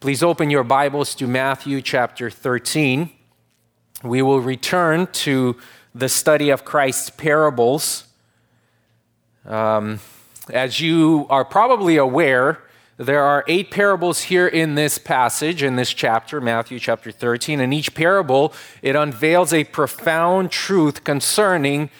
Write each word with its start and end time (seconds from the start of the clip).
Please 0.00 0.22
open 0.22 0.48
your 0.48 0.62
Bibles 0.62 1.12
to 1.16 1.26
Matthew 1.26 1.82
chapter 1.82 2.30
13. 2.30 3.10
We 4.04 4.22
will 4.22 4.38
return 4.38 5.08
to 5.08 5.56
the 5.92 6.08
study 6.08 6.50
of 6.50 6.64
Christ's 6.64 7.10
parables. 7.10 8.06
Um, 9.44 9.98
as 10.52 10.80
you 10.80 11.26
are 11.30 11.44
probably 11.44 11.96
aware, 11.96 12.62
there 12.96 13.24
are 13.24 13.42
eight 13.48 13.72
parables 13.72 14.22
here 14.22 14.46
in 14.46 14.76
this 14.76 14.98
passage, 14.98 15.64
in 15.64 15.74
this 15.74 15.92
chapter, 15.92 16.40
Matthew 16.40 16.78
chapter 16.78 17.10
13. 17.10 17.58
And 17.58 17.74
each 17.74 17.92
parable, 17.92 18.52
it 18.82 18.94
unveils 18.94 19.52
a 19.52 19.64
profound 19.64 20.52
truth 20.52 21.02
concerning 21.02 21.90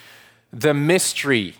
the 0.52 0.72
mystery, 0.72 1.56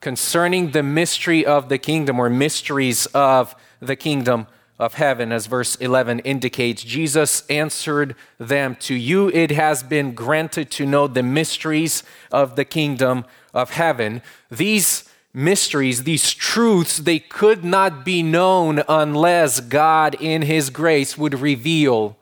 concerning 0.00 0.70
the 0.70 0.82
mystery 0.82 1.44
of 1.44 1.68
the 1.68 1.76
kingdom 1.76 2.18
or 2.18 2.30
mysteries 2.30 3.04
of 3.08 3.54
the 3.78 3.94
kingdom 3.94 4.46
of 4.82 4.94
heaven, 4.94 5.30
as 5.30 5.46
verse 5.46 5.76
11 5.76 6.18
indicates. 6.20 6.82
Jesus 6.82 7.46
answered 7.48 8.16
them, 8.38 8.74
To 8.80 8.94
you 8.94 9.28
it 9.28 9.52
has 9.52 9.84
been 9.84 10.12
granted 10.12 10.72
to 10.72 10.84
know 10.84 11.06
the 11.06 11.22
mysteries 11.22 12.02
of 12.32 12.56
the 12.56 12.64
kingdom 12.64 13.24
of 13.54 13.70
heaven. 13.70 14.22
These 14.50 15.08
mysteries, 15.32 16.02
these 16.02 16.32
truths, 16.32 16.98
they 16.98 17.20
could 17.20 17.64
not 17.64 18.04
be 18.04 18.24
known 18.24 18.82
unless 18.88 19.60
God, 19.60 20.16
in 20.20 20.42
His 20.42 20.68
grace, 20.68 21.16
would 21.16 21.38
reveal 21.38 22.18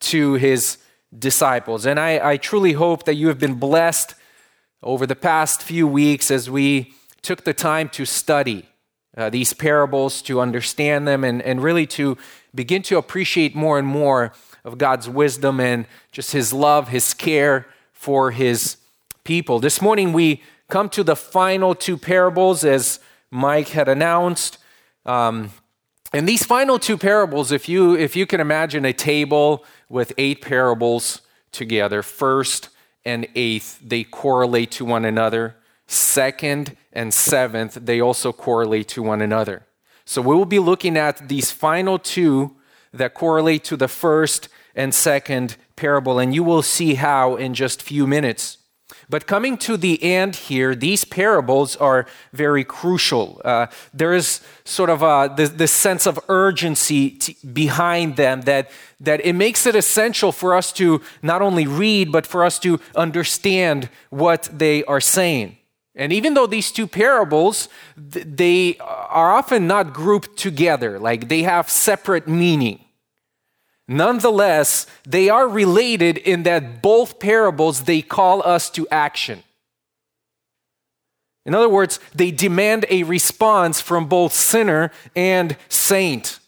to 0.00 0.34
His 0.34 0.78
disciples. 1.16 1.84
And 1.84 2.00
I, 2.00 2.30
I 2.30 2.36
truly 2.38 2.72
hope 2.72 3.04
that 3.04 3.16
you 3.16 3.28
have 3.28 3.38
been 3.38 3.56
blessed 3.56 4.14
over 4.82 5.06
the 5.06 5.14
past 5.14 5.62
few 5.62 5.86
weeks 5.86 6.30
as 6.30 6.48
we 6.48 6.94
took 7.20 7.44
the 7.44 7.52
time 7.52 7.90
to 7.90 8.06
study 8.06 8.66
uh, 9.18 9.28
these 9.28 9.52
parables, 9.52 10.22
to 10.22 10.40
understand 10.40 11.06
them, 11.06 11.24
and, 11.24 11.42
and 11.42 11.60
really 11.60 11.86
to 11.86 12.16
begin 12.54 12.82
to 12.82 12.96
appreciate 12.96 13.54
more 13.54 13.76
and 13.78 13.86
more 13.86 14.32
of 14.64 14.78
God's 14.78 15.08
wisdom 15.08 15.58
and 15.58 15.86
just 16.12 16.30
His 16.30 16.52
love, 16.52 16.88
His 16.88 17.12
care 17.14 17.66
for 17.92 18.30
His 18.30 18.76
people. 19.24 19.58
This 19.58 19.82
morning 19.82 20.12
we 20.12 20.42
come 20.68 20.88
to 20.90 21.02
the 21.02 21.16
final 21.16 21.74
two 21.74 21.98
parables, 21.98 22.64
as 22.64 23.00
Mike 23.30 23.70
had 23.70 23.88
announced. 23.88 24.58
Um, 25.04 25.50
and 26.12 26.28
these 26.28 26.44
final 26.44 26.78
two 26.78 26.96
parables, 26.96 27.50
if 27.50 27.68
you, 27.68 27.96
if 27.96 28.14
you 28.14 28.24
can 28.24 28.40
imagine 28.40 28.84
a 28.84 28.92
table 28.92 29.64
with 29.88 30.12
eight 30.16 30.42
parables 30.42 31.22
together, 31.50 32.02
first 32.02 32.68
and 33.04 33.26
eighth, 33.34 33.80
they 33.84 34.04
correlate 34.04 34.70
to 34.72 34.84
one 34.84 35.04
another 35.04 35.56
second, 35.88 36.76
and 36.92 37.12
seventh, 37.12 37.74
they 37.74 38.00
also 38.00 38.32
correlate 38.32 38.88
to 38.88 39.02
one 39.02 39.20
another. 39.20 39.66
So 40.04 40.22
we 40.22 40.34
will 40.34 40.46
be 40.46 40.58
looking 40.58 40.96
at 40.96 41.28
these 41.28 41.50
final 41.50 41.98
two 41.98 42.56
that 42.92 43.14
correlate 43.14 43.64
to 43.64 43.76
the 43.76 43.88
first 43.88 44.48
and 44.74 44.94
second 44.94 45.56
parable, 45.76 46.18
and 46.18 46.34
you 46.34 46.42
will 46.42 46.62
see 46.62 46.94
how 46.94 47.36
in 47.36 47.54
just 47.54 47.82
few 47.82 48.06
minutes. 48.06 48.58
But 49.10 49.26
coming 49.26 49.56
to 49.58 49.76
the 49.76 50.02
end 50.02 50.36
here, 50.36 50.74
these 50.74 51.04
parables 51.04 51.76
are 51.76 52.06
very 52.32 52.64
crucial. 52.64 53.40
Uh, 53.44 53.66
there 53.94 54.14
is 54.14 54.40
sort 54.64 54.90
of 54.90 55.02
a, 55.02 55.32
this, 55.34 55.50
this 55.50 55.72
sense 55.72 56.06
of 56.06 56.18
urgency 56.28 57.10
t- 57.10 57.36
behind 57.52 58.16
them 58.16 58.42
that, 58.42 58.70
that 59.00 59.24
it 59.24 59.34
makes 59.34 59.66
it 59.66 59.76
essential 59.76 60.32
for 60.32 60.54
us 60.54 60.72
to 60.72 61.00
not 61.22 61.42
only 61.42 61.66
read, 61.66 62.10
but 62.10 62.26
for 62.26 62.44
us 62.44 62.58
to 62.60 62.80
understand 62.96 63.88
what 64.10 64.48
they 64.52 64.84
are 64.84 65.00
saying. 65.00 65.57
And 65.98 66.12
even 66.12 66.34
though 66.34 66.46
these 66.46 66.70
two 66.70 66.86
parables, 66.86 67.68
they 67.96 68.78
are 68.78 69.32
often 69.32 69.66
not 69.66 69.92
grouped 69.92 70.38
together, 70.38 70.98
like 70.98 71.28
they 71.28 71.42
have 71.42 71.68
separate 71.68 72.28
meaning. 72.28 72.84
Nonetheless, 73.88 74.86
they 75.04 75.28
are 75.28 75.48
related 75.48 76.16
in 76.18 76.44
that 76.44 76.82
both 76.82 77.18
parables 77.18 77.82
they 77.82 78.00
call 78.00 78.46
us 78.46 78.70
to 78.70 78.86
action. 78.92 79.42
In 81.44 81.54
other 81.54 81.68
words, 81.68 81.98
they 82.14 82.30
demand 82.30 82.86
a 82.90 83.02
response 83.02 83.80
from 83.80 84.06
both 84.06 84.32
sinner 84.32 84.92
and 85.16 85.56
saint. 85.68 86.38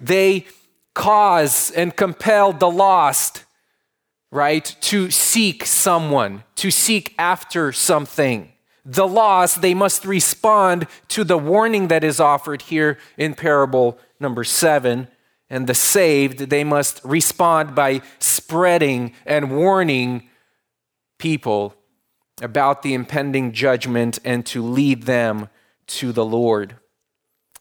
They 0.00 0.46
cause 0.94 1.72
and 1.72 1.94
compel 1.94 2.52
the 2.52 2.70
lost 2.70 3.43
right? 4.34 4.76
To 4.80 5.12
seek 5.12 5.64
someone, 5.64 6.42
to 6.56 6.72
seek 6.72 7.14
after 7.18 7.70
something. 7.70 8.52
The 8.84 9.06
lost, 9.06 9.62
they 9.62 9.74
must 9.74 10.04
respond 10.04 10.88
to 11.08 11.22
the 11.22 11.38
warning 11.38 11.86
that 11.86 12.02
is 12.02 12.18
offered 12.18 12.62
here 12.62 12.98
in 13.16 13.34
parable 13.34 13.96
number 14.18 14.42
seven. 14.42 15.06
And 15.48 15.68
the 15.68 15.74
saved, 15.74 16.50
they 16.50 16.64
must 16.64 17.00
respond 17.04 17.76
by 17.76 18.02
spreading 18.18 19.14
and 19.24 19.56
warning 19.56 20.28
people 21.18 21.76
about 22.42 22.82
the 22.82 22.92
impending 22.92 23.52
judgment 23.52 24.18
and 24.24 24.44
to 24.46 24.64
lead 24.64 25.04
them 25.04 25.48
to 25.86 26.10
the 26.10 26.24
Lord. 26.24 26.74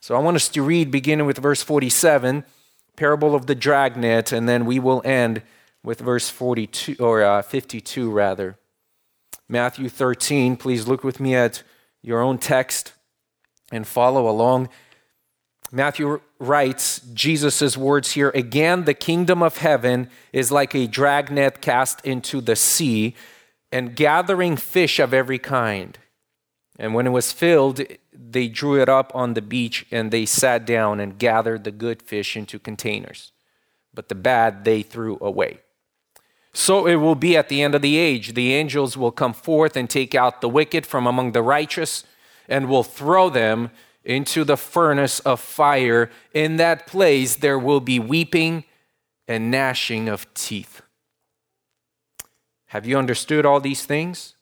So 0.01 0.15
I 0.15 0.19
want 0.19 0.37
us 0.37 0.49
to 0.49 0.63
read 0.63 0.89
beginning 0.89 1.27
with 1.27 1.37
verse 1.37 1.61
47, 1.61 2.43
parable 2.95 3.35
of 3.35 3.45
the 3.45 3.55
dragnet, 3.55 4.31
and 4.31 4.49
then 4.49 4.65
we 4.65 4.79
will 4.79 5.03
end 5.05 5.43
with 5.83 5.99
verse 5.99 6.29
42 6.29 6.95
or 6.99 7.23
uh, 7.23 7.41
52 7.41 8.09
rather. 8.09 8.57
Matthew 9.49 9.89
13, 9.89 10.57
please 10.57 10.87
look 10.87 11.03
with 11.03 11.19
me 11.19 11.35
at 11.35 11.63
your 12.01 12.21
own 12.21 12.37
text 12.37 12.93
and 13.71 13.85
follow 13.85 14.29
along. 14.29 14.69
Matthew 15.71 16.21
writes 16.39 17.01
Jesus' 17.13 17.75
words 17.75 18.11
here 18.11 18.31
again, 18.35 18.85
the 18.85 18.93
kingdom 18.93 19.41
of 19.41 19.57
heaven 19.57 20.09
is 20.31 20.51
like 20.51 20.75
a 20.75 20.87
dragnet 20.87 21.61
cast 21.61 22.05
into 22.05 22.41
the 22.41 22.55
sea 22.55 23.15
and 23.71 23.95
gathering 23.95 24.55
fish 24.55 24.99
of 24.99 25.13
every 25.13 25.39
kind. 25.39 25.97
And 26.77 26.93
when 26.93 27.07
it 27.07 27.11
was 27.11 27.31
filled, 27.31 27.81
they 28.11 28.47
drew 28.47 28.79
it 28.79 28.87
up 28.87 29.11
on 29.15 29.33
the 29.33 29.41
beach 29.41 29.85
and 29.89 30.11
they 30.11 30.25
sat 30.25 30.65
down 30.65 30.99
and 30.99 31.17
gathered 31.17 31.63
the 31.63 31.71
good 31.71 32.03
fish 32.03 32.37
into 32.37 32.59
containers. 32.59 33.31
But 33.93 34.09
the 34.09 34.15
bad 34.15 34.65
they 34.65 34.83
threw 34.83 35.17
away. 35.21 35.62
So 36.53 36.85
it 36.85 36.95
will 36.95 37.15
be 37.15 37.35
at 37.35 37.49
the 37.49 37.63
end 37.63 37.73
of 37.73 37.81
the 37.81 37.97
age. 37.97 38.33
The 38.33 38.53
angels 38.53 38.95
will 38.95 39.11
come 39.11 39.33
forth 39.33 39.75
and 39.75 39.89
take 39.89 40.13
out 40.13 40.41
the 40.41 40.49
wicked 40.49 40.85
from 40.85 41.07
among 41.07 41.31
the 41.31 41.41
righteous 41.41 42.03
and 42.47 42.69
will 42.69 42.83
throw 42.83 43.29
them 43.29 43.71
into 44.03 44.43
the 44.43 44.57
furnace 44.57 45.19
of 45.21 45.39
fire. 45.39 46.11
In 46.33 46.57
that 46.57 46.85
place, 46.85 47.35
there 47.35 47.57
will 47.57 47.79
be 47.79 47.99
weeping 47.99 48.65
and 49.27 49.49
gnashing 49.49 50.09
of 50.09 50.31
teeth. 50.33 50.81
Have 52.67 52.85
you 52.85 52.97
understood 52.97 53.45
all 53.45 53.59
these 53.59 53.85
things? 53.85 54.35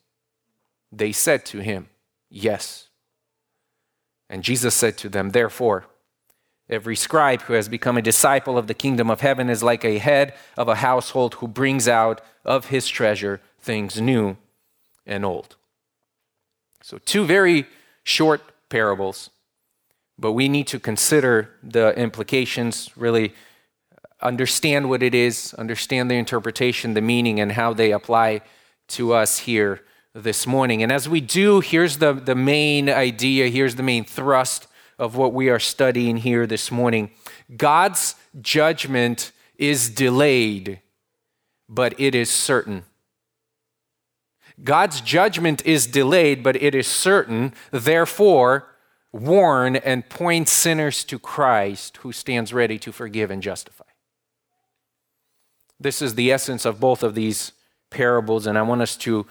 They 0.91 1.11
said 1.11 1.45
to 1.47 1.59
him, 1.59 1.89
Yes. 2.29 2.89
And 4.29 4.43
Jesus 4.43 4.73
said 4.73 4.97
to 4.99 5.09
them, 5.09 5.31
Therefore, 5.31 5.85
Every 6.71 6.95
scribe 6.95 7.41
who 7.43 7.53
has 7.53 7.67
become 7.67 7.97
a 7.97 8.01
disciple 8.01 8.57
of 8.57 8.67
the 8.67 8.73
kingdom 8.73 9.11
of 9.11 9.19
heaven 9.19 9.49
is 9.49 9.61
like 9.61 9.83
a 9.83 9.97
head 9.97 10.33
of 10.55 10.69
a 10.69 10.75
household 10.75 11.35
who 11.35 11.47
brings 11.49 11.85
out 11.89 12.21
of 12.45 12.67
his 12.67 12.87
treasure 12.87 13.41
things 13.59 13.99
new 13.99 14.37
and 15.05 15.25
old. 15.25 15.57
So, 16.81 16.97
two 16.99 17.25
very 17.25 17.65
short 18.03 18.41
parables, 18.69 19.31
but 20.17 20.31
we 20.31 20.47
need 20.47 20.65
to 20.67 20.79
consider 20.79 21.49
the 21.61 21.93
implications, 21.97 22.89
really 22.95 23.33
understand 24.21 24.89
what 24.89 25.03
it 25.03 25.13
is, 25.13 25.53
understand 25.55 26.09
the 26.09 26.15
interpretation, 26.15 26.93
the 26.93 27.01
meaning, 27.01 27.41
and 27.41 27.51
how 27.51 27.73
they 27.73 27.91
apply 27.91 28.41
to 28.87 29.13
us 29.13 29.39
here 29.39 29.81
this 30.13 30.47
morning. 30.47 30.81
And 30.81 30.91
as 30.91 31.09
we 31.09 31.19
do, 31.19 31.59
here's 31.59 31.97
the, 31.97 32.13
the 32.13 32.35
main 32.35 32.89
idea, 32.89 33.49
here's 33.49 33.75
the 33.75 33.83
main 33.83 34.05
thrust 34.05 34.67
of 35.01 35.15
what 35.15 35.33
we 35.33 35.49
are 35.49 35.59
studying 35.59 36.17
here 36.17 36.45
this 36.45 36.69
morning. 36.69 37.09
God's 37.57 38.13
judgment 38.39 39.31
is 39.57 39.89
delayed, 39.89 40.79
but 41.67 41.99
it 41.99 42.13
is 42.13 42.29
certain. 42.29 42.83
God's 44.63 45.01
judgment 45.01 45.65
is 45.65 45.87
delayed, 45.87 46.43
but 46.43 46.55
it 46.55 46.75
is 46.75 46.85
certain. 46.85 47.51
Therefore, 47.71 48.67
warn 49.11 49.75
and 49.75 50.07
point 50.07 50.47
sinners 50.47 51.03
to 51.05 51.17
Christ 51.17 51.97
who 51.97 52.11
stands 52.11 52.53
ready 52.53 52.77
to 52.77 52.91
forgive 52.91 53.31
and 53.31 53.41
justify. 53.41 53.85
This 55.79 56.03
is 56.03 56.13
the 56.13 56.31
essence 56.31 56.63
of 56.63 56.79
both 56.79 57.01
of 57.01 57.15
these 57.15 57.53
parables, 57.89 58.45
and 58.45 58.55
I 58.55 58.61
want 58.61 58.83
us 58.83 58.95
to 58.97 59.25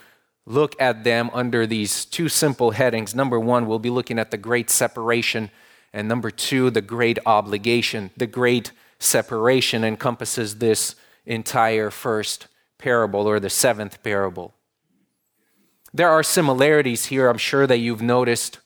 look 0.47 0.75
at 0.81 1.05
them 1.05 1.31
under 1.33 1.65
these 1.65 2.05
two 2.05 2.29
simple 2.29 2.73
headings. 2.73 3.15
Number 3.15 3.39
one, 3.39 3.69
we'll 3.69 3.79
be 3.79 3.89
looking 3.89 4.19
at 4.19 4.33
the 4.33 4.37
great 4.37 4.69
separation 4.69 5.53
and 5.93 6.09
number 6.09 6.31
two, 6.31 6.71
the 6.71 6.81
great 6.81 7.19
obligation. 7.27 8.11
The 8.17 8.27
great 8.27 8.73
separation 8.99 9.85
encompasses 9.85 10.59
this 10.59 10.95
entire 11.27 11.91
first 11.91 12.47
parable 12.79 13.27
or 13.27 13.41
the 13.41 13.51
seventh 13.51 14.03
parable. 14.03 14.55
There 15.93 16.09
are 16.09 16.23
similarities 16.23 17.07
here, 17.07 17.29
I'm 17.29 17.39
sure 17.39 17.67
that 17.67 17.79
you've 17.79 18.03
noticed 18.03 18.59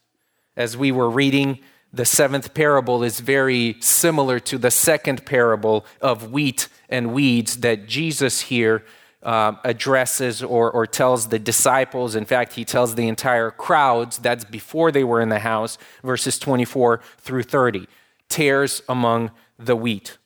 as 0.56 0.76
we 0.76 0.92
were 0.92 1.10
reading 1.10 1.60
the 1.94 2.04
seventh 2.04 2.54
parable 2.54 3.04
is 3.04 3.20
very 3.20 3.76
similar 3.78 4.40
to 4.40 4.58
the 4.58 4.72
second 4.72 5.24
parable 5.24 5.86
of 6.00 6.32
wheat 6.32 6.68
and 6.88 7.14
weeds 7.14 7.58
that 7.58 7.86
Jesus 7.86 8.42
here 8.42 8.84
uh, 9.24 9.52
addresses 9.64 10.42
or, 10.42 10.70
or 10.70 10.86
tells 10.86 11.28
the 11.28 11.38
disciples. 11.38 12.14
In 12.14 12.24
fact, 12.24 12.52
he 12.52 12.64
tells 12.64 12.94
the 12.94 13.08
entire 13.08 13.50
crowds, 13.50 14.18
that's 14.18 14.44
before 14.44 14.92
they 14.92 15.04
were 15.04 15.20
in 15.20 15.30
the 15.30 15.38
house, 15.40 15.78
verses 16.02 16.38
24 16.38 17.00
through 17.18 17.42
30. 17.42 17.88
Tares 18.28 18.82
among 18.88 19.30
the 19.58 19.76
wheat. 19.76 20.18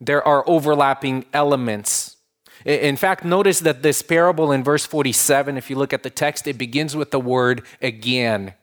There 0.00 0.26
are 0.26 0.48
overlapping 0.48 1.26
elements. 1.32 2.16
In 2.64 2.96
fact, 2.96 3.24
notice 3.24 3.60
that 3.60 3.82
this 3.82 4.02
parable 4.02 4.50
in 4.50 4.64
verse 4.64 4.84
47, 4.86 5.56
if 5.56 5.70
you 5.70 5.76
look 5.76 5.92
at 5.92 6.02
the 6.02 6.10
text, 6.10 6.46
it 6.46 6.58
begins 6.58 6.96
with 6.96 7.10
the 7.10 7.20
word 7.20 7.62
again. 7.80 8.54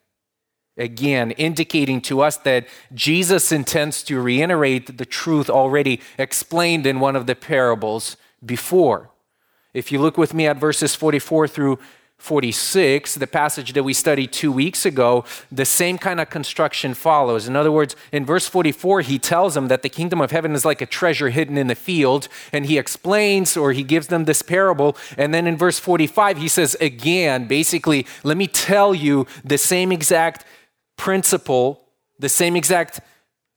Again, 0.77 1.31
indicating 1.31 2.01
to 2.01 2.21
us 2.21 2.35
that 2.37 2.67
Jesus 2.93 3.51
intends 3.53 4.03
to 4.03 4.21
reiterate 4.21 4.97
the 4.97 5.05
truth 5.05 5.49
already 5.49 6.01
explained 6.17 6.85
in 6.85 6.99
one 6.99 7.15
of 7.15 7.27
the 7.27 7.35
parables 7.35 8.17
before. 8.45 9.09
If 9.75 9.91
you 9.91 9.99
look 9.99 10.17
with 10.17 10.33
me 10.33 10.47
at 10.47 10.55
verses 10.55 10.95
44 10.95 11.49
through 11.49 11.79
46, 12.17 13.15
the 13.15 13.27
passage 13.27 13.73
that 13.73 13.83
we 13.83 13.93
studied 13.93 14.31
two 14.31 14.49
weeks 14.49 14.85
ago, 14.85 15.25
the 15.51 15.65
same 15.65 15.97
kind 15.97 16.21
of 16.21 16.29
construction 16.29 16.93
follows. 16.93 17.45
In 17.45 17.57
other 17.57 17.73
words, 17.73 17.93
in 18.13 18.25
verse 18.25 18.47
44, 18.47 19.01
he 19.01 19.19
tells 19.19 19.53
them 19.53 19.67
that 19.67 19.81
the 19.81 19.89
kingdom 19.89 20.21
of 20.21 20.31
heaven 20.31 20.53
is 20.53 20.63
like 20.63 20.81
a 20.81 20.85
treasure 20.85 21.29
hidden 21.29 21.57
in 21.57 21.67
the 21.67 21.75
field, 21.75 22.29
and 22.53 22.67
he 22.67 22.77
explains 22.77 23.57
or 23.57 23.73
he 23.73 23.83
gives 23.83 24.07
them 24.07 24.23
this 24.23 24.41
parable. 24.41 24.95
And 25.17 25.33
then 25.33 25.45
in 25.45 25.57
verse 25.57 25.77
45, 25.77 26.37
he 26.37 26.47
says, 26.47 26.77
again, 26.79 27.45
basically, 27.45 28.07
let 28.23 28.37
me 28.37 28.47
tell 28.47 28.95
you 28.95 29.27
the 29.43 29.57
same 29.57 29.91
exact 29.91 30.45
principle, 30.95 31.83
the 32.17 32.29
same 32.29 32.55
exact 32.55 33.01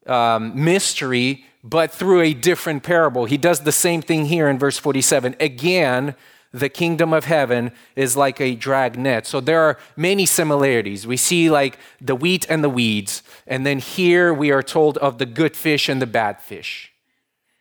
um, 0.09 0.65
mystery, 0.65 1.45
but 1.69 1.93
through 1.93 2.23
a 2.23 2.33
different 2.33 2.83
parable. 2.83 3.27
He 3.27 3.37
does 3.37 3.61
the 3.61 3.73
same 3.73 4.01
thing 4.01 4.27
here 4.27 4.49
in 4.49 4.59
verse 4.59 4.79
47. 4.79 5.37
Again, 5.39 6.15
the 6.51 6.71
kingdom 6.71 7.13
of 7.13 7.27
heaven 7.27 7.73
is 7.95 8.17
like 8.17 8.41
a 8.41 8.55
dragnet. 8.55 9.27
So 9.27 9.41
there 9.41 9.61
are 9.61 9.79
many 9.97 10.25
similarities. 10.25 11.07
We 11.07 11.19
see 11.19 11.51
like 11.51 11.79
the 12.01 12.15
wheat 12.15 12.47
and 12.49 12.65
the 12.65 12.71
weeds, 12.71 13.23
and 13.47 13.67
then 13.67 13.81
here 13.81 14.33
we 14.33 14.51
are 14.51 14.63
told 14.63 14.97
of 14.99 15.19
the 15.19 15.27
good 15.27 15.55
fish 15.55 15.91
and 15.91 16.01
the 16.01 16.07
bad 16.07 16.41
fish. 16.41 16.91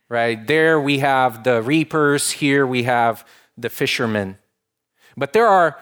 Right? 0.09 0.47
There 0.47 0.79
we 0.79 0.99
have 0.99 1.43
the 1.43 1.61
reapers, 1.61 2.31
here 2.31 2.65
we 2.65 2.83
have 2.83 3.27
the 3.57 3.69
fishermen. 3.69 4.37
But 5.17 5.33
there 5.33 5.47
are 5.47 5.77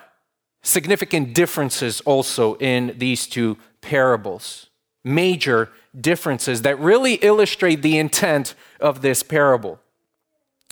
significant 0.63 1.35
differences 1.35 2.01
also 2.01 2.55
in 2.55 2.95
these 2.97 3.27
two 3.27 3.57
parables, 3.81 4.71
major 5.03 5.69
differences 5.99 6.61
that 6.63 6.79
really 6.79 7.15
illustrate 7.15 7.81
the 7.81 7.97
intent 7.97 8.55
of 8.79 9.01
this 9.01 9.23
parable. 9.23 9.79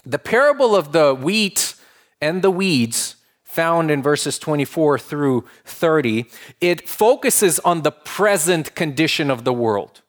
The 0.05 0.19
parable 0.19 0.75
of 0.75 0.91
the 0.91 1.13
wheat 1.13 1.75
and 2.21 2.41
the 2.41 2.51
weeds 2.51 3.15
found 3.43 3.91
in 3.91 4.01
verses 4.01 4.39
24 4.39 4.97
through 4.97 5.45
30, 5.63 6.25
it 6.59 6.89
focuses 6.89 7.59
on 7.59 7.83
the 7.83 7.91
present 7.91 8.73
condition 8.73 9.29
of 9.29 9.43
the 9.43 9.53
world. 9.53 10.01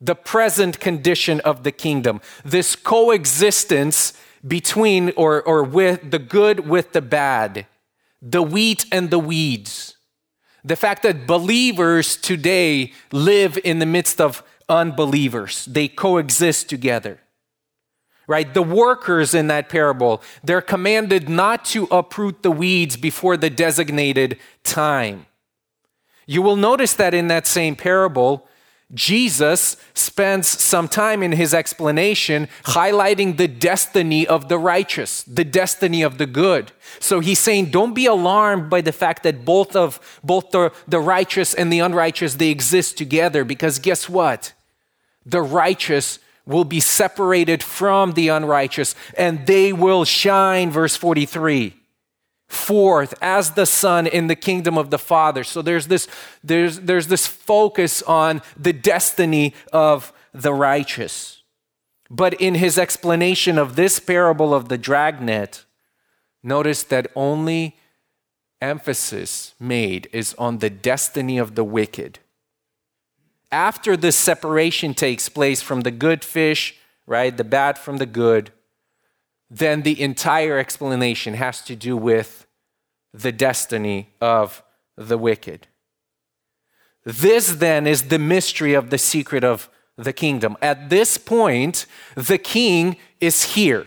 The 0.00 0.14
present 0.14 0.80
condition 0.80 1.40
of 1.40 1.62
the 1.62 1.72
kingdom. 1.72 2.20
This 2.44 2.76
coexistence 2.76 4.12
between 4.46 5.12
or, 5.16 5.42
or 5.42 5.62
with 5.62 6.10
the 6.10 6.18
good 6.18 6.68
with 6.68 6.92
the 6.92 7.02
bad, 7.02 7.66
the 8.22 8.42
wheat 8.42 8.84
and 8.92 9.10
the 9.10 9.18
weeds. 9.18 9.96
The 10.64 10.76
fact 10.76 11.02
that 11.02 11.26
believers 11.26 12.16
today 12.16 12.92
live 13.12 13.58
in 13.64 13.78
the 13.78 13.86
midst 13.86 14.20
of 14.20 14.42
unbelievers, 14.68 15.64
they 15.64 15.88
coexist 15.88 16.68
together. 16.68 17.20
Right? 18.26 18.52
The 18.52 18.62
workers 18.62 19.34
in 19.34 19.48
that 19.48 19.68
parable, 19.68 20.22
they're 20.44 20.60
commanded 20.60 21.28
not 21.28 21.64
to 21.66 21.88
uproot 21.90 22.42
the 22.42 22.52
weeds 22.52 22.96
before 22.96 23.36
the 23.36 23.50
designated 23.50 24.38
time. 24.62 25.26
You 26.26 26.42
will 26.42 26.54
notice 26.54 26.94
that 26.94 27.12
in 27.12 27.26
that 27.26 27.46
same 27.46 27.74
parable, 27.74 28.46
Jesus 28.92 29.76
spends 29.94 30.48
some 30.48 30.88
time 30.88 31.22
in 31.22 31.32
his 31.32 31.54
explanation 31.54 32.48
highlighting 32.64 33.36
the 33.36 33.46
destiny 33.46 34.26
of 34.26 34.48
the 34.48 34.58
righteous, 34.58 35.22
the 35.22 35.44
destiny 35.44 36.02
of 36.02 36.18
the 36.18 36.26
good. 36.26 36.72
So 36.98 37.20
he's 37.20 37.38
saying, 37.38 37.66
don't 37.66 37.94
be 37.94 38.06
alarmed 38.06 38.68
by 38.68 38.80
the 38.80 38.92
fact 38.92 39.22
that 39.22 39.44
both 39.44 39.76
of 39.76 40.20
both 40.24 40.50
the, 40.50 40.72
the 40.88 40.98
righteous 40.98 41.54
and 41.54 41.72
the 41.72 41.78
unrighteous 41.78 42.34
they 42.34 42.50
exist 42.50 42.98
together, 42.98 43.44
because 43.44 43.78
guess 43.78 44.08
what? 44.08 44.52
The 45.24 45.42
righteous 45.42 46.18
will 46.44 46.64
be 46.64 46.80
separated 46.80 47.62
from 47.62 48.12
the 48.12 48.28
unrighteous, 48.28 48.96
and 49.16 49.46
they 49.46 49.72
will 49.72 50.04
shine, 50.04 50.70
verse 50.70 50.96
43 50.96 51.79
forth 52.50 53.14
as 53.22 53.52
the 53.52 53.64
sun 53.64 54.06
in 54.06 54.26
the 54.26 54.34
kingdom 54.34 54.76
of 54.76 54.90
the 54.90 54.98
father. 54.98 55.44
So 55.44 55.62
there's 55.62 55.86
this 55.86 56.08
there's 56.42 56.80
there's 56.80 57.06
this 57.06 57.26
focus 57.26 58.02
on 58.02 58.42
the 58.56 58.72
destiny 58.72 59.54
of 59.72 60.12
the 60.34 60.52
righteous. 60.52 61.42
But 62.10 62.34
in 62.34 62.56
his 62.56 62.76
explanation 62.76 63.56
of 63.56 63.76
this 63.76 64.00
parable 64.00 64.52
of 64.52 64.68
the 64.68 64.78
dragnet 64.78 65.64
notice 66.42 66.82
that 66.82 67.06
only 67.14 67.76
emphasis 68.60 69.54
made 69.60 70.08
is 70.12 70.34
on 70.34 70.58
the 70.58 70.70
destiny 70.70 71.38
of 71.38 71.54
the 71.54 71.64
wicked. 71.64 72.18
After 73.52 73.96
this 73.96 74.16
separation 74.16 74.92
takes 74.92 75.28
place 75.28 75.62
from 75.62 75.82
the 75.82 75.92
good 75.92 76.24
fish 76.24 76.76
right 77.06 77.36
the 77.36 77.44
bad 77.44 77.78
from 77.78 77.98
the 77.98 78.06
good 78.06 78.50
then 79.50 79.82
the 79.82 80.00
entire 80.00 80.58
explanation 80.58 81.34
has 81.34 81.60
to 81.62 81.74
do 81.74 81.96
with 81.96 82.46
the 83.12 83.32
destiny 83.32 84.10
of 84.20 84.62
the 84.96 85.18
wicked. 85.18 85.66
This 87.04 87.56
then 87.56 87.86
is 87.86 88.04
the 88.04 88.18
mystery 88.18 88.74
of 88.74 88.90
the 88.90 88.98
secret 88.98 89.42
of 89.42 89.68
the 89.96 90.12
kingdom. 90.12 90.56
At 90.62 90.90
this 90.90 91.18
point, 91.18 91.86
the 92.14 92.38
king 92.38 92.96
is 93.20 93.54
here 93.54 93.86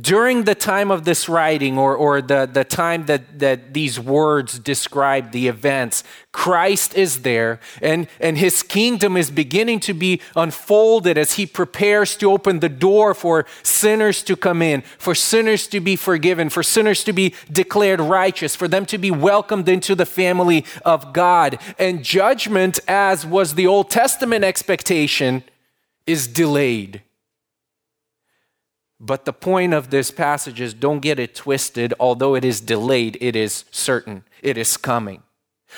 during 0.00 0.42
the 0.42 0.54
time 0.56 0.90
of 0.90 1.04
this 1.04 1.28
writing 1.28 1.78
or, 1.78 1.94
or 1.94 2.20
the, 2.20 2.44
the 2.52 2.64
time 2.64 3.06
that, 3.06 3.38
that 3.38 3.72
these 3.72 4.00
words 4.00 4.58
describe 4.58 5.30
the 5.30 5.46
events, 5.46 6.02
Christ 6.32 6.94
is 6.94 7.22
there 7.22 7.60
and, 7.80 8.08
and 8.18 8.36
his 8.36 8.64
kingdom 8.64 9.16
is 9.16 9.30
beginning 9.30 9.78
to 9.80 9.94
be 9.94 10.20
unfolded 10.34 11.16
as 11.16 11.34
he 11.34 11.46
prepares 11.46 12.16
to 12.16 12.32
open 12.32 12.58
the 12.58 12.68
door 12.68 13.14
for 13.14 13.46
sinners 13.62 14.24
to 14.24 14.34
come 14.34 14.60
in, 14.60 14.82
for 14.98 15.14
sinners 15.14 15.68
to 15.68 15.78
be 15.78 15.94
forgiven, 15.94 16.48
for 16.48 16.64
sinners 16.64 17.04
to 17.04 17.12
be 17.12 17.32
declared 17.50 18.00
righteous, 18.00 18.56
for 18.56 18.66
them 18.66 18.86
to 18.86 18.98
be 18.98 19.12
welcomed 19.12 19.68
into 19.68 19.94
the 19.94 20.06
family 20.06 20.64
of 20.84 21.12
God. 21.12 21.60
And 21.78 22.02
judgment, 22.02 22.80
as 22.88 23.24
was 23.24 23.54
the 23.54 23.68
Old 23.68 23.90
Testament 23.90 24.44
expectation, 24.44 25.44
is 26.08 26.26
delayed. 26.26 27.02
But 28.98 29.24
the 29.24 29.32
point 29.32 29.74
of 29.74 29.90
this 29.90 30.10
passage 30.10 30.60
is 30.60 30.72
don't 30.72 31.00
get 31.00 31.18
it 31.18 31.34
twisted. 31.34 31.92
Although 32.00 32.34
it 32.34 32.44
is 32.44 32.60
delayed, 32.60 33.18
it 33.20 33.36
is 33.36 33.64
certain. 33.70 34.24
It 34.42 34.56
is 34.56 34.76
coming. 34.76 35.22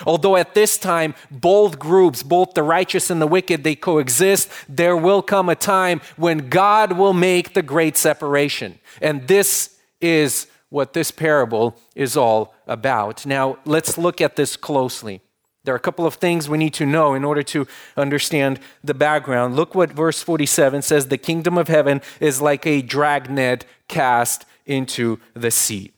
Although 0.07 0.37
at 0.37 0.55
this 0.55 0.79
time, 0.79 1.15
both 1.31 1.79
groups, 1.79 2.23
both 2.23 2.55
the 2.55 2.63
righteous 2.63 3.11
and 3.11 3.21
the 3.21 3.27
wicked, 3.27 3.65
they 3.65 3.75
coexist, 3.75 4.49
there 4.69 4.97
will 4.97 5.23
come 5.23 5.49
a 5.49 5.57
time 5.57 6.01
when 6.17 6.49
God 6.49 6.93
will 6.93 7.15
make 7.15 7.55
the 7.55 7.63
great 7.63 7.97
separation. 7.97 8.79
And 9.01 9.27
this 9.27 9.77
is 10.01 10.47
what 10.69 10.93
this 10.93 11.11
parable 11.11 11.77
is 11.97 12.17
all 12.17 12.55
about. 12.67 13.27
Now, 13.27 13.59
let's 13.65 13.99
look 13.99 14.21
at 14.21 14.37
this 14.37 14.57
closely. 14.57 15.23
There 15.69 15.75
are 15.75 15.77
a 15.77 15.81
couple 15.81 16.07
of 16.07 16.15
things 16.15 16.49
we 16.49 16.57
need 16.57 16.73
to 16.75 16.87
know 16.87 17.13
in 17.13 17.25
order 17.25 17.43
to 17.43 17.69
understand 17.95 18.59
the 18.83 18.95
background. 18.95 19.55
Look 19.55 19.75
what 19.75 19.93
verse 19.93 20.23
47 20.23 20.81
says 20.81 21.09
The 21.09 21.19
kingdom 21.19 21.59
of 21.59 21.69
heaven 21.69 22.01
is 22.21 22.41
like 22.41 22.67
a 22.67 22.81
dragnet 22.81 23.67
cast 23.87 24.47
into 24.65 25.21
the 25.35 25.51
sea. 25.51 25.93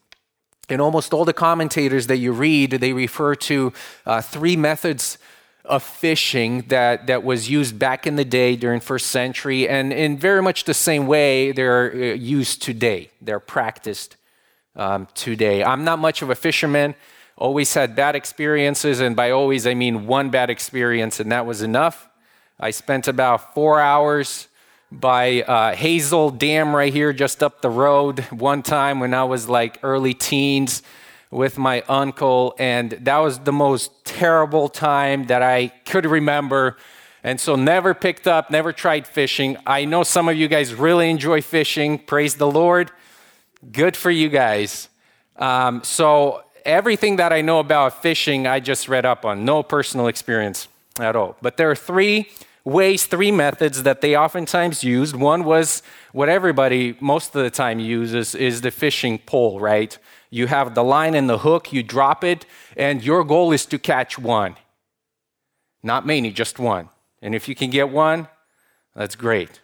In 0.68 0.80
almost 0.80 1.14
all 1.14 1.24
the 1.24 1.32
commentators 1.32 2.08
that 2.08 2.16
you 2.16 2.32
read, 2.32 2.72
they 2.72 2.92
refer 2.92 3.36
to 3.36 3.72
uh, 4.06 4.20
three 4.20 4.56
methods 4.56 5.18
of 5.64 5.84
fishing 5.84 6.62
that, 6.62 7.06
that 7.06 7.22
was 7.22 7.48
used 7.48 7.78
back 7.78 8.08
in 8.08 8.16
the 8.16 8.24
day 8.24 8.56
during 8.56 8.80
first 8.80 9.06
century 9.06 9.68
and 9.68 9.92
in 9.92 10.18
very 10.18 10.42
much 10.42 10.64
the 10.64 10.74
same 10.74 11.06
way 11.06 11.52
they're 11.52 11.92
uh, 11.92 12.14
used 12.14 12.60
today 12.60 13.08
they're 13.20 13.38
practiced 13.38 14.16
um, 14.74 15.06
today 15.14 15.62
i'm 15.62 15.84
not 15.84 15.98
much 15.98 16.22
of 16.22 16.30
a 16.30 16.34
fisherman 16.34 16.94
always 17.40 17.74
had 17.74 17.96
bad 17.96 18.14
experiences, 18.14 19.00
and 19.00 19.16
by 19.16 19.30
always 19.32 19.66
I 19.66 19.74
mean 19.74 20.06
one 20.06 20.30
bad 20.30 20.50
experience, 20.50 21.18
and 21.18 21.32
that 21.32 21.46
was 21.46 21.62
enough. 21.62 22.08
I 22.60 22.70
spent 22.70 23.08
about 23.08 23.54
four 23.54 23.80
hours 23.80 24.46
by 24.92 25.42
uh, 25.42 25.74
Hazel 25.74 26.30
Dam 26.30 26.76
right 26.76 26.92
here, 26.92 27.12
just 27.12 27.42
up 27.42 27.62
the 27.62 27.70
road, 27.70 28.20
one 28.30 28.62
time 28.62 29.00
when 29.00 29.14
I 29.14 29.24
was 29.24 29.48
like 29.48 29.78
early 29.82 30.14
teens. 30.14 30.82
with 31.30 31.56
my 31.56 31.82
uncle, 31.88 32.54
and 32.58 32.90
that 32.90 33.18
was 33.18 33.38
the 33.40 33.52
most 33.52 34.04
terrible 34.04 34.68
time 34.68 35.26
that 35.26 35.42
I 35.42 35.68
could 35.86 36.04
remember. 36.04 36.76
And 37.22 37.40
so, 37.40 37.54
never 37.54 37.94
picked 37.94 38.26
up, 38.26 38.50
never 38.50 38.72
tried 38.72 39.06
fishing. 39.06 39.56
I 39.66 39.84
know 39.84 40.02
some 40.02 40.28
of 40.28 40.36
you 40.36 40.48
guys 40.48 40.74
really 40.74 41.10
enjoy 41.10 41.42
fishing. 41.42 41.98
Praise 41.98 42.34
the 42.34 42.50
Lord. 42.50 42.90
Good 43.70 43.96
for 43.96 44.10
you 44.10 44.28
guys. 44.28 44.88
Um, 45.36 45.84
so, 45.84 46.42
everything 46.70 47.16
that 47.16 47.32
I 47.32 47.40
know 47.42 47.58
about 47.58 48.02
fishing, 48.02 48.46
I 48.46 48.60
just 48.60 48.88
read 48.88 49.04
up 49.04 49.24
on. 49.24 49.44
No 49.44 49.62
personal 49.62 50.06
experience 50.06 50.68
at 50.98 51.16
all. 51.16 51.36
But 51.42 51.56
there 51.56 51.70
are 51.70 51.76
three 51.76 52.28
ways, 52.64 53.06
three 53.06 53.32
methods 53.32 53.82
that 53.82 54.00
they 54.00 54.16
oftentimes 54.16 54.84
used. 54.84 55.14
One 55.14 55.44
was 55.44 55.82
what 56.12 56.28
everybody 56.28 56.96
most 57.00 57.34
of 57.34 57.42
the 57.42 57.50
time 57.50 57.78
uses 57.78 58.34
is 58.34 58.60
the 58.60 58.70
fishing 58.70 59.18
pole, 59.18 59.60
right? 59.60 59.96
You 60.30 60.46
have 60.46 60.74
the 60.74 60.84
line 60.84 61.14
and 61.14 61.28
the 61.28 61.38
hook, 61.38 61.72
you 61.72 61.82
drop 61.82 62.22
it, 62.22 62.46
and 62.76 63.02
your 63.02 63.24
goal 63.24 63.52
is 63.52 63.66
to 63.66 63.78
catch 63.78 64.18
one. 64.18 64.56
Not 65.82 66.06
many, 66.06 66.30
just 66.30 66.58
one. 66.58 66.88
And 67.22 67.34
if 67.34 67.48
you 67.48 67.54
can 67.54 67.70
get 67.70 67.90
one, 67.90 68.28
that's 68.94 69.16
great. 69.16 69.60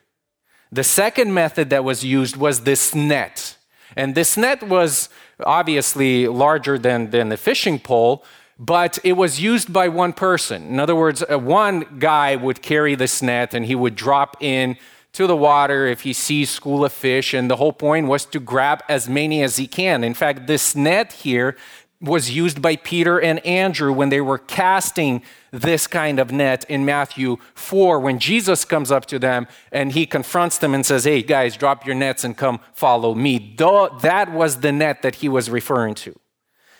The 0.72 0.84
second 0.84 1.32
method 1.32 1.70
that 1.70 1.84
was 1.84 2.04
used 2.04 2.36
was 2.36 2.62
this 2.62 2.94
net. 2.94 3.55
And 3.96 4.14
this 4.14 4.36
net 4.36 4.62
was 4.62 5.08
obviously 5.44 6.28
larger 6.28 6.78
than, 6.78 7.10
than 7.10 7.30
the 7.30 7.36
fishing 7.36 7.78
pole, 7.78 8.24
but 8.58 8.98
it 9.02 9.14
was 9.14 9.40
used 9.40 9.72
by 9.72 9.88
one 9.88 10.12
person. 10.12 10.68
In 10.68 10.78
other 10.78 10.94
words, 10.94 11.22
uh, 11.22 11.38
one 11.38 11.98
guy 11.98 12.36
would 12.36 12.62
carry 12.62 12.94
this 12.94 13.22
net 13.22 13.54
and 13.54 13.66
he 13.66 13.74
would 13.74 13.96
drop 13.96 14.36
in 14.40 14.76
to 15.16 15.26
the 15.26 15.36
water 15.36 15.86
if 15.86 16.02
he 16.02 16.12
sees 16.12 16.50
school 16.50 16.84
of 16.84 16.92
fish 16.92 17.32
and 17.32 17.50
the 17.50 17.56
whole 17.56 17.72
point 17.72 18.06
was 18.06 18.26
to 18.26 18.38
grab 18.38 18.82
as 18.86 19.08
many 19.08 19.42
as 19.42 19.56
he 19.56 19.66
can 19.66 20.04
in 20.04 20.12
fact 20.12 20.46
this 20.46 20.76
net 20.76 21.10
here 21.10 21.56
was 22.02 22.30
used 22.30 22.60
by 22.60 22.76
peter 22.76 23.18
and 23.18 23.38
andrew 23.46 23.90
when 23.94 24.10
they 24.10 24.20
were 24.20 24.36
casting 24.36 25.22
this 25.60 25.86
kind 25.86 26.18
of 26.18 26.32
net 26.32 26.64
in 26.68 26.84
matthew 26.84 27.36
4 27.54 28.00
when 28.00 28.18
jesus 28.18 28.64
comes 28.64 28.90
up 28.90 29.06
to 29.06 29.18
them 29.18 29.46
and 29.72 29.92
he 29.92 30.06
confronts 30.06 30.58
them 30.58 30.74
and 30.74 30.84
says 30.84 31.04
hey 31.04 31.22
guys 31.22 31.56
drop 31.56 31.86
your 31.86 31.94
nets 31.94 32.24
and 32.24 32.36
come 32.36 32.60
follow 32.72 33.14
me 33.14 33.54
that 33.58 34.32
was 34.32 34.60
the 34.60 34.72
net 34.72 35.02
that 35.02 35.16
he 35.16 35.28
was 35.28 35.50
referring 35.50 35.94
to 35.94 36.18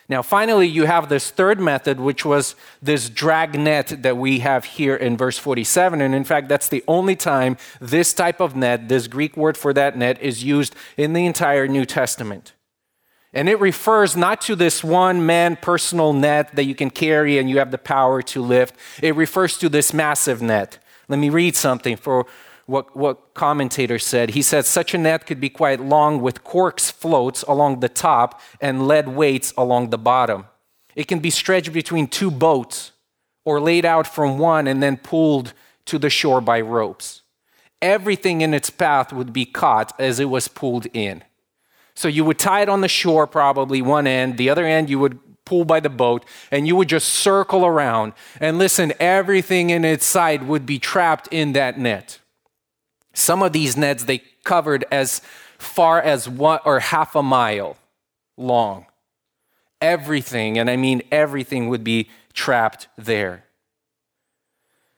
now, 0.09 0.23
finally, 0.23 0.69
you 0.69 0.85
have 0.85 1.09
this 1.09 1.31
third 1.31 1.59
method, 1.59 1.99
which 1.99 2.25
was 2.25 2.55
this 2.81 3.11
drag 3.11 3.59
net 3.59 4.03
that 4.03 4.17
we 4.17 4.39
have 4.39 4.65
here 4.65 4.95
in 4.95 5.17
verse 5.17 5.37
47. 5.37 6.01
And 6.01 6.15
in 6.15 6.23
fact, 6.23 6.49
that's 6.49 6.69
the 6.69 6.85
only 6.87 7.17
time 7.17 7.57
this 7.81 8.13
type 8.13 8.41
of 8.41 8.55
net, 8.55 8.89
this 8.89 9.09
Greek 9.09 9.37
word 9.37 9.57
for 9.57 9.73
that 9.73 9.99
net, 9.99 10.23
is 10.23 10.45
used 10.45 10.77
in 10.97 11.13
the 11.13 11.27
entire 11.27 11.67
New 11.67 11.85
Testament. 11.85 12.53
And 13.37 13.51
it 13.51 13.61
refers 13.61 14.17
not 14.17 14.41
to 14.43 14.57
this 14.57 14.83
one 14.83 15.27
man 15.27 15.57
personal 15.57 16.15
net 16.15 16.57
that 16.57 16.65
you 16.65 16.75
can 16.75 16.89
carry 16.89 17.37
and 17.37 17.51
you 17.51 17.59
have 17.59 17.71
the 17.71 17.77
power 17.77 18.23
to 18.23 18.41
lift. 18.41 18.75
It 19.03 19.15
refers 19.15 19.59
to 19.59 19.69
this 19.69 19.93
massive 19.93 20.41
net. 20.41 20.79
Let 21.07 21.19
me 21.19 21.29
read 21.29 21.55
something 21.55 21.99
for 21.99 22.25
what, 22.65 22.97
what 22.97 23.35
commentator 23.35 23.99
said. 23.99 24.31
He 24.31 24.41
said 24.41 24.65
such 24.65 24.95
a 24.95 24.99
net 24.99 25.27
could 25.27 25.39
be 25.39 25.51
quite 25.51 25.81
long 25.81 26.23
with 26.23 26.45
corks 26.45 26.91
floats 26.91 27.43
along 27.43 27.81
the 27.81 27.91
top 27.91 28.41
and 28.59 28.89
lead 28.89 29.07
weights 29.07 29.53
along 29.59 29.91
the 29.91 29.99
bottom. 29.99 30.47
It 30.95 31.07
can 31.07 31.19
be 31.19 31.29
stretched 31.29 31.75
between 31.75 32.07
two 32.07 32.31
boats 32.31 32.93
or 33.45 33.61
laid 33.61 33.85
out 33.85 34.07
from 34.07 34.39
one 34.39 34.67
and 34.67 34.83
then 34.83 34.97
pulled 34.97 35.53
to 35.85 35.99
the 35.99 36.09
shore 36.09 36.41
by 36.41 36.63
ropes. 36.63 37.21
Everything 37.83 38.41
in 38.41 38.55
its 38.55 38.71
path 38.71 39.13
would 39.13 39.35
be 39.35 39.45
caught 39.45 39.93
as 40.01 40.21
it 40.21 40.31
was 40.31 40.49
pulled 40.49 40.87
in. 40.95 41.23
So 41.97 42.09
you 42.09 42.25
would 42.25 42.39
tie 42.39 42.61
it 42.61 42.69
on 42.69 42.83
the 42.83 42.89
shore, 42.89 43.27
probably 43.27 43.83
one 43.83 44.07
end, 44.07 44.37
the 44.37 44.51
other 44.51 44.67
end 44.67 44.91
you 44.91 44.99
would 44.99 45.19
pull 45.47 45.65
by 45.65 45.81
the 45.81 45.89
boat, 45.89 46.25
and 46.51 46.67
you 46.67 46.77
would 46.77 46.89
just 46.89 47.09
circle 47.09 47.65
around. 47.65 48.13
And 48.39 48.59
listen, 48.59 48.93
everything 49.01 49.71
in 49.71 49.85
its 49.85 50.05
side 50.05 50.47
would 50.47 50.67
be 50.67 50.79
trapped 50.79 51.29
in 51.31 51.53
that 51.55 51.79
net. 51.79 52.19
Some 53.15 53.43
of 53.43 53.53
these 53.53 53.77
nets 53.77 54.05
they 54.05 54.19
covered 54.45 54.85
as 54.93 55.23
far 55.57 56.03
as 56.03 56.29
one 56.29 56.61
or 56.67 56.81
half 56.81 57.17
a 57.17 57.23
mile 57.23 57.79
long. 58.37 58.87
Everything, 59.81 60.59
and 60.59 60.69
I 60.69 60.77
mean 60.77 61.03
everything, 61.11 61.69
would 61.69 61.85
be 61.85 62.09
trapped 62.35 62.89
there. 62.99 63.45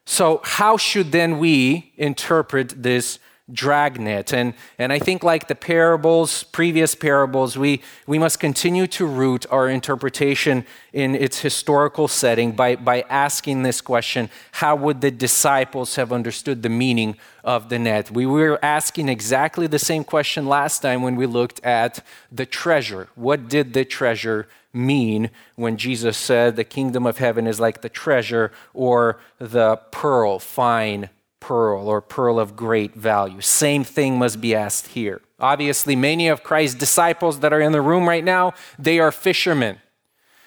So, 0.04 0.40
how 0.42 0.76
should 0.76 1.12
then 1.12 1.38
we 1.38 1.92
interpret 1.96 2.82
this 2.82 3.18
dragnet. 3.52 4.32
And, 4.32 4.54
and 4.78 4.92
I 4.92 4.98
think, 4.98 5.22
like 5.22 5.48
the 5.48 5.54
parables, 5.54 6.42
previous 6.44 6.94
parables, 6.94 7.56
we, 7.56 7.82
we 8.06 8.18
must 8.18 8.40
continue 8.40 8.86
to 8.88 9.06
root 9.06 9.46
our 9.50 9.68
interpretation 9.68 10.66
in 10.92 11.14
its 11.14 11.40
historical 11.40 12.08
setting 12.08 12.52
by, 12.52 12.76
by 12.76 13.02
asking 13.08 13.62
this 13.62 13.80
question 13.80 14.30
how 14.52 14.76
would 14.76 15.00
the 15.00 15.10
disciples 15.10 15.96
have 15.96 16.12
understood 16.12 16.62
the 16.62 16.68
meaning 16.68 17.16
of 17.42 17.68
the 17.68 17.78
net? 17.78 18.10
We 18.10 18.26
were 18.26 18.58
asking 18.62 19.08
exactly 19.08 19.66
the 19.66 19.78
same 19.78 20.04
question 20.04 20.46
last 20.46 20.80
time 20.80 21.02
when 21.02 21.16
we 21.16 21.26
looked 21.26 21.64
at 21.64 22.04
the 22.30 22.46
treasure. 22.46 23.08
What 23.14 23.48
did 23.48 23.72
the 23.72 23.84
treasure 23.84 24.48
mean 24.72 25.30
when 25.56 25.76
Jesus 25.76 26.18
said 26.18 26.56
the 26.56 26.64
kingdom 26.64 27.06
of 27.06 27.18
heaven 27.18 27.46
is 27.46 27.58
like 27.58 27.80
the 27.80 27.88
treasure 27.88 28.52
or 28.74 29.18
the 29.38 29.76
pearl, 29.90 30.38
fine 30.38 31.08
pearl 31.40 31.88
or 31.88 32.00
pearl 32.00 32.38
of 32.38 32.56
great 32.56 32.94
value. 32.94 33.40
Same 33.40 33.84
thing 33.84 34.18
must 34.18 34.40
be 34.40 34.54
asked 34.54 34.88
here. 34.88 35.20
Obviously, 35.40 35.94
many 35.94 36.28
of 36.28 36.42
Christ's 36.42 36.78
disciples 36.78 37.40
that 37.40 37.52
are 37.52 37.60
in 37.60 37.72
the 37.72 37.80
room 37.80 38.08
right 38.08 38.24
now, 38.24 38.54
they 38.78 38.98
are 38.98 39.12
fishermen. 39.12 39.78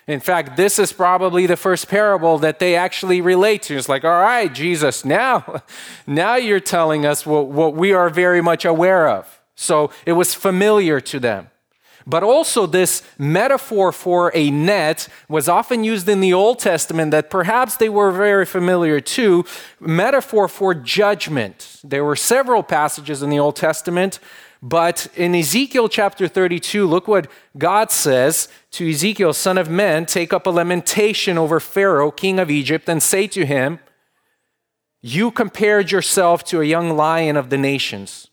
In 0.07 0.19
fact, 0.19 0.57
this 0.57 0.79
is 0.79 0.91
probably 0.91 1.45
the 1.45 1.55
first 1.55 1.87
parable 1.87 2.37
that 2.39 2.59
they 2.59 2.75
actually 2.75 3.21
relate 3.21 3.61
to. 3.63 3.77
It's 3.77 3.87
like, 3.87 4.03
all 4.03 4.19
right, 4.19 4.51
Jesus, 4.51 5.05
now, 5.05 5.63
now 6.07 6.35
you're 6.35 6.59
telling 6.59 7.05
us 7.05 7.25
what, 7.25 7.47
what 7.47 7.75
we 7.75 7.93
are 7.93 8.09
very 8.09 8.41
much 8.41 8.65
aware 8.65 9.07
of. 9.07 9.41
So 9.55 9.91
it 10.05 10.13
was 10.13 10.33
familiar 10.33 10.99
to 11.01 11.19
them. 11.19 11.50
But 12.05 12.23
also, 12.23 12.65
this 12.65 13.03
metaphor 13.17 13.91
for 13.91 14.31
a 14.33 14.49
net 14.49 15.07
was 15.29 15.47
often 15.47 15.83
used 15.83 16.09
in 16.09 16.19
the 16.19 16.33
Old 16.33 16.59
Testament 16.59 17.11
that 17.11 17.29
perhaps 17.29 17.77
they 17.77 17.89
were 17.89 18.11
very 18.11 18.45
familiar 18.45 18.99
to. 18.99 19.45
Metaphor 19.79 20.47
for 20.47 20.73
judgment. 20.73 21.79
There 21.83 22.03
were 22.03 22.15
several 22.15 22.63
passages 22.63 23.21
in 23.21 23.29
the 23.29 23.39
Old 23.39 23.55
Testament, 23.55 24.19
but 24.61 25.07
in 25.15 25.33
Ezekiel 25.33 25.89
chapter 25.89 26.27
32, 26.27 26.85
look 26.85 27.07
what 27.07 27.27
God 27.57 27.91
says 27.91 28.47
to 28.71 28.89
Ezekiel, 28.89 29.33
son 29.33 29.57
of 29.57 29.69
man, 29.69 30.05
take 30.05 30.33
up 30.33 30.45
a 30.45 30.51
lamentation 30.51 31.37
over 31.37 31.59
Pharaoh, 31.59 32.11
king 32.11 32.39
of 32.39 32.51
Egypt, 32.51 32.87
and 32.87 33.01
say 33.01 33.27
to 33.27 33.45
him, 33.45 33.79
You 35.01 35.31
compared 35.31 35.91
yourself 35.91 36.43
to 36.45 36.61
a 36.61 36.65
young 36.65 36.95
lion 36.95 37.37
of 37.37 37.49
the 37.49 37.57
nations. 37.57 38.30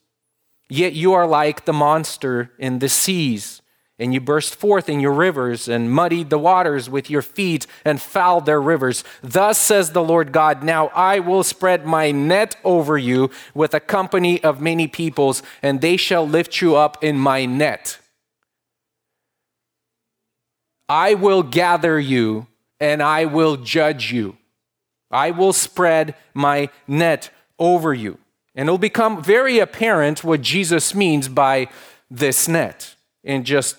Yet 0.69 0.93
you 0.93 1.15
are 1.15 1.27
like 1.27 1.65
the 1.65 1.73
monster 1.73 2.51
in 2.59 2.79
the 2.79 2.89
seas, 2.89 3.63
and 3.99 4.13
you 4.13 4.21
burst 4.21 4.55
forth 4.55 4.89
in 4.89 5.01
your 5.01 5.13
rivers 5.13 5.67
and 5.67 5.91
muddied 5.91 6.31
the 6.31 6.39
waters 6.39 6.89
with 6.89 7.11
your 7.11 7.23
feet 7.23 7.67
and 7.85 8.01
fouled 8.01 8.47
their 8.47 8.61
rivers. 8.61 9.03
Thus 9.23 9.59
says 9.59 9.91
the 9.91 10.05
Lord 10.05 10.31
God, 10.31 10.63
Now 10.63 10.89
I 10.89 11.19
will 11.21 11.43
spread 11.43 11.87
my 11.87 12.11
net 12.11 12.57
over 12.65 12.97
you 12.99 13.31
with 13.55 13.75
a 13.75 13.81
company 13.81 14.43
of 14.45 14.61
many 14.61 14.87
peoples, 14.87 15.43
and 15.63 15.81
they 15.81 15.97
shall 15.97 16.29
lift 16.29 16.61
you 16.61 16.77
up 16.77 17.03
in 17.03 17.19
my 17.19 17.45
net. 17.47 17.99
I 20.89 21.15
will 21.15 21.43
gather 21.43 21.99
you 22.01 22.47
and 22.81 23.03
I 23.03 23.27
will 23.27 23.57
judge 23.57 24.13
you. 24.13 24.37
I 25.11 25.31
will 25.31 25.53
spread 25.53 26.15
my 26.35 26.71
net 26.87 27.31
over 27.59 27.93
you. 27.93 28.19
And 28.59 28.69
it'll 28.69 28.77
become 28.77 29.23
very 29.23 29.61
apparent 29.61 30.25
what 30.25 30.43
Jesus 30.43 30.93
means 30.93 31.29
by 31.29 31.69
this 32.11 32.49
net 32.49 32.97
in 33.23 33.45
just 33.45 33.77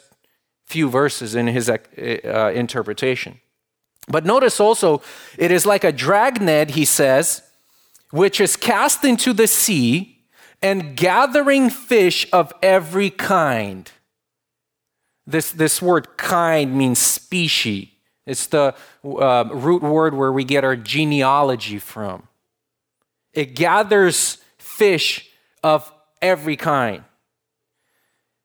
few 0.67 0.89
verses 0.89 1.36
in 1.36 1.48
his 1.48 1.69
uh, 1.69 1.77
uh, 1.98 2.51
interpretation. 2.55 3.41
But 4.07 4.25
notice 4.25 4.57
also, 4.62 5.01
it 5.38 5.51
is 5.51 5.65
like 5.65 5.83
a 5.83 5.91
dragnet, 5.91 6.71
he 6.71 6.86
says, 6.86 7.41
which 8.12 8.39
is 8.39 8.55
cast 8.55 9.03
into 9.03 9.33
the 9.33 9.48
sea 9.48 10.21
and 10.62 10.95
gathering 10.95 11.69
fish 11.69 12.25
of 12.31 12.53
every 12.63 13.09
kind. 13.09 13.91
This, 15.27 15.51
this 15.51 15.81
word 15.81 16.15
kind 16.15 16.74
means 16.74 17.00
species. 17.00 17.89
It's 18.25 18.48
the 18.48 18.74
uh, 19.03 19.43
root 19.51 19.81
word 19.81 20.13
where 20.13 20.31
we 20.31 20.45
get 20.45 20.63
our 20.63 20.77
genealogy 20.77 21.79
from. 21.79 22.29
It 23.33 23.55
gathers 23.55 24.38
fish 24.79 25.29
of 25.62 25.91
every 26.21 26.55
kind. 26.55 27.03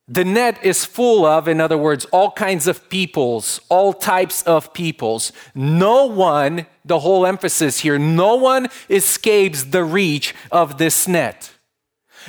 The 0.07 0.25
net 0.25 0.59
is 0.63 0.85
full 0.85 1.25
of, 1.25 1.49
in 1.49 1.61
other 1.61 1.79
words, 1.79 2.05
all 2.07 2.33
kinds 2.33 2.67
of 2.67 2.91
peoples, 2.91 3.61
all 3.71 3.93
types 3.95 4.43
of 4.43 4.75
peoples. 4.75 5.33
No 5.55 6.05
one, 6.05 6.67
the 6.85 6.99
whole 6.99 7.25
emphasis 7.25 7.81
here, 7.81 7.99
no 7.99 8.35
one 8.35 8.69
escapes 8.91 9.63
the 9.63 9.85
reach 9.85 10.35
of 10.53 10.77
this 10.77 11.09
net. 11.09 11.53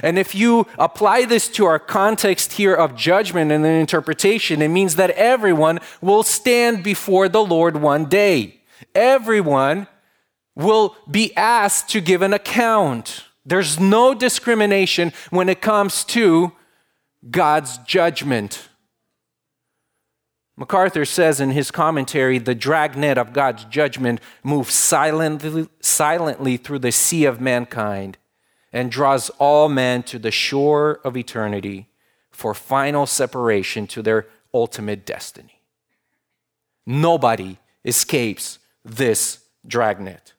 And 0.01 0.17
if 0.17 0.35
you 0.35 0.67
apply 0.77 1.25
this 1.25 1.49
to 1.49 1.65
our 1.65 1.79
context 1.79 2.53
here 2.53 2.73
of 2.73 2.95
judgment 2.95 3.51
and 3.51 3.65
interpretation, 3.65 4.61
it 4.61 4.69
means 4.69 4.95
that 4.95 5.09
everyone 5.11 5.79
will 5.99 6.23
stand 6.23 6.83
before 6.83 7.27
the 7.27 7.43
Lord 7.43 7.77
one 7.77 8.05
day. 8.05 8.61
Everyone 8.93 9.87
will 10.55 10.95
be 11.09 11.35
asked 11.35 11.89
to 11.89 11.99
give 11.99 12.21
an 12.21 12.33
account. 12.33 13.24
There's 13.45 13.79
no 13.79 14.13
discrimination 14.13 15.13
when 15.29 15.49
it 15.49 15.61
comes 15.61 16.03
to 16.05 16.53
God's 17.29 17.77
judgment. 17.79 18.69
MacArthur 20.57 21.05
says 21.05 21.39
in 21.39 21.51
his 21.51 21.69
commentary 21.69 22.39
the 22.39 22.55
dragnet 22.55 23.17
of 23.17 23.33
God's 23.33 23.65
judgment 23.65 24.21
moves 24.43 24.73
silently, 24.73 25.67
silently 25.81 26.57
through 26.57 26.79
the 26.79 26.91
sea 26.91 27.25
of 27.25 27.41
mankind 27.41 28.17
and 28.71 28.91
draws 28.91 29.29
all 29.31 29.69
men 29.69 30.03
to 30.03 30.19
the 30.19 30.31
shore 30.31 30.99
of 31.03 31.15
eternity 31.15 31.87
for 32.31 32.53
final 32.53 33.05
separation 33.05 33.87
to 33.87 34.01
their 34.01 34.27
ultimate 34.53 35.05
destiny. 35.05 35.61
Nobody 36.85 37.57
escapes 37.83 38.59
this 38.83 39.39
dragnet. 39.65 40.33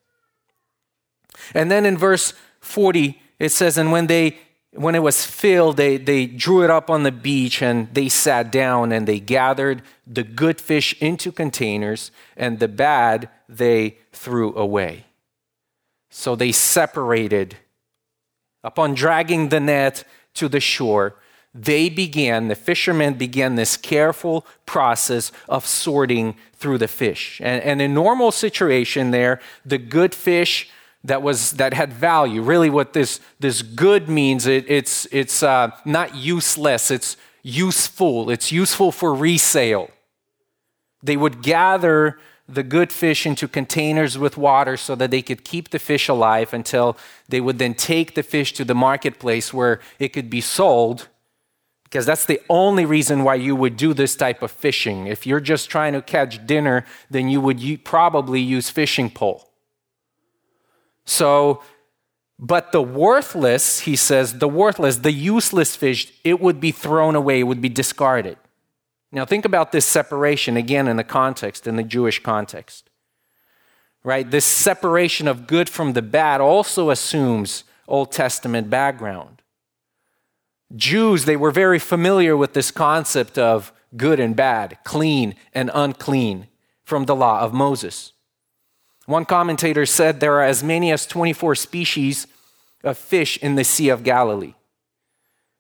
And 1.54 1.70
then 1.70 1.84
in 1.84 1.98
verse 1.98 2.32
40, 2.66 3.20
it 3.38 3.50
says, 3.50 3.78
And 3.78 3.92
when 3.92 4.06
they 4.06 4.38
when 4.73 4.94
it 4.94 5.02
was 5.02 5.25
filled, 5.25 5.78
they, 5.78 5.96
they 5.96 6.26
drew 6.26 6.62
it 6.62 6.70
up 6.70 6.90
on 6.90 7.02
the 7.02 7.12
beach 7.12 7.62
and 7.62 7.92
they 7.94 8.08
sat 8.08 8.52
down 8.52 8.92
and 8.92 9.06
they 9.06 9.18
gathered 9.18 9.82
the 10.06 10.23
good 10.23 10.61
fish 10.61 10.94
into 11.00 11.32
containers 11.32 12.11
and 12.37 12.58
the 12.58 12.68
bad 12.68 13.30
they 13.49 13.96
threw 14.12 14.54
away. 14.54 15.06
So 16.11 16.37
they 16.37 16.52
separated. 16.52 17.56
Upon 18.62 18.94
dragging 18.94 19.49
the 19.49 19.61
net 19.61 20.04
to 20.35 20.49
the 20.49 20.61
shore, 20.61 21.14
they 21.54 21.88
began, 21.88 22.49
the 22.49 22.54
fishermen 22.54 23.14
began 23.14 23.54
this 23.54 23.78
careful 23.78 24.44
process 24.66 25.32
of 25.49 25.64
sorting 25.64 26.37
through 26.52 26.78
the 26.78 26.88
fish. 26.88 27.40
And, 27.42 27.62
and 27.62 27.80
in 27.80 27.94
normal 27.94 28.30
situation 28.30 29.11
there, 29.11 29.40
the 29.64 29.78
good 29.78 30.14
fish 30.14 30.68
that 31.06 31.22
was 31.22 31.52
that 31.52 31.72
had 31.75 31.92
value. 31.92 32.42
Really, 32.42 32.70
what 32.70 32.92
this 32.92 33.20
this 33.40 33.62
good 33.62 34.08
means 34.08 34.46
it, 34.46 34.64
it's 34.68 35.06
it's 35.10 35.42
uh, 35.42 35.70
not 35.84 36.14
useless. 36.14 36.90
It's 36.90 37.16
useful. 37.42 38.30
It's 38.30 38.52
useful 38.52 38.92
for 38.92 39.14
resale. 39.14 39.88
They 41.02 41.16
would 41.16 41.42
gather 41.42 42.18
the 42.48 42.62
good 42.62 42.92
fish 42.92 43.26
into 43.26 43.48
containers 43.48 44.18
with 44.18 44.36
water 44.36 44.76
so 44.76 44.94
that 44.94 45.10
they 45.10 45.22
could 45.22 45.44
keep 45.44 45.70
the 45.70 45.78
fish 45.78 46.08
alive 46.08 46.52
until 46.54 46.96
they 47.28 47.40
would 47.40 47.58
then 47.58 47.75
take 47.75 48.14
the 48.14 48.22
fish 48.22 48.52
to 48.52 48.64
the 48.64 48.75
marketplace 48.75 49.52
where 49.52 49.80
it 49.98 50.08
could 50.10 50.30
be 50.30 50.40
sold 50.40 51.08
because 51.84 52.06
that's 52.06 52.25
the 52.25 52.40
only 52.48 52.84
reason 52.84 53.22
why 53.22 53.36
you 53.36 53.54
would 53.54 53.76
do 53.76 53.94
this 53.94 54.16
type 54.16 54.42
of 54.42 54.50
fishing. 54.50 55.06
If 55.06 55.26
you're 55.26 55.40
just 55.40 55.70
trying 55.70 55.92
to 55.92 56.02
catch 56.02 56.44
dinner, 56.44 56.84
then 57.10 57.28
you 57.28 57.40
would 57.40 57.84
probably 57.84 58.40
use 58.40 58.70
fishing 58.70 59.08
pole. 59.08 59.48
So, 61.06 61.62
but 62.38 62.72
the 62.72 62.82
worthless, 62.82 63.80
he 63.80 63.96
says, 63.96 64.38
the 64.38 64.48
worthless, 64.48 64.98
the 64.98 65.12
useless 65.12 65.75
fish, 65.75 66.12
it 66.25 66.40
would 66.40 66.60
be 66.60 66.72
thrown 66.72 67.14
away, 67.14 67.40
it 67.40 67.44
would 67.44 67.62
be 67.62 67.68
discarded. 67.68 68.36
Now, 69.12 69.25
think 69.25 69.44
about 69.44 69.72
this 69.72 69.86
separation 69.86 70.56
again 70.56 70.88
in 70.88 70.96
the 70.96 71.04
context, 71.04 71.66
in 71.66 71.76
the 71.76 71.82
Jewish 71.82 72.22
context. 72.22 72.90
Right? 74.04 74.30
This 74.30 74.44
separation 74.44 75.26
of 75.26 75.46
good 75.46 75.68
from 75.68 75.94
the 75.94 76.02
bad 76.02 76.40
also 76.40 76.90
assumes 76.90 77.64
Old 77.88 78.12
Testament 78.12 78.68
background. 78.68 79.42
Jews, 80.75 81.25
they 81.25 81.36
were 81.36 81.52
very 81.52 81.78
familiar 81.78 82.36
with 82.36 82.52
this 82.52 82.70
concept 82.70 83.38
of 83.38 83.72
good 83.96 84.18
and 84.20 84.34
bad, 84.34 84.78
clean 84.84 85.34
and 85.54 85.70
unclean 85.72 86.48
from 86.84 87.06
the 87.06 87.14
law 87.14 87.40
of 87.40 87.54
Moses. 87.54 88.12
One 89.06 89.25
commentator 89.25 89.86
said 89.86 90.18
there 90.18 90.34
are 90.34 90.42
as 90.42 90.64
many 90.64 90.90
as 90.90 91.06
24 91.06 91.54
species 91.54 92.26
of 92.82 92.98
fish 92.98 93.36
in 93.38 93.54
the 93.54 93.64
Sea 93.64 93.88
of 93.88 94.02
Galilee. 94.02 94.54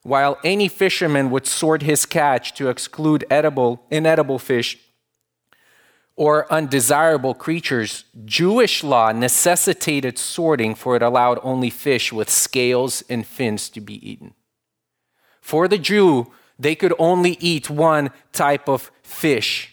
While 0.02 0.38
any 0.44 0.68
fisherman 0.68 1.30
would 1.30 1.46
sort 1.46 1.82
his 1.82 2.06
catch 2.06 2.54
to 2.54 2.68
exclude 2.68 3.24
edible, 3.30 3.84
inedible 3.90 4.40
fish 4.40 4.78
or 6.16 6.50
undesirable 6.52 7.34
creatures, 7.34 8.04
Jewish 8.24 8.82
law 8.82 9.12
necessitated 9.12 10.18
sorting 10.18 10.74
for 10.74 10.96
it 10.96 11.02
allowed 11.02 11.38
only 11.42 11.70
fish 11.70 12.12
with 12.12 12.30
scales 12.30 13.04
and 13.08 13.26
fins 13.26 13.68
to 13.70 13.80
be 13.80 13.94
eaten. 14.08 14.34
For 15.40 15.68
the 15.68 15.78
Jew, 15.78 16.32
they 16.58 16.74
could 16.74 16.94
only 16.98 17.36
eat 17.38 17.70
one 17.70 18.10
type 18.32 18.68
of 18.68 18.90
fish. 19.02 19.72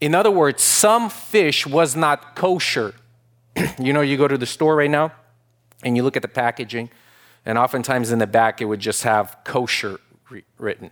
In 0.00 0.14
other 0.14 0.30
words, 0.30 0.62
some 0.62 1.10
fish 1.10 1.66
was 1.66 1.96
not 1.96 2.36
kosher 2.36 2.94
you 3.78 3.92
know, 3.92 4.00
you 4.00 4.16
go 4.16 4.28
to 4.28 4.38
the 4.38 4.46
store 4.46 4.76
right 4.76 4.90
now 4.90 5.12
and 5.82 5.96
you 5.96 6.02
look 6.02 6.16
at 6.16 6.22
the 6.22 6.28
packaging, 6.28 6.90
and 7.46 7.56
oftentimes 7.56 8.10
in 8.10 8.18
the 8.18 8.26
back 8.26 8.60
it 8.60 8.64
would 8.64 8.80
just 8.80 9.04
have 9.04 9.36
kosher 9.44 10.00
written. 10.58 10.90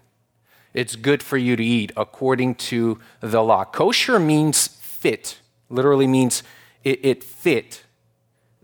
It's 0.73 0.95
good 0.95 1.23
for 1.23 1.37
you 1.37 1.57
to 1.57 1.65
eat 1.65 1.93
according 1.97 2.57
to 2.57 2.99
the 3.21 3.43
law. 3.43 3.65
Kosher 3.65 4.19
means 4.19 4.69
fit, 4.69 5.41
literally 5.69 6.07
means 6.07 6.43
it, 6.85 7.05
it 7.05 7.25
fit, 7.25 7.85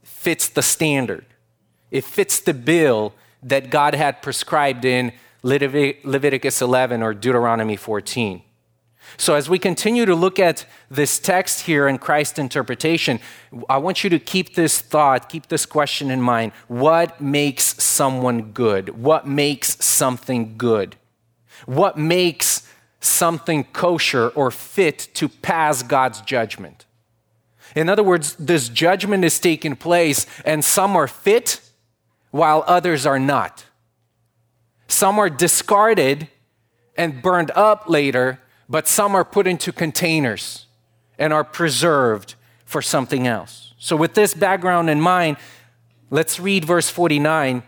fits 0.02 0.48
the 0.48 0.62
standard, 0.62 1.24
it 1.90 2.04
fits 2.04 2.38
the 2.38 2.54
bill 2.54 3.14
that 3.42 3.70
God 3.70 3.94
had 3.94 4.22
prescribed 4.22 4.84
in 4.84 5.12
Leviticus 5.42 6.62
11 6.62 7.02
or 7.02 7.12
Deuteronomy 7.12 7.76
14. 7.76 8.42
So, 9.16 9.34
as 9.34 9.48
we 9.48 9.58
continue 9.58 10.06
to 10.06 10.14
look 10.14 10.38
at 10.38 10.64
this 10.90 11.18
text 11.18 11.62
here 11.62 11.86
in 11.88 11.98
Christ's 11.98 12.38
interpretation, 12.38 13.20
I 13.68 13.78
want 13.78 14.04
you 14.04 14.10
to 14.10 14.18
keep 14.18 14.54
this 14.54 14.80
thought, 14.80 15.28
keep 15.28 15.48
this 15.48 15.66
question 15.66 16.10
in 16.10 16.20
mind. 16.20 16.52
What 16.68 17.20
makes 17.20 17.82
someone 17.82 18.52
good? 18.52 18.90
What 18.90 19.26
makes 19.26 19.84
something 19.84 20.56
good? 20.56 20.96
What 21.66 21.96
makes 21.96 22.66
something 23.00 23.64
kosher 23.64 24.28
or 24.28 24.50
fit 24.50 25.08
to 25.14 25.28
pass 25.28 25.82
God's 25.82 26.20
judgment? 26.22 26.86
In 27.74 27.88
other 27.88 28.02
words, 28.02 28.34
this 28.36 28.68
judgment 28.68 29.24
is 29.24 29.38
taking 29.38 29.76
place, 29.76 30.26
and 30.44 30.64
some 30.64 30.96
are 30.96 31.08
fit 31.08 31.60
while 32.30 32.64
others 32.66 33.06
are 33.06 33.18
not. 33.18 33.66
Some 34.88 35.18
are 35.18 35.30
discarded 35.30 36.28
and 36.96 37.22
burned 37.22 37.50
up 37.52 37.88
later, 37.88 38.40
but 38.72 38.88
some 38.88 39.14
are 39.14 39.24
put 39.24 39.46
into 39.46 39.70
containers 39.70 40.64
and 41.18 41.30
are 41.30 41.44
preserved 41.44 42.36
for 42.64 42.80
something 42.80 43.26
else. 43.26 43.74
So, 43.78 43.96
with 43.96 44.14
this 44.14 44.32
background 44.32 44.88
in 44.88 44.98
mind, 44.98 45.36
let's 46.08 46.40
read 46.40 46.64
verse 46.64 46.88
49. 46.88 47.64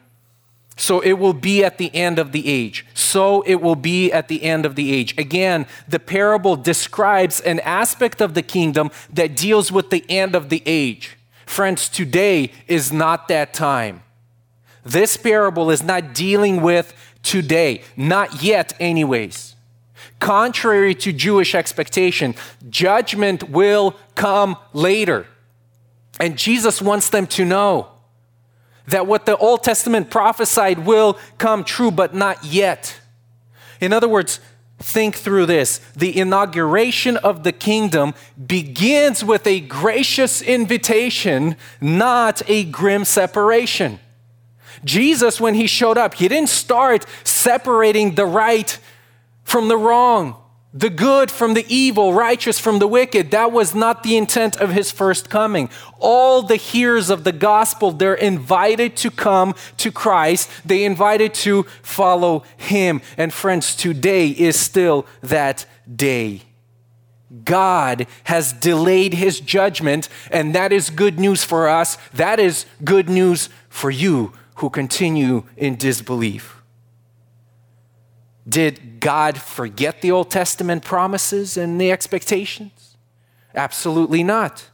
So 0.77 1.01
it 1.01 1.13
will 1.13 1.35
be 1.35 1.63
at 1.63 1.77
the 1.79 1.95
end 1.95 2.19
of 2.19 2.33
the 2.33 2.49
age. 2.49 2.85
So 2.95 3.43
it 3.43 3.57
will 3.57 3.77
be 3.77 4.11
at 4.11 4.27
the 4.27 4.43
end 4.43 4.67
of 4.67 4.75
the 4.75 4.93
age. 4.93 5.17
Again, 5.17 5.67
the 5.87 6.01
parable 6.01 6.57
describes 6.57 7.39
an 7.41 7.61
aspect 7.61 8.21
of 8.21 8.35
the 8.35 8.43
kingdom 8.43 8.91
that 9.13 9.37
deals 9.37 9.71
with 9.71 9.91
the 9.91 10.05
end 10.09 10.35
of 10.35 10.49
the 10.49 10.65
age. 10.67 11.17
Friends, 11.47 11.89
today 11.89 12.51
is 12.67 12.93
not 12.93 13.29
that 13.29 13.55
time. 13.55 14.03
This 14.85 15.17
parable 15.17 15.71
is 15.71 15.85
not 15.85 16.13
dealing 16.13 16.61
with 16.61 16.93
today, 17.23 17.83
not 17.97 18.43
yet, 18.43 18.73
anyways 18.81 19.54
contrary 20.21 20.95
to 20.97 21.13
Jewish 21.13 21.55
expectation, 21.55 22.35
judgment 22.71 23.51
will 23.51 23.97
come 24.15 24.57
later. 24.73 25.27
And 26.21 26.39
Jesus 26.39 26.81
wants 26.81 27.09
them 27.09 27.27
to 27.29 27.45
know 27.45 27.89
that 28.87 29.07
what 29.07 29.27
the 29.27 29.37
Old 29.37 29.63
Testament 29.63 30.11
prophesied 30.11 30.87
will 30.87 31.19
come 31.39 31.65
true, 31.65 31.91
but 31.91 32.15
not 32.15 32.45
yet. 32.45 33.01
In 33.81 33.93
other 33.93 34.09
words, 34.09 34.41
think 34.79 35.17
through 35.17 35.47
this. 35.47 35.79
The 35.97 36.19
inauguration 36.19 37.17
of 37.19 37.43
the 37.43 37.53
kingdom 37.53 38.15
begins 38.47 39.25
with 39.25 39.47
a 39.47 39.61
gracious 39.61 40.43
invitation, 40.43 41.57
not 41.81 42.43
a 42.49 42.65
grim 42.65 43.05
separation. 43.05 44.01
Jesus, 44.85 45.41
when 45.41 45.55
he 45.55 45.67
showed 45.67 45.97
up, 45.97 46.15
he 46.15 46.29
didn't 46.29 46.51
start 46.51 47.07
separating 47.25 48.15
the 48.15 48.27
right 48.27 48.79
from 49.45 49.69
the 49.69 49.77
wrong, 49.77 50.37
the 50.73 50.91
good 50.91 51.31
from 51.31 51.55
the 51.55 51.65
evil, 51.69 52.13
righteous 52.13 52.59
from 52.59 52.81
the 52.81 52.89
wicked. 52.89 53.31
That 53.31 53.53
was 53.53 53.75
not 53.75 54.03
the 54.03 54.17
intent 54.17 54.57
of 54.57 54.73
his 54.73 54.91
first 54.91 55.31
coming. 55.31 55.71
All 56.01 56.43
the 56.43 56.57
hearers 56.57 57.11
of 57.11 57.23
the 57.23 57.33
gospel, 57.33 57.93
they're 57.93 58.15
invited 58.15 58.97
to 58.97 59.11
come 59.13 59.55
to 59.77 59.93
Christ. 59.93 60.51
They 60.65 60.85
invited 60.85 61.33
to 61.35 61.63
follow 61.83 62.43
him. 62.57 63.03
And 63.17 63.33
friends, 63.33 63.77
today 63.77 64.31
is 64.31 64.59
still 64.59 65.07
that 65.23 65.65
day. 65.95 66.43
God 67.45 68.07
has 68.25 68.53
delayed 68.53 69.15
his 69.15 69.41
judgment, 69.41 70.09
and 70.31 70.55
that 70.55 70.73
is 70.73 70.91
good 70.91 71.19
news 71.19 71.45
for 71.45 71.69
us. 71.69 71.99
That 72.13 72.41
is 72.41 72.67
good 72.83 73.09
news 73.09 73.49
for 73.69 73.91
you 73.91 74.33
who 74.57 74.71
continue 74.71 75.45
in 75.57 75.77
disbelief. 75.77 76.64
Did 78.49 79.01
God 79.01 79.39
forget 79.39 80.03
the 80.03 80.11
Old 80.11 80.31
Testament 80.31 80.85
promises 80.85 81.57
and 81.57 81.81
the 81.81 81.91
expectations? 81.91 82.97
Absolutely 83.55 84.23
not. 84.23 84.69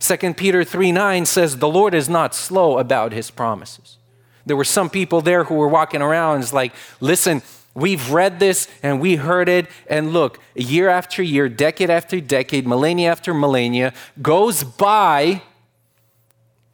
2 0.00 0.34
Peter 0.34 0.62
3 0.62 0.92
9 0.92 1.26
says, 1.26 1.56
The 1.56 1.68
Lord 1.68 1.94
is 1.94 2.08
not 2.08 2.34
slow 2.34 2.78
about 2.78 3.12
his 3.12 3.30
promises. 3.30 3.98
There 4.46 4.56
were 4.56 4.64
some 4.64 4.88
people 4.88 5.20
there 5.20 5.44
who 5.44 5.54
were 5.56 5.68
walking 5.68 6.00
around 6.00 6.40
it's 6.40 6.52
like, 6.52 6.72
listen, 7.00 7.42
we've 7.74 8.10
read 8.10 8.40
this 8.40 8.68
and 8.82 9.00
we 9.00 9.16
heard 9.16 9.48
it, 9.48 9.66
and 9.88 10.12
look, 10.12 10.38
year 10.54 10.88
after 10.88 11.22
year, 11.22 11.48
decade 11.48 11.90
after 11.90 12.20
decade, 12.20 12.66
millennia 12.66 13.10
after 13.10 13.34
millennia 13.34 13.92
goes 14.22 14.64
by, 14.64 15.42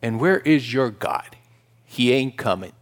and 0.03 0.21
where 0.21 0.38
is 0.40 0.73
your 0.73 0.90
God? 0.90 1.37
He 1.85 2.12
ain't 2.12 2.37
coming. 2.37 2.73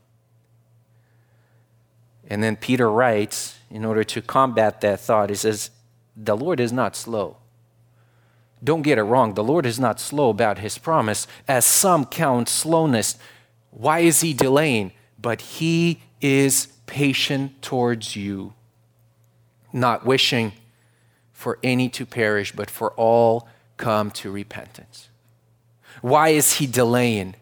And 2.32 2.42
then 2.42 2.56
Peter 2.56 2.90
writes, 2.90 3.58
in 3.70 3.84
order 3.84 4.02
to 4.04 4.22
combat 4.22 4.80
that 4.80 5.00
thought, 5.00 5.28
he 5.28 5.36
says, 5.36 5.68
The 6.16 6.34
Lord 6.34 6.60
is 6.60 6.72
not 6.72 6.96
slow. 6.96 7.36
Don't 8.64 8.80
get 8.80 8.96
it 8.96 9.02
wrong, 9.02 9.34
the 9.34 9.44
Lord 9.44 9.66
is 9.66 9.78
not 9.78 10.00
slow 10.00 10.30
about 10.30 10.60
his 10.60 10.78
promise, 10.78 11.26
as 11.46 11.66
some 11.66 12.06
count 12.06 12.48
slowness. 12.48 13.18
Why 13.70 13.98
is 13.98 14.22
he 14.22 14.32
delaying? 14.32 14.92
But 15.20 15.42
he 15.42 16.00
is 16.22 16.68
patient 16.86 17.60
towards 17.60 18.16
you, 18.16 18.54
not 19.70 20.06
wishing 20.06 20.54
for 21.34 21.58
any 21.62 21.90
to 21.90 22.06
perish, 22.06 22.52
but 22.52 22.70
for 22.70 22.92
all 22.92 23.46
come 23.76 24.10
to 24.12 24.30
repentance. 24.30 25.10
Why 26.00 26.30
is 26.30 26.54
he 26.54 26.66
delaying? 26.66 27.34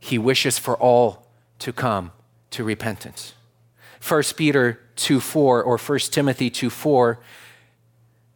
He 0.00 0.16
wishes 0.16 0.58
for 0.58 0.74
all 0.74 1.26
to 1.58 1.70
come 1.70 2.12
to 2.52 2.64
repentance. 2.64 3.34
1 4.06 4.22
Peter 4.36 4.80
2 4.96 5.20
4 5.20 5.62
or 5.62 5.78
1 5.78 5.98
Timothy 6.10 6.50
2 6.50 6.68
4, 6.68 7.18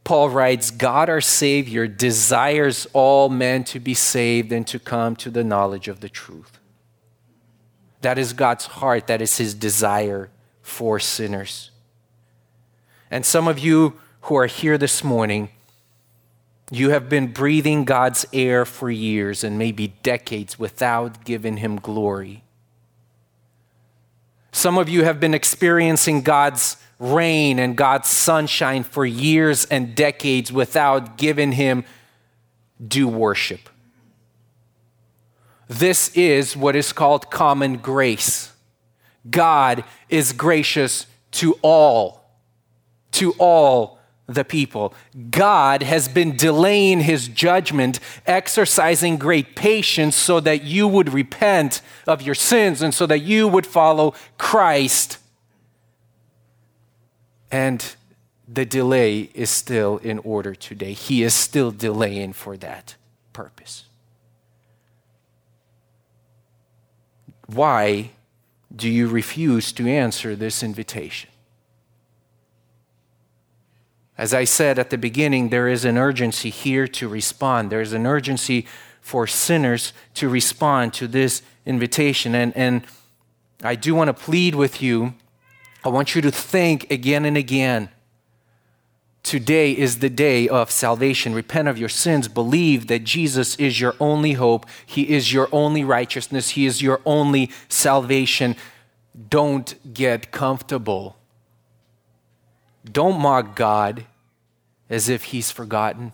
Paul 0.05 0.31
writes, 0.31 0.71
God 0.71 1.11
our 1.11 1.21
Savior 1.21 1.87
desires 1.87 2.87
all 2.95 3.29
men 3.29 3.65
to 3.65 3.79
be 3.79 3.93
saved 3.93 4.53
and 4.53 4.67
to 4.67 4.79
come 4.79 5.15
to 5.17 5.31
the 5.31 5.45
knowledge 5.45 5.89
of 5.89 6.01
the 6.01 6.09
truth. 6.09 6.59
That 8.01 8.17
is 8.17 8.33
God's 8.33 8.65
heart, 8.67 9.07
that 9.09 9.21
is 9.21 9.37
his 9.37 9.55
desire 9.55 10.31
for 10.63 10.99
sinners. 10.99 11.71
And 13.11 13.27
some 13.27 13.49
of 13.49 13.59
you 13.59 14.01
who 14.23 14.37
are 14.37 14.47
here 14.47 14.79
this 14.79 15.05
morning, 15.05 15.51
you 16.71 16.91
have 16.91 17.09
been 17.11 17.33
breathing 17.33 17.85
God's 17.85 18.25
air 18.33 18.65
for 18.65 18.91
years 18.91 19.45
and 19.45 19.59
maybe 19.59 19.89
decades 20.03 20.59
without 20.59 21.25
giving 21.25 21.59
him 21.59 21.77
glory. 21.77 22.45
Some 24.53 24.79
of 24.79 24.89
you 24.89 25.05
have 25.05 25.21
been 25.21 25.35
experiencing 25.35 26.23
God's 26.23 26.77
rain 26.99 27.59
and 27.59 27.77
God's 27.77 28.09
sunshine 28.09 28.83
for 28.83 29.07
years 29.07 29.65
and 29.67 29.95
decades 29.95 30.53
without 30.53 31.17
giving 31.17 31.53
Him 31.53 31.85
due 32.87 33.09
worship. 33.09 33.69
This 35.69 36.09
is 36.15 36.57
what 36.57 36.75
is 36.75 36.93
called 36.93 37.31
common 37.31 37.77
grace. 37.77 38.53
God 39.29 39.85
is 40.09 40.33
gracious 40.33 41.07
to 41.33 41.59
all, 41.61 42.25
to 43.13 43.33
all 43.39 43.98
the 44.29 44.45
people. 44.45 44.95
God 45.31 45.83
has 45.83 46.07
been 46.07 46.37
delaying 46.37 47.01
his 47.01 47.27
judgment, 47.29 47.99
exercising 48.27 49.17
great 49.17 49.57
patience 49.57 50.15
so 50.15 50.39
that 50.41 50.63
you 50.63 50.87
would 50.87 51.13
repent 51.13 51.81
of 52.07 52.21
your 52.21 52.35
sins 52.35 52.83
and 52.83 52.93
so 52.93 53.07
that 53.07 53.21
you 53.21 53.49
would 53.49 53.67
follow 53.67 54.15
Christ. 54.37 55.19
And 57.51 57.85
the 58.47 58.67
delay 58.67 59.31
is 59.33 59.49
still 59.49 59.97
in 59.99 60.19
order 60.21 60.55
today. 60.55 60.93
He 60.93 61.23
is 61.23 61.33
still 61.33 61.71
delaying 61.71 62.35
for 62.35 62.57
that 62.59 62.97
purpose. 63.33 63.85
Why 67.47 68.11
do 68.75 68.91
you 68.91 69.09
refuse 69.09 69.73
to 69.73 69.89
answer 69.89 70.37
this 70.37 70.63
invitation? 70.63 71.31
As 74.19 74.35
I 74.35 74.43
said 74.43 74.81
at 74.81 74.91
the 74.91 74.99
beginning, 74.99 75.51
there 75.51 75.69
is 75.69 75.85
an 75.85 75.97
urgency 75.97 76.51
here 76.51 76.89
to 76.89 77.09
respond. 77.09 77.71
There's 77.71 77.93
an 77.93 78.05
urgency 78.05 78.67
for 79.01 79.29
sinners 79.29 79.93
to 80.15 80.29
respond 80.29 80.93
to 80.95 81.07
this 81.07 81.41
invitation. 81.65 82.35
And, 82.35 82.55
and 82.57 82.83
I 83.63 83.77
do 83.77 83.95
want 83.95 84.09
to 84.09 84.15
plead 84.15 84.57
with 84.57 84.83
you. 84.83 85.15
I 85.85 85.89
want 85.89 86.17
you 86.17 86.23
to 86.23 86.33
think 86.33 86.91
again 86.91 87.25
and 87.25 87.37
again. 87.37 87.91
Today 89.23 89.73
is 89.73 90.01
the 90.01 90.11
day 90.11 90.49
of 90.49 90.71
salvation. 90.71 91.33
Repent 91.33 91.69
of 91.69 91.79
your 91.79 91.89
sins. 91.89 92.27
Believe 92.27 92.89
that 92.89 93.05
Jesus 93.05 93.55
is 93.57 93.81
your 93.81 93.95
only 94.01 94.33
hope. 94.33 94.67
He 94.85 95.11
is 95.11 95.33
your 95.33 95.49
only 95.53 95.85
righteousness. 95.85 96.51
He 96.51 96.67
is 96.67 96.83
your 96.83 97.01
only 97.07 97.51
salvation. 97.69 98.57
Don't 99.29 99.95
get 99.95 100.33
comfortable 100.33 101.18
don't 102.85 103.21
mock 103.21 103.57
God 103.57 104.05
as 104.91 105.09
if 105.09 105.25
he's 105.25 105.51
forgotten. 105.51 106.13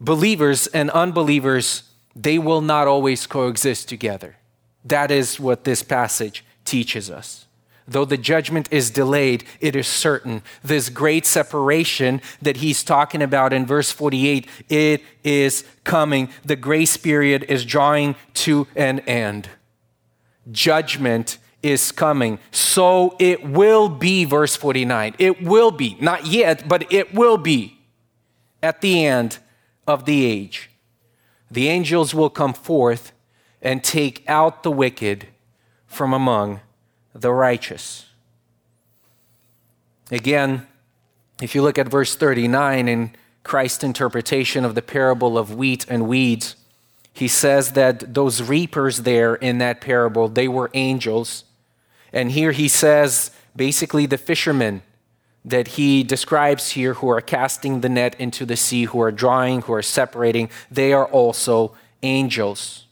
Believers 0.00 0.66
and 0.68 0.90
unbelievers, 0.90 1.84
they 2.14 2.38
will 2.38 2.60
not 2.60 2.86
always 2.86 3.26
coexist 3.26 3.88
together. 3.88 4.36
That 4.84 5.10
is 5.10 5.40
what 5.40 5.64
this 5.64 5.82
passage 5.82 6.44
teaches 6.64 7.10
us. 7.10 7.46
Though 7.86 8.04
the 8.04 8.18
judgment 8.18 8.68
is 8.70 8.90
delayed, 8.90 9.44
it 9.60 9.74
is 9.74 9.86
certain. 9.86 10.42
This 10.62 10.90
great 10.90 11.24
separation 11.24 12.20
that 12.42 12.58
he's 12.58 12.84
talking 12.84 13.22
about 13.22 13.54
in 13.54 13.64
verse 13.64 13.90
48, 13.90 14.46
it 14.68 15.02
is 15.24 15.64
coming. 15.84 16.28
The 16.44 16.56
grace 16.56 16.98
period 16.98 17.44
is 17.48 17.64
drawing 17.64 18.14
to 18.34 18.66
an 18.76 19.00
end. 19.00 19.48
Judgment 20.52 21.38
is 21.62 21.92
coming. 21.92 22.38
So 22.50 23.16
it 23.18 23.44
will 23.44 23.88
be, 23.88 24.24
verse 24.24 24.56
49. 24.56 25.14
It 25.18 25.42
will 25.42 25.70
be, 25.70 25.96
not 26.00 26.26
yet, 26.26 26.68
but 26.68 26.92
it 26.92 27.14
will 27.14 27.36
be 27.36 27.78
at 28.62 28.80
the 28.80 29.04
end 29.04 29.38
of 29.86 30.04
the 30.04 30.24
age. 30.24 30.70
The 31.50 31.68
angels 31.68 32.14
will 32.14 32.30
come 32.30 32.52
forth 32.52 33.12
and 33.60 33.82
take 33.82 34.22
out 34.28 34.62
the 34.62 34.70
wicked 34.70 35.28
from 35.86 36.12
among 36.12 36.60
the 37.14 37.32
righteous. 37.32 38.06
Again, 40.10 40.66
if 41.42 41.54
you 41.54 41.62
look 41.62 41.78
at 41.78 41.88
verse 41.88 42.14
39 42.14 42.88
in 42.88 43.12
Christ's 43.42 43.84
interpretation 43.84 44.64
of 44.64 44.74
the 44.74 44.82
parable 44.82 45.38
of 45.38 45.54
wheat 45.54 45.86
and 45.88 46.06
weeds, 46.06 46.56
he 47.12 47.28
says 47.28 47.72
that 47.72 48.14
those 48.14 48.42
reapers 48.42 48.98
there 48.98 49.34
in 49.34 49.58
that 49.58 49.80
parable, 49.80 50.28
they 50.28 50.46
were 50.46 50.70
angels 50.74 51.44
and 52.12 52.32
here 52.32 52.52
he 52.52 52.68
says 52.68 53.30
basically 53.54 54.06
the 54.06 54.18
fishermen 54.18 54.82
that 55.44 55.68
he 55.68 56.02
describes 56.02 56.72
here 56.72 56.94
who 56.94 57.08
are 57.08 57.20
casting 57.20 57.80
the 57.80 57.88
net 57.88 58.14
into 58.18 58.44
the 58.44 58.56
sea, 58.56 58.84
who 58.84 59.00
are 59.00 59.12
drawing, 59.12 59.62
who 59.62 59.72
are 59.72 59.82
separating, 59.82 60.50
they 60.70 60.92
are 60.92 61.06
also 61.06 61.74
angels. 62.02 62.86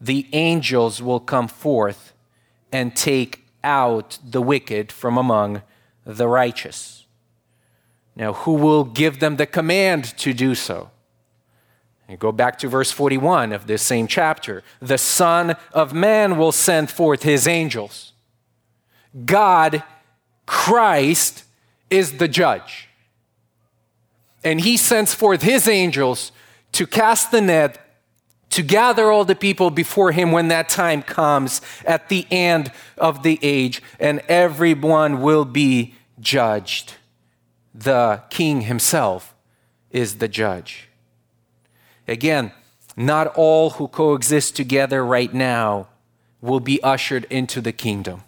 The 0.00 0.26
angels 0.32 1.02
will 1.02 1.20
come 1.20 1.48
forth 1.48 2.12
and 2.72 2.96
take 2.96 3.44
out 3.62 4.18
the 4.24 4.42
wicked 4.42 4.90
from 4.90 5.16
among 5.16 5.62
the 6.04 6.28
righteous. 6.28 7.06
Now, 8.16 8.32
who 8.32 8.52
will 8.52 8.84
give 8.84 9.20
them 9.20 9.36
the 9.36 9.46
command 9.46 10.16
to 10.18 10.32
do 10.32 10.54
so? 10.54 10.90
And 12.08 12.18
go 12.18 12.32
back 12.32 12.58
to 12.58 12.68
verse 12.68 12.90
41 12.90 13.52
of 13.52 13.66
this 13.66 13.82
same 13.82 14.06
chapter. 14.06 14.62
The 14.80 14.98
Son 14.98 15.56
of 15.72 15.94
Man 15.94 16.36
will 16.36 16.52
send 16.52 16.90
forth 16.90 17.22
his 17.22 17.46
angels. 17.46 18.12
God, 19.24 19.82
Christ, 20.44 21.44
is 21.88 22.18
the 22.18 22.28
judge. 22.28 22.88
And 24.42 24.60
he 24.60 24.76
sends 24.76 25.14
forth 25.14 25.42
his 25.42 25.66
angels 25.66 26.32
to 26.72 26.86
cast 26.86 27.30
the 27.30 27.40
net, 27.40 27.80
to 28.50 28.62
gather 28.62 29.10
all 29.10 29.24
the 29.24 29.34
people 29.34 29.70
before 29.70 30.12
him 30.12 30.30
when 30.30 30.48
that 30.48 30.68
time 30.68 31.02
comes 31.02 31.62
at 31.86 32.08
the 32.08 32.26
end 32.30 32.70
of 32.98 33.22
the 33.22 33.38
age, 33.42 33.82
and 33.98 34.20
everyone 34.28 35.22
will 35.22 35.44
be 35.44 35.94
judged. 36.20 36.94
The 37.74 38.22
king 38.28 38.62
himself 38.62 39.34
is 39.90 40.18
the 40.18 40.28
judge. 40.28 40.88
Again, 42.06 42.52
not 42.96 43.28
all 43.28 43.70
who 43.70 43.88
coexist 43.88 44.54
together 44.54 45.04
right 45.04 45.32
now 45.32 45.88
will 46.40 46.60
be 46.60 46.82
ushered 46.82 47.24
into 47.30 47.60
the 47.60 47.72
kingdom. 47.72 48.22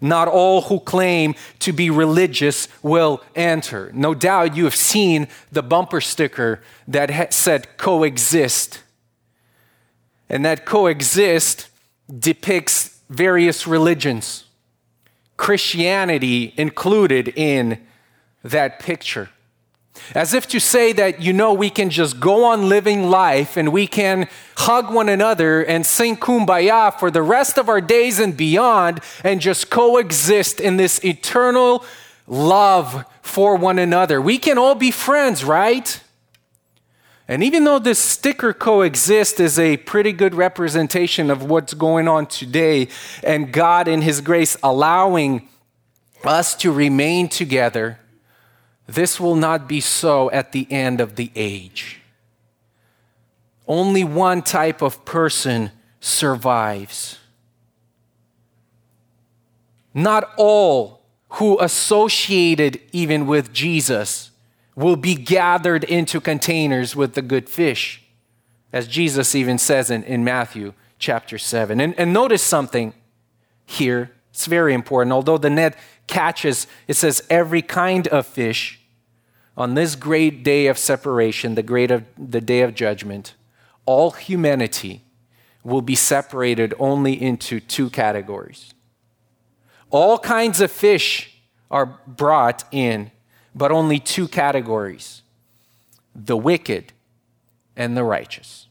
Not 0.00 0.28
all 0.28 0.62
who 0.62 0.80
claim 0.80 1.34
to 1.58 1.72
be 1.72 1.90
religious 1.90 2.68
will 2.82 3.22
enter. 3.34 3.90
No 3.92 4.14
doubt 4.14 4.56
you 4.56 4.64
have 4.64 4.74
seen 4.76 5.28
the 5.50 5.62
bumper 5.62 6.00
sticker 6.00 6.60
that 6.86 7.32
said 7.34 7.76
coexist. 7.76 8.82
and 10.28 10.44
that 10.44 10.66
coexist 10.66 11.68
depicts 12.18 13.00
various 13.08 13.66
religions, 13.66 14.44
Christianity 15.36 16.52
included 16.56 17.28
in 17.28 17.80
that 18.44 18.78
picture. 18.78 19.30
As 20.14 20.34
if 20.34 20.46
to 20.48 20.60
say 20.60 20.92
that, 20.92 21.20
you 21.20 21.32
know, 21.32 21.52
we 21.52 21.70
can 21.70 21.90
just 21.90 22.20
go 22.20 22.44
on 22.44 22.68
living 22.68 23.10
life 23.10 23.56
and 23.56 23.72
we 23.72 23.86
can 23.86 24.28
hug 24.56 24.92
one 24.92 25.08
another 25.08 25.62
and 25.62 25.84
sing 25.86 26.16
kumbaya 26.16 26.98
for 26.98 27.10
the 27.10 27.22
rest 27.22 27.58
of 27.58 27.68
our 27.68 27.80
days 27.80 28.18
and 28.18 28.36
beyond 28.36 29.00
and 29.24 29.40
just 29.40 29.70
coexist 29.70 30.60
in 30.60 30.76
this 30.76 31.04
eternal 31.04 31.84
love 32.26 33.04
for 33.22 33.56
one 33.56 33.78
another. 33.78 34.20
We 34.20 34.38
can 34.38 34.58
all 34.58 34.74
be 34.74 34.90
friends, 34.90 35.44
right? 35.44 36.00
And 37.30 37.44
even 37.44 37.64
though 37.64 37.78
this 37.78 37.98
sticker 37.98 38.54
coexist 38.54 39.38
is 39.38 39.58
a 39.58 39.76
pretty 39.76 40.12
good 40.12 40.34
representation 40.34 41.30
of 41.30 41.44
what's 41.44 41.74
going 41.74 42.08
on 42.08 42.26
today, 42.26 42.88
and 43.22 43.52
God 43.52 43.86
in 43.86 44.00
His 44.00 44.22
grace 44.22 44.56
allowing 44.62 45.46
us 46.24 46.54
to 46.56 46.72
remain 46.72 47.28
together, 47.28 47.98
this 48.88 49.20
will 49.20 49.36
not 49.36 49.68
be 49.68 49.80
so 49.80 50.30
at 50.30 50.52
the 50.52 50.66
end 50.72 51.00
of 51.00 51.16
the 51.16 51.30
age. 51.36 52.00
Only 53.66 54.02
one 54.02 54.40
type 54.40 54.80
of 54.80 55.04
person 55.04 55.70
survives. 56.00 57.18
Not 59.92 60.32
all 60.38 61.02
who 61.32 61.60
associated 61.60 62.80
even 62.92 63.26
with 63.26 63.52
Jesus 63.52 64.30
will 64.74 64.96
be 64.96 65.14
gathered 65.14 65.84
into 65.84 66.18
containers 66.18 66.96
with 66.96 67.12
the 67.12 67.20
good 67.20 67.46
fish, 67.46 68.02
as 68.72 68.88
Jesus 68.88 69.34
even 69.34 69.58
says 69.58 69.90
in, 69.90 70.02
in 70.04 70.24
Matthew 70.24 70.72
chapter 70.98 71.36
7. 71.36 71.78
And, 71.78 71.94
and 71.98 72.14
notice 72.14 72.42
something 72.42 72.94
here. 73.66 74.12
It's 74.30 74.46
very 74.46 74.72
important. 74.72 75.12
Although 75.12 75.36
the 75.36 75.50
net 75.50 75.76
catches, 76.06 76.66
it 76.86 76.94
says, 76.94 77.22
every 77.28 77.60
kind 77.60 78.08
of 78.08 78.26
fish 78.26 78.77
on 79.58 79.74
this 79.74 79.96
great 79.96 80.44
day 80.44 80.68
of 80.68 80.78
separation, 80.78 81.56
the 81.56 81.64
great 81.64 81.90
of 81.90 82.04
the 82.16 82.40
day 82.40 82.60
of 82.60 82.76
judgment, 82.76 83.34
all 83.86 84.12
humanity 84.12 85.02
will 85.64 85.82
be 85.82 85.96
separated 85.96 86.72
only 86.78 87.20
into 87.20 87.58
two 87.58 87.90
categories. 87.90 88.72
All 89.90 90.16
kinds 90.20 90.60
of 90.60 90.70
fish 90.70 91.40
are 91.72 91.98
brought 92.06 92.62
in 92.70 93.10
but 93.52 93.72
only 93.72 93.98
two 93.98 94.28
categories 94.28 95.22
the 96.14 96.36
wicked 96.36 96.92
and 97.76 97.96
the 97.96 98.04
righteous. 98.04 98.68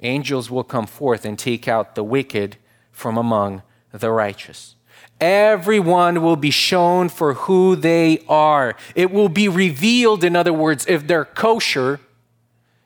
Angels 0.00 0.50
will 0.50 0.64
come 0.64 0.86
forth 0.86 1.24
and 1.24 1.38
take 1.38 1.68
out 1.68 1.94
the 1.94 2.04
wicked 2.04 2.56
from 2.90 3.16
among 3.16 3.62
the 3.92 4.10
righteous. 4.10 4.73
Everyone 5.20 6.22
will 6.22 6.36
be 6.36 6.50
shown 6.50 7.08
for 7.08 7.34
who 7.34 7.76
they 7.76 8.24
are. 8.28 8.76
It 8.94 9.10
will 9.10 9.28
be 9.28 9.48
revealed, 9.48 10.24
in 10.24 10.36
other 10.36 10.52
words, 10.52 10.84
if 10.88 11.06
they're 11.06 11.24
kosher. 11.24 12.00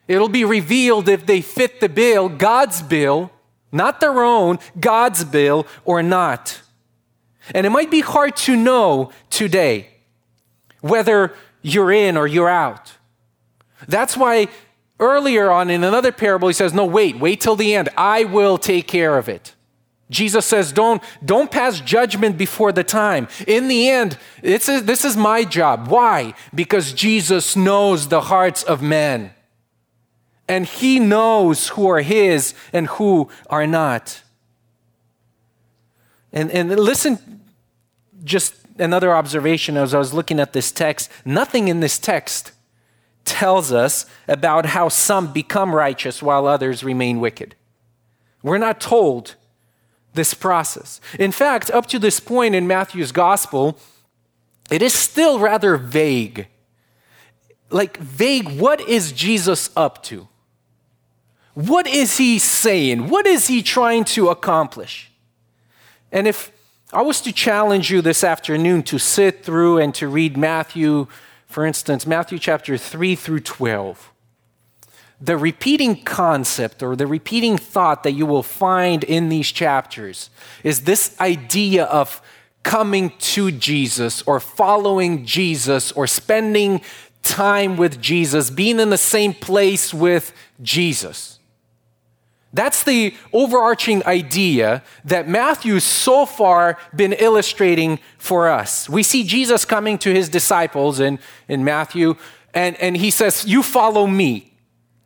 It'll 0.06 0.28
be 0.28 0.44
revealed 0.44 1.08
if 1.08 1.26
they 1.26 1.40
fit 1.40 1.80
the 1.80 1.88
bill, 1.88 2.28
God's 2.28 2.82
bill, 2.82 3.30
not 3.72 4.00
their 4.00 4.22
own, 4.22 4.58
God's 4.78 5.24
bill, 5.24 5.66
or 5.84 6.02
not. 6.02 6.62
And 7.54 7.66
it 7.66 7.70
might 7.70 7.90
be 7.90 8.00
hard 8.00 8.36
to 8.36 8.56
know 8.56 9.10
today 9.30 9.88
whether 10.80 11.34
you're 11.62 11.92
in 11.92 12.16
or 12.16 12.26
you're 12.26 12.48
out. 12.48 12.94
That's 13.86 14.16
why 14.16 14.48
earlier 15.00 15.50
on 15.50 15.70
in 15.70 15.84
another 15.84 16.12
parable, 16.12 16.48
he 16.48 16.54
says, 16.54 16.74
No, 16.74 16.84
wait, 16.84 17.18
wait 17.18 17.40
till 17.40 17.56
the 17.56 17.74
end. 17.74 17.88
I 17.96 18.24
will 18.24 18.58
take 18.58 18.86
care 18.86 19.16
of 19.16 19.28
it. 19.28 19.54
Jesus 20.10 20.46
says, 20.46 20.72
don't, 20.72 21.02
don't 21.22 21.50
pass 21.50 21.80
judgment 21.80 22.38
before 22.38 22.72
the 22.72 22.84
time. 22.84 23.28
In 23.46 23.68
the 23.68 23.88
end, 23.90 24.16
it's 24.42 24.68
a, 24.68 24.80
this 24.80 25.04
is 25.04 25.16
my 25.16 25.44
job. 25.44 25.88
Why? 25.88 26.34
Because 26.54 26.92
Jesus 26.92 27.56
knows 27.56 28.08
the 28.08 28.22
hearts 28.22 28.62
of 28.62 28.80
men. 28.80 29.32
And 30.48 30.64
he 30.64 30.98
knows 30.98 31.68
who 31.68 31.88
are 31.88 32.00
his 32.00 32.54
and 32.72 32.86
who 32.86 33.28
are 33.50 33.66
not. 33.66 34.22
And, 36.32 36.50
and 36.50 36.70
listen 36.70 37.42
just 38.24 38.54
another 38.78 39.14
observation 39.14 39.76
as 39.76 39.92
I 39.92 39.98
was 39.98 40.14
looking 40.14 40.40
at 40.40 40.52
this 40.52 40.70
text 40.70 41.10
nothing 41.24 41.68
in 41.68 41.80
this 41.80 41.98
text 41.98 42.52
tells 43.24 43.72
us 43.72 44.06
about 44.26 44.66
how 44.66 44.88
some 44.88 45.32
become 45.32 45.74
righteous 45.74 46.22
while 46.22 46.46
others 46.46 46.82
remain 46.82 47.20
wicked. 47.20 47.54
We're 48.42 48.58
not 48.58 48.80
told 48.80 49.34
this 50.18 50.34
process. 50.34 51.00
In 51.16 51.30
fact, 51.30 51.70
up 51.70 51.86
to 51.86 51.98
this 51.98 52.18
point 52.18 52.56
in 52.56 52.66
Matthew's 52.66 53.12
gospel, 53.12 53.78
it 54.68 54.82
is 54.82 54.92
still 54.92 55.38
rather 55.38 55.76
vague. 55.76 56.48
Like, 57.70 57.98
vague, 57.98 58.60
what 58.60 58.80
is 58.80 59.12
Jesus 59.12 59.70
up 59.76 60.02
to? 60.04 60.26
What 61.54 61.86
is 61.86 62.18
he 62.18 62.40
saying? 62.40 63.08
What 63.08 63.26
is 63.26 63.46
he 63.46 63.62
trying 63.62 64.04
to 64.16 64.28
accomplish? 64.28 65.12
And 66.10 66.26
if 66.26 66.50
I 66.92 67.02
was 67.02 67.20
to 67.20 67.32
challenge 67.32 67.90
you 67.92 68.02
this 68.02 68.24
afternoon 68.24 68.82
to 68.84 68.98
sit 68.98 69.44
through 69.44 69.78
and 69.78 69.94
to 69.94 70.08
read 70.08 70.36
Matthew, 70.36 71.06
for 71.46 71.64
instance, 71.64 72.06
Matthew 72.06 72.40
chapter 72.40 72.76
3 72.76 73.14
through 73.14 73.40
12. 73.40 74.12
The 75.20 75.36
repeating 75.36 76.02
concept 76.02 76.82
or 76.82 76.94
the 76.94 77.06
repeating 77.06 77.58
thought 77.58 78.04
that 78.04 78.12
you 78.12 78.24
will 78.24 78.42
find 78.42 79.02
in 79.02 79.28
these 79.28 79.50
chapters 79.50 80.30
is 80.62 80.82
this 80.82 81.18
idea 81.20 81.84
of 81.84 82.22
coming 82.62 83.12
to 83.18 83.50
Jesus 83.50 84.22
or 84.22 84.38
following 84.38 85.24
Jesus 85.24 85.90
or 85.92 86.06
spending 86.06 86.82
time 87.22 87.76
with 87.76 88.00
Jesus, 88.00 88.50
being 88.50 88.78
in 88.78 88.90
the 88.90 88.98
same 88.98 89.34
place 89.34 89.92
with 89.92 90.32
Jesus. 90.62 91.38
That's 92.52 92.84
the 92.84 93.14
overarching 93.32 94.04
idea 94.06 94.82
that 95.04 95.28
Matthew's 95.28 95.84
so 95.84 96.24
far 96.24 96.78
been 96.96 97.12
illustrating 97.12 97.98
for 98.16 98.48
us. 98.48 98.88
We 98.88 99.02
see 99.02 99.24
Jesus 99.24 99.64
coming 99.64 99.98
to 99.98 100.14
his 100.14 100.28
disciples 100.28 100.98
in, 100.98 101.18
in 101.46 101.62
Matthew, 101.64 102.16
and, 102.54 102.76
and 102.76 102.96
he 102.96 103.10
says, 103.10 103.44
You 103.46 103.62
follow 103.62 104.06
me. 104.06 104.54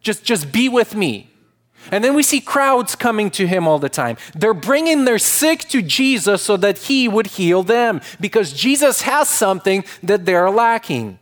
Just, 0.03 0.25
just 0.25 0.53
be 0.53 0.69
with 0.69 0.95
me. 0.95 1.31
And 1.91 2.05
then 2.05 2.15
we 2.15 2.23
see 2.23 2.41
crowds 2.41 2.95
coming 2.95 3.31
to 3.33 3.47
him 3.47 3.67
all 3.67 3.79
the 3.79 3.89
time. 3.89 4.17
They're 4.35 4.55
bringing 4.55 5.05
their 5.05 5.19
sick 5.19 5.61
to 5.71 5.83
Jesus 5.83 6.43
so 6.43 6.57
that 6.59 6.79
he 6.79 7.09
would 7.09 7.29
heal 7.29 7.63
them 7.63 8.01
because 8.21 8.53
Jesus 8.53 9.03
has 9.03 9.29
something 9.29 9.85
that 10.03 10.25
they're 10.25 10.51
lacking. 10.51 11.19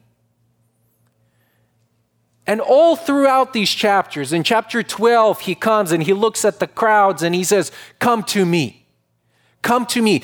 And 2.47 2.61
all 2.61 2.97
throughout 2.97 3.53
these 3.53 3.71
chapters, 3.71 4.33
in 4.33 4.43
chapter 4.43 4.83
12, 4.83 5.41
he 5.43 5.55
comes 5.55 5.93
and 5.93 6.03
he 6.03 6.13
looks 6.13 6.45
at 6.45 6.59
the 6.59 6.67
crowds 6.67 7.23
and 7.23 7.35
he 7.35 7.45
says, 7.45 7.71
Come 7.99 8.23
to 8.25 8.45
me. 8.45 8.87
Come 9.63 9.87
to 9.87 10.03
me. 10.03 10.23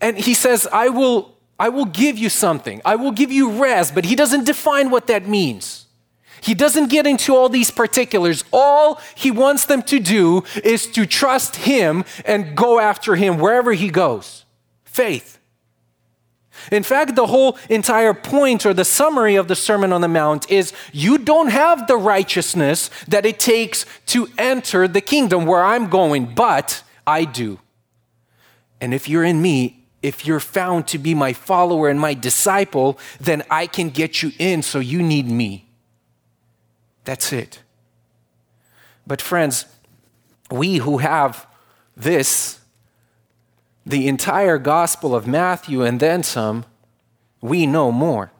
And 0.00 0.18
he 0.18 0.34
says, 0.34 0.66
I 0.72 0.88
will, 0.88 1.36
I 1.58 1.68
will 1.68 1.84
give 1.84 2.18
you 2.18 2.28
something. 2.28 2.82
I 2.84 2.96
will 2.96 3.12
give 3.12 3.30
you 3.30 3.62
rest. 3.62 3.94
But 3.94 4.06
he 4.06 4.16
doesn't 4.16 4.44
define 4.44 4.90
what 4.90 5.06
that 5.06 5.28
means. 5.28 5.85
He 6.40 6.54
doesn't 6.54 6.90
get 6.90 7.06
into 7.06 7.34
all 7.34 7.48
these 7.48 7.70
particulars. 7.70 8.44
All 8.52 9.00
he 9.14 9.30
wants 9.30 9.64
them 9.64 9.82
to 9.84 9.98
do 9.98 10.44
is 10.62 10.86
to 10.88 11.06
trust 11.06 11.56
him 11.56 12.04
and 12.24 12.56
go 12.56 12.78
after 12.78 13.16
him 13.16 13.38
wherever 13.38 13.72
he 13.72 13.90
goes. 13.90 14.44
Faith. 14.84 15.38
In 16.72 16.82
fact, 16.82 17.14
the 17.14 17.26
whole 17.26 17.58
entire 17.68 18.14
point 18.14 18.66
or 18.66 18.74
the 18.74 18.84
summary 18.84 19.36
of 19.36 19.48
the 19.48 19.54
Sermon 19.54 19.92
on 19.92 20.00
the 20.00 20.08
Mount 20.08 20.50
is 20.50 20.72
you 20.92 21.18
don't 21.18 21.48
have 21.48 21.86
the 21.86 21.96
righteousness 21.96 22.90
that 23.08 23.26
it 23.26 23.38
takes 23.38 23.86
to 24.06 24.28
enter 24.38 24.88
the 24.88 25.00
kingdom 25.00 25.46
where 25.46 25.64
I'm 25.64 25.88
going, 25.88 26.34
but 26.34 26.82
I 27.06 27.24
do. 27.24 27.60
And 28.80 28.92
if 28.92 29.08
you're 29.08 29.24
in 29.24 29.40
me, 29.40 29.86
if 30.02 30.26
you're 30.26 30.40
found 30.40 30.86
to 30.88 30.98
be 30.98 31.14
my 31.14 31.32
follower 31.32 31.88
and 31.88 32.00
my 32.00 32.14
disciple, 32.14 32.98
then 33.20 33.42
I 33.50 33.66
can 33.66 33.90
get 33.90 34.22
you 34.22 34.32
in, 34.38 34.62
so 34.62 34.78
you 34.78 35.02
need 35.02 35.28
me. 35.28 35.65
That's 37.06 37.32
it. 37.32 37.62
But, 39.06 39.22
friends, 39.22 39.64
we 40.50 40.76
who 40.78 40.98
have 40.98 41.46
this 41.96 42.60
the 43.86 44.08
entire 44.08 44.58
Gospel 44.58 45.14
of 45.14 45.28
Matthew 45.28 45.82
and 45.82 46.00
then 46.00 46.24
some, 46.24 46.64
we 47.40 47.66
know 47.66 47.92
more. 47.92 48.32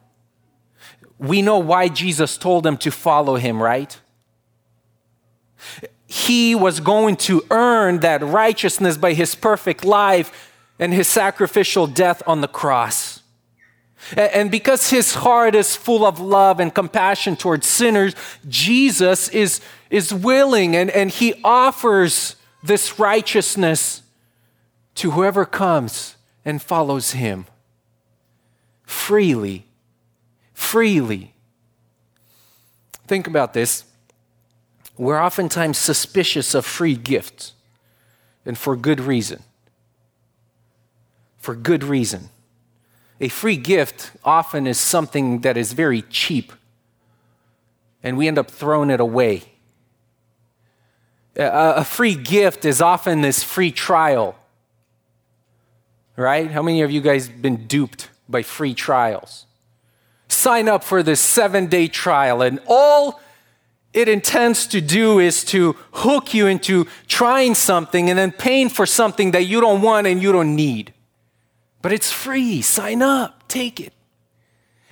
We 1.17 1.41
know 1.41 1.57
why 1.57 1.87
Jesus 1.87 2.37
told 2.37 2.63
them 2.63 2.77
to 2.79 2.91
follow 2.91 3.37
him, 3.37 3.63
right? 3.63 3.97
He 6.05 6.53
was 6.53 6.81
going 6.81 7.15
to 7.17 7.45
earn 7.49 8.01
that 8.01 8.21
righteousness 8.21 8.97
by 8.97 9.13
his 9.13 9.35
perfect 9.35 9.85
life 9.85 10.53
and 10.77 10.93
his 10.93 11.07
sacrificial 11.07 11.87
death 11.87 12.21
on 12.27 12.41
the 12.41 12.47
cross. 12.47 13.16
And 14.15 14.49
because 14.51 14.89
his 14.89 15.15
heart 15.15 15.55
is 15.55 15.75
full 15.75 16.05
of 16.05 16.19
love 16.19 16.59
and 16.59 16.73
compassion 16.73 17.35
towards 17.35 17.67
sinners, 17.67 18.15
Jesus 18.47 19.27
is, 19.29 19.59
is 19.89 20.13
willing 20.13 20.75
and, 20.75 20.89
and 20.91 21.09
he 21.09 21.33
offers 21.43 22.35
this 22.63 22.99
righteousness 22.99 24.03
to 24.95 25.11
whoever 25.11 25.45
comes 25.45 26.15
and 26.45 26.61
follows 26.61 27.11
him 27.11 27.45
freely. 28.85 29.65
Freely. 30.53 31.33
Think 33.05 33.27
about 33.27 33.53
this. 33.53 33.83
We're 34.97 35.21
oftentimes 35.21 35.77
suspicious 35.77 36.55
of 36.55 36.65
free 36.65 36.95
gifts, 36.95 37.53
and 38.45 38.57
for 38.57 38.75
good 38.75 38.99
reason. 38.99 39.43
For 41.37 41.55
good 41.55 41.83
reason. 41.83 42.29
A 43.19 43.29
free 43.29 43.57
gift 43.57 44.11
often 44.23 44.67
is 44.67 44.77
something 44.77 45.41
that 45.41 45.57
is 45.57 45.73
very 45.73 46.03
cheap, 46.03 46.53
and 48.03 48.17
we 48.17 48.27
end 48.27 48.37
up 48.37 48.51
throwing 48.51 48.89
it 48.89 48.99
away. 48.99 49.43
A, 51.35 51.83
free 51.83 52.15
gift 52.15 52.65
is 52.65 52.81
often 52.81 53.21
this 53.21 53.43
free 53.43 53.71
trial, 53.71 54.35
right? 56.15 56.49
How 56.49 56.61
many 56.61 56.81
of 56.81 56.91
you 56.91 57.01
guys 57.01 57.27
been 57.29 57.67
duped 57.67 58.09
by 58.27 58.41
free 58.43 58.73
trials? 58.73 59.45
Sign 60.27 60.67
up 60.67 60.83
for 60.83 61.03
this 61.03 61.19
seven 61.19 61.67
day 61.67 61.87
trial, 61.87 62.41
and 62.41 62.59
all 62.67 63.19
it 63.93 64.07
intends 64.07 64.67
to 64.67 64.81
do 64.81 65.17
is 65.17 65.43
to 65.45 65.75
hook 65.91 66.33
you 66.33 66.45
into 66.45 66.85
trying 67.07 67.55
something 67.55 68.09
and 68.09 68.19
then 68.19 68.31
paying 68.31 68.69
for 68.69 68.85
something 68.85 69.31
that 69.31 69.45
you 69.45 69.59
don't 69.59 69.81
want 69.81 70.05
and 70.05 70.21
you 70.21 70.31
don't 70.31 70.55
need. 70.55 70.93
But 71.81 71.93
it's 71.93 72.11
free. 72.11 72.61
Sign 72.61 73.01
up, 73.01 73.47
take 73.47 73.79
it. 73.79 73.93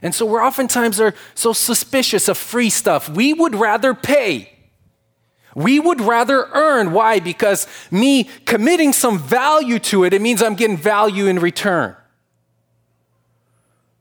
And 0.02 0.14
so 0.14 0.26
we're 0.26 0.44
oftentimes 0.44 1.00
are 1.00 1.16
so 1.34 1.54
suspicious 1.54 2.28
of 2.28 2.38
free 2.38 2.70
stuff. 2.70 3.10
We 3.10 3.34
would 3.34 3.56
rather 3.56 3.94
pay. 3.94 4.52
We 5.56 5.80
would 5.80 6.02
rather 6.02 6.48
earn. 6.54 6.92
Why? 6.92 7.20
Because 7.20 7.66
me 7.90 8.26
committing 8.46 8.92
some 8.92 9.18
value 9.18 9.80
to 9.80 10.04
it, 10.04 10.14
it 10.14 10.22
means 10.22 10.44
I'm 10.44 10.56
getting 10.56 10.78
value 10.78 11.28
in 11.28 11.40
return. 11.40 11.96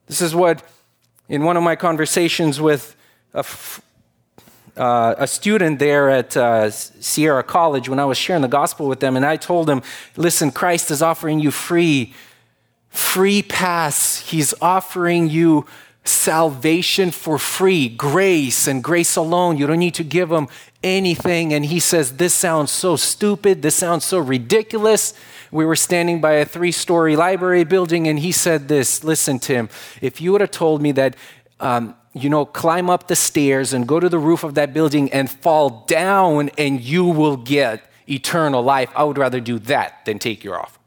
This 0.07 0.21
is 0.21 0.35
what, 0.35 0.63
in 1.29 1.45
one 1.45 1.57
of 1.57 1.63
my 1.63 1.77
conversations 1.77 2.61
with 2.61 2.97
a, 3.33 3.45
uh, 4.77 5.15
a 5.17 5.27
student 5.27 5.79
there 5.79 6.11
at 6.11 6.37
uh, 6.37 6.71
Sierra 6.71 7.43
College 7.43 7.89
when 7.89 7.99
I 7.99 8.05
was 8.05 8.19
sharing 8.19 8.43
the 8.43 8.49
gospel 8.49 8.89
with 8.89 9.01
them, 9.01 9.17
and 9.17 9.25
I 9.25 9.37
told 9.37 9.69
them, 9.69 9.83
listen, 10.17 10.51
Christ 10.51 10.91
is 10.91 11.01
offering 11.01 11.39
you 11.39 11.51
free, 11.51 12.13
free 12.95 13.43
pass. 13.43 14.19
He's 14.19 14.55
offering 14.61 15.29
you 15.29 15.67
salvation 16.05 17.11
for 17.11 17.39
free, 17.39 17.89
grace 17.89 18.67
and 18.67 18.85
grace 18.85 19.17
alone. 19.17 19.57
You 19.57 19.67
don't 19.67 19.79
need 19.79 19.95
to 19.95 20.05
give 20.05 20.31
him 20.31 20.49
anything. 20.83 21.53
And 21.53 21.65
he 21.67 21.81
says, 21.81 22.17
This 22.17 22.35
sounds 22.35 22.71
so 22.71 22.97
stupid. 22.97 23.63
This 23.63 23.75
sounds 23.75 24.05
so 24.05 24.19
ridiculous. 24.19 25.15
We 25.51 25.65
were 25.65 25.77
standing 25.77 26.21
by 26.21 26.33
a 26.35 26.45
three 26.45 26.73
story 26.73 27.17
library 27.17 27.65
building, 27.65 28.09
and 28.09 28.19
he 28.19 28.33
said 28.33 28.69
this 28.69 29.03
Listen, 29.03 29.39
Tim, 29.39 29.69
if 30.01 30.21
you 30.21 30.33
would 30.33 30.41
have 30.41 30.51
told 30.51 30.81
me 30.81 30.93
that 30.93 31.17
um, 31.61 31.95
you 32.13 32.31
know, 32.31 32.45
climb 32.45 32.89
up 32.89 33.09
the 33.09 33.17
stairs 33.17 33.73
and 33.73 33.89
go 33.89 33.99
to 33.99 34.09
the 34.09 34.19
roof 34.19 34.45
of 34.45 34.55
that 34.55 34.73
building 34.73 35.13
and 35.13 35.29
fall 35.29 35.85
down 35.87 36.51
and 36.57 36.81
you 36.81 37.05
will 37.05 37.37
get 37.37 37.83
eternal 38.09 38.63
life. 38.63 38.91
I 38.95 39.03
would 39.05 39.19
rather 39.19 39.41
do 39.41 39.59
that 39.61 40.05
than 40.05 40.19
take 40.19 40.45
your 40.45 40.61
offer. 40.61 40.79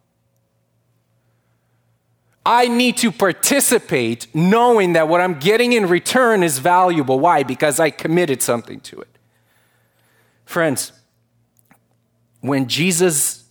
I 2.47 2.69
need 2.69 2.95
to 2.99 3.11
participate 3.11 4.33
knowing 4.33 4.93
that 4.93 5.09
what 5.09 5.19
I'm 5.19 5.37
getting 5.37 5.73
in 5.73 5.85
return 5.85 6.43
is 6.43 6.59
valuable. 6.59 7.19
Why? 7.19 7.43
Because 7.43 7.77
I 7.77 7.89
committed 7.89 8.41
something 8.41 8.79
to 8.79 9.01
it. 9.01 9.17
Friends, 10.45 10.93
when 12.39 12.69
Jesus 12.69 13.43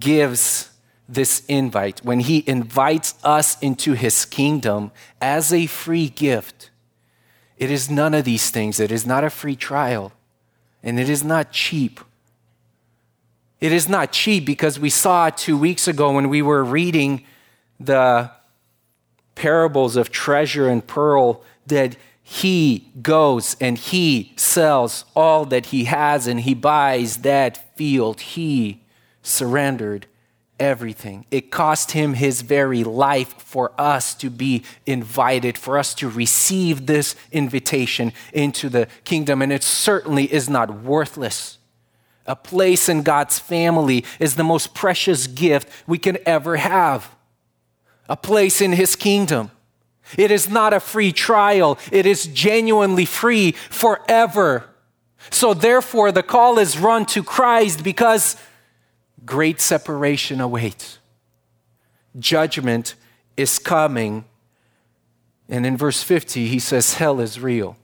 gives 0.00 0.68
this 1.08 1.44
invite, 1.46 2.04
when 2.04 2.18
he 2.18 2.42
invites 2.44 3.14
us 3.22 3.56
into 3.60 3.92
his 3.92 4.24
kingdom 4.24 4.90
as 5.20 5.52
a 5.52 5.66
free 5.66 6.08
gift, 6.08 6.70
it 7.56 7.70
is 7.70 7.88
none 7.88 8.14
of 8.14 8.24
these 8.24 8.50
things. 8.50 8.80
It 8.80 8.90
is 8.90 9.06
not 9.06 9.22
a 9.22 9.30
free 9.30 9.54
trial, 9.54 10.10
and 10.82 10.98
it 10.98 11.08
is 11.08 11.22
not 11.22 11.52
cheap. 11.52 12.00
It 13.60 13.70
is 13.70 13.88
not 13.88 14.10
cheap 14.10 14.44
because 14.44 14.80
we 14.80 14.90
saw 14.90 15.30
two 15.30 15.56
weeks 15.56 15.86
ago 15.86 16.10
when 16.14 16.28
we 16.28 16.42
were 16.42 16.64
reading 16.64 17.24
the 17.78 18.32
parables 19.40 19.96
of 19.96 20.10
treasure 20.10 20.68
and 20.68 20.86
pearl 20.86 21.42
that 21.66 21.96
he 22.22 22.90
goes 23.00 23.56
and 23.58 23.78
he 23.78 24.34
sells 24.36 25.06
all 25.16 25.46
that 25.46 25.66
he 25.66 25.84
has 25.84 26.26
and 26.26 26.40
he 26.40 26.52
buys 26.52 27.18
that 27.18 27.74
field. 27.74 28.20
He 28.20 28.82
surrendered 29.22 30.06
everything. 30.58 31.24
It 31.30 31.50
cost 31.50 31.92
him 31.92 32.12
his 32.12 32.42
very 32.42 32.84
life 32.84 33.32
for 33.38 33.72
us 33.78 34.14
to 34.16 34.28
be 34.28 34.62
invited, 34.84 35.56
for 35.56 35.78
us 35.78 35.94
to 35.94 36.10
receive 36.10 36.84
this 36.84 37.16
invitation 37.32 38.12
into 38.34 38.68
the 38.68 38.88
kingdom. 39.04 39.40
And 39.40 39.50
it 39.50 39.62
certainly 39.62 40.30
is 40.30 40.50
not 40.50 40.82
worthless. 40.82 41.56
A 42.26 42.36
place 42.36 42.90
in 42.90 43.02
God's 43.02 43.38
family 43.38 44.04
is 44.18 44.36
the 44.36 44.44
most 44.44 44.74
precious 44.74 45.26
gift 45.26 45.66
we 45.86 45.96
can 45.96 46.18
ever 46.26 46.56
have. 46.56 47.08
A 48.10 48.16
place 48.16 48.60
in 48.60 48.72
his 48.72 48.96
kingdom. 48.96 49.52
It 50.18 50.32
is 50.32 50.50
not 50.50 50.72
a 50.72 50.80
free 50.80 51.12
trial, 51.12 51.78
it 51.92 52.04
is 52.04 52.26
genuinely 52.26 53.04
free 53.04 53.52
forever. 53.52 54.66
So, 55.30 55.54
therefore, 55.54 56.10
the 56.10 56.22
call 56.22 56.58
is 56.58 56.76
run 56.76 57.06
to 57.06 57.22
Christ 57.22 57.84
because 57.84 58.36
great 59.24 59.60
separation 59.60 60.40
awaits. 60.40 60.98
Judgment 62.18 62.96
is 63.36 63.58
coming. 63.58 64.24
And 65.48 65.64
in 65.64 65.76
verse 65.76 66.02
50, 66.02 66.48
he 66.48 66.58
says, 66.58 66.94
Hell 66.94 67.20
is 67.20 67.38
real. 67.38 67.76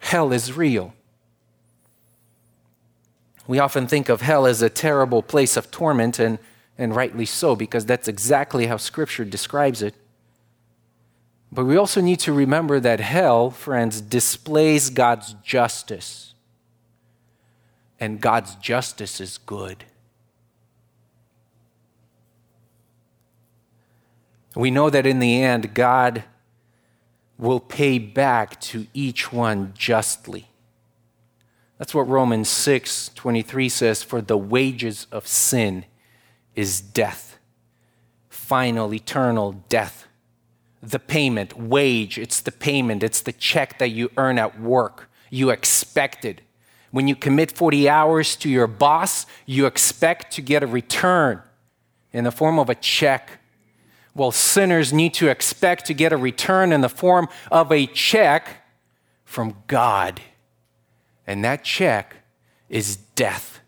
Hell 0.00 0.32
is 0.32 0.52
real. 0.52 0.92
We 3.46 3.58
often 3.58 3.86
think 3.86 4.10
of 4.10 4.20
hell 4.20 4.46
as 4.46 4.60
a 4.60 4.68
terrible 4.68 5.22
place 5.22 5.56
of 5.56 5.70
torment, 5.70 6.18
and, 6.18 6.38
and 6.78 6.94
rightly 6.94 7.26
so, 7.26 7.56
because 7.56 7.84
that's 7.84 8.06
exactly 8.06 8.66
how 8.66 8.76
Scripture 8.76 9.24
describes 9.24 9.82
it. 9.82 9.94
But 11.50 11.64
we 11.64 11.76
also 11.76 12.00
need 12.00 12.20
to 12.20 12.32
remember 12.32 12.78
that 12.78 13.00
hell, 13.00 13.50
friends, 13.50 14.00
displays 14.00 14.88
God's 14.90 15.34
justice. 15.42 16.34
And 17.98 18.20
God's 18.20 18.54
justice 18.56 19.20
is 19.20 19.38
good. 19.38 19.84
We 24.54 24.70
know 24.70 24.88
that 24.88 25.06
in 25.06 25.18
the 25.18 25.42
end, 25.42 25.74
God 25.74 26.24
will 27.38 27.60
pay 27.60 27.98
back 27.98 28.60
to 28.60 28.86
each 28.94 29.32
one 29.32 29.72
justly. 29.76 30.48
That's 31.78 31.94
what 31.94 32.08
Romans 32.08 32.48
6 32.48 33.10
23 33.14 33.68
says 33.68 34.02
For 34.02 34.20
the 34.20 34.36
wages 34.36 35.06
of 35.12 35.26
sin 35.26 35.84
is 36.58 36.80
death, 36.80 37.38
final, 38.28 38.92
eternal 38.92 39.52
death. 39.68 40.06
The 40.82 40.98
payment, 40.98 41.58
wage, 41.58 42.18
it's 42.18 42.40
the 42.40 42.52
payment, 42.52 43.02
it's 43.02 43.20
the 43.20 43.32
check 43.32 43.78
that 43.78 43.88
you 43.88 44.10
earn 44.16 44.38
at 44.38 44.60
work. 44.60 45.10
You 45.30 45.50
expect 45.50 46.24
it. 46.24 46.40
When 46.90 47.08
you 47.08 47.16
commit 47.16 47.52
40 47.52 47.88
hours 47.88 48.36
to 48.36 48.48
your 48.48 48.66
boss, 48.66 49.26
you 49.44 49.66
expect 49.66 50.32
to 50.34 50.42
get 50.42 50.62
a 50.62 50.66
return 50.66 51.42
in 52.12 52.24
the 52.24 52.32
form 52.32 52.58
of 52.58 52.70
a 52.70 52.74
check 52.74 53.38
well, 54.18 54.32
sinners 54.32 54.92
need 54.92 55.14
to 55.14 55.28
expect 55.28 55.84
to 55.86 55.94
get 55.94 56.12
a 56.12 56.16
return 56.16 56.72
in 56.72 56.80
the 56.80 56.88
form 56.88 57.28
of 57.52 57.70
a 57.70 57.86
check 57.86 58.64
from 59.24 59.62
God. 59.68 60.20
And 61.24 61.44
that 61.44 61.62
check 61.62 62.16
is 62.68 62.96
death, 62.96 63.60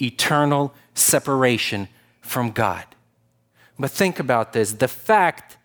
eternal 0.00 0.74
separation 0.94 1.88
from 2.28 2.50
God. 2.50 2.84
But 3.78 3.90
think 3.90 4.18
about 4.18 4.52
this 4.52 4.72
the 4.72 4.88
fact 4.88 5.56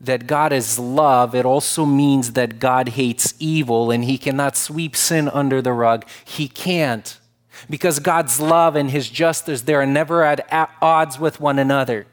that 0.00 0.26
God 0.26 0.52
is 0.52 0.78
love, 0.78 1.34
it 1.34 1.44
also 1.44 1.86
means 1.86 2.32
that 2.32 2.58
God 2.58 2.90
hates 2.90 3.34
evil 3.38 3.90
and 3.90 4.04
he 4.04 4.18
cannot 4.18 4.56
sweep 4.56 4.96
sin 4.96 5.28
under 5.28 5.62
the 5.62 5.72
rug. 5.72 6.04
He 6.24 6.48
can't. 6.48 7.18
Because 7.70 8.00
God's 8.00 8.40
love 8.40 8.74
and 8.74 8.90
his 8.90 9.08
justice, 9.08 9.62
they 9.62 9.74
are 9.74 9.86
never 9.86 10.24
at 10.24 10.70
odds 10.80 11.20
with 11.20 11.38
one 11.38 11.60
another. 11.60 12.06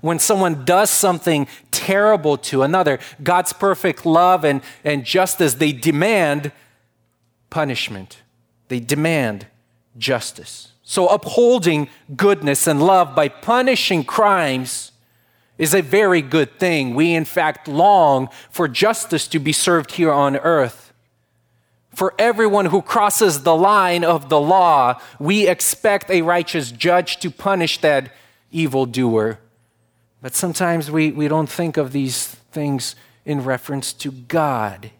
When 0.00 0.18
someone 0.18 0.64
does 0.64 0.90
something 0.90 1.46
terrible 1.70 2.36
to 2.38 2.62
another, 2.62 2.98
God's 3.22 3.52
perfect 3.52 4.04
love 4.04 4.44
and, 4.44 4.60
and 4.82 5.04
justice, 5.04 5.54
they 5.54 5.72
demand 5.72 6.50
punishment. 7.50 8.22
They 8.66 8.80
demand 8.80 9.46
justice. 9.96 10.72
So, 10.86 11.08
upholding 11.08 11.88
goodness 12.14 12.66
and 12.66 12.82
love 12.82 13.14
by 13.16 13.28
punishing 13.28 14.04
crimes 14.04 14.92
is 15.56 15.74
a 15.74 15.80
very 15.80 16.20
good 16.20 16.58
thing. 16.58 16.94
We, 16.94 17.14
in 17.14 17.24
fact, 17.24 17.66
long 17.66 18.28
for 18.50 18.68
justice 18.68 19.26
to 19.28 19.38
be 19.38 19.52
served 19.52 19.92
here 19.92 20.12
on 20.12 20.36
earth. 20.36 20.92
For 21.94 22.12
everyone 22.18 22.66
who 22.66 22.82
crosses 22.82 23.44
the 23.44 23.56
line 23.56 24.04
of 24.04 24.28
the 24.28 24.40
law, 24.40 25.00
we 25.18 25.48
expect 25.48 26.10
a 26.10 26.22
righteous 26.22 26.70
judge 26.70 27.18
to 27.20 27.30
punish 27.30 27.78
that 27.78 28.12
evildoer. 28.50 29.38
But 30.20 30.34
sometimes 30.34 30.90
we, 30.90 31.12
we 31.12 31.28
don't 31.28 31.48
think 31.48 31.78
of 31.78 31.92
these 31.92 32.26
things 32.26 32.94
in 33.24 33.42
reference 33.42 33.94
to 33.94 34.10
God. 34.10 34.90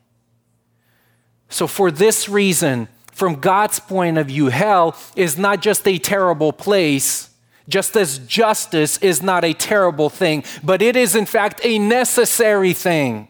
So, 1.51 1.67
for 1.67 1.91
this 1.91 2.27
reason, 2.27 2.89
from 3.15 3.37
God's 3.37 3.79
point 3.79 4.19
of 4.19 4.27
view, 4.27 4.49
hell 4.49 4.97
is 5.15 5.39
not 5.39 5.63
just 5.63 5.87
a 5.87 5.99
terrible 5.99 6.53
place, 6.53 7.31
just 7.69 7.97
as 7.97 8.19
justice 8.19 8.99
is 8.99 9.23
not 9.23 9.45
a 9.45 9.55
terrible 9.55 10.11
thing, 10.11 10.45
but 10.63 10.83
it 10.83 10.97
is, 10.97 11.15
in 11.15 11.25
fact, 11.25 11.61
a 11.63 11.79
necessary 11.79 12.73
thing. 12.73 13.29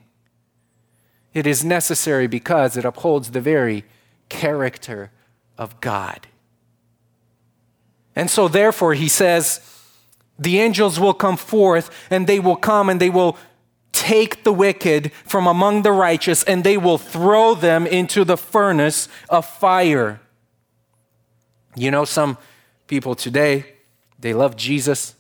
It 1.35 1.47
is 1.47 1.65
necessary 1.65 2.27
because 2.27 2.77
it 2.77 2.85
upholds 2.85 3.31
the 3.31 3.41
very 3.41 3.85
character 4.29 5.11
of 5.59 5.81
God. 5.81 6.27
And 8.17 8.31
so, 8.31 8.49
therefore, 8.49 8.95
he 8.95 9.09
says, 9.09 9.61
the 10.39 10.61
angels 10.61 10.99
will 10.99 11.15
come 11.15 11.37
forth 11.37 11.91
and 12.11 12.27
they 12.27 12.41
will 12.41 12.57
come 12.57 12.89
and 12.89 13.01
they 13.01 13.11
will 13.11 13.37
take 14.05 14.45
the 14.45 14.53
wicked 14.53 15.11
from 15.25 15.47
among 15.47 15.81
the 15.81 15.91
righteous 15.91 16.43
and 16.43 16.63
they 16.63 16.77
will 16.77 16.99
throw 16.99 17.55
them 17.55 17.87
into 17.87 18.23
the 18.23 18.37
furnace 18.37 19.09
of 19.31 19.47
fire. 19.47 20.21
You 21.75 21.91
know, 21.91 22.05
some 22.05 22.37
people 22.87 23.15
today, 23.15 23.65
they 24.19 24.35
love 24.35 24.57
Jesus. 24.57 25.15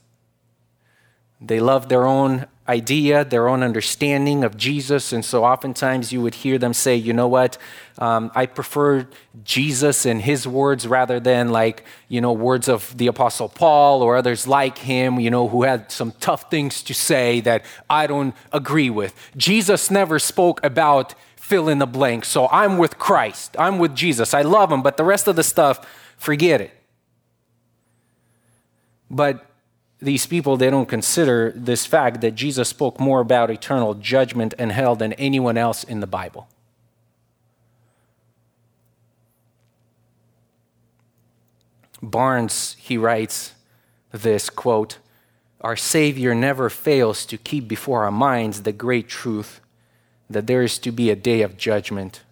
They 1.46 1.60
love 1.60 1.88
their 1.88 2.06
own 2.06 2.46
idea, 2.66 3.24
their 3.24 3.48
own 3.48 3.62
understanding 3.62 4.42
of 4.42 4.56
Jesus. 4.56 5.12
And 5.12 5.24
so 5.24 5.44
oftentimes 5.44 6.12
you 6.12 6.22
would 6.22 6.36
hear 6.36 6.56
them 6.56 6.72
say, 6.72 6.96
you 6.96 7.12
know 7.12 7.28
what, 7.28 7.58
um, 7.98 8.30
I 8.34 8.46
prefer 8.46 9.06
Jesus 9.44 10.06
and 10.06 10.22
his 10.22 10.48
words 10.48 10.86
rather 10.86 11.20
than 11.20 11.50
like, 11.50 11.84
you 12.08 12.22
know, 12.22 12.32
words 12.32 12.68
of 12.68 12.96
the 12.96 13.06
Apostle 13.08 13.50
Paul 13.50 14.02
or 14.02 14.16
others 14.16 14.46
like 14.46 14.78
him, 14.78 15.20
you 15.20 15.30
know, 15.30 15.48
who 15.48 15.64
had 15.64 15.92
some 15.92 16.12
tough 16.20 16.50
things 16.50 16.82
to 16.84 16.94
say 16.94 17.40
that 17.40 17.64
I 17.90 18.06
don't 18.06 18.34
agree 18.50 18.90
with. 18.90 19.14
Jesus 19.36 19.90
never 19.90 20.18
spoke 20.18 20.64
about 20.64 21.14
fill 21.36 21.68
in 21.68 21.78
the 21.78 21.86
blank. 21.86 22.24
So 22.24 22.48
I'm 22.48 22.78
with 22.78 22.98
Christ, 22.98 23.54
I'm 23.58 23.78
with 23.78 23.94
Jesus, 23.94 24.32
I 24.32 24.40
love 24.40 24.72
him, 24.72 24.82
but 24.82 24.96
the 24.96 25.04
rest 25.04 25.28
of 25.28 25.36
the 25.36 25.42
stuff, 25.42 25.86
forget 26.16 26.62
it. 26.62 26.70
But 29.10 29.44
these 30.04 30.26
people, 30.26 30.56
they 30.56 30.70
don't 30.70 30.88
consider 30.88 31.52
this 31.56 31.86
fact 31.86 32.20
that 32.20 32.34
Jesus 32.34 32.68
spoke 32.68 33.00
more 33.00 33.20
about 33.20 33.50
eternal 33.50 33.94
judgment 33.94 34.54
and 34.58 34.72
hell 34.72 34.96
than 34.96 35.12
anyone 35.14 35.56
else 35.56 35.84
in 35.84 36.00
the 36.00 36.06
Bible. 36.06 36.48
Barnes, 42.02 42.76
he 42.78 42.98
writes 42.98 43.54
this 44.12 44.50
quote, 44.50 44.98
Our 45.60 45.76
Savior 45.76 46.34
never 46.34 46.68
fails 46.70 47.24
to 47.26 47.38
keep 47.38 47.66
before 47.66 48.04
our 48.04 48.12
minds 48.12 48.62
the 48.62 48.72
great 48.72 49.08
truth 49.08 49.60
that 50.28 50.46
there 50.46 50.62
is 50.62 50.78
to 50.78 50.92
be 50.92 51.10
a 51.10 51.16
day 51.16 51.42
of 51.42 51.56
judgment 51.56 52.22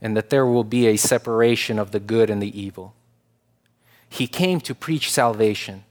and 0.00 0.16
that 0.16 0.30
there 0.30 0.46
will 0.46 0.64
be 0.64 0.86
a 0.86 0.96
separation 0.96 1.78
of 1.78 1.90
the 1.90 2.00
good 2.00 2.30
and 2.30 2.42
the 2.42 2.58
evil. 2.58 2.94
He 4.08 4.26
came 4.26 4.60
to 4.60 4.74
preach 4.74 5.10
salvation 5.10 5.84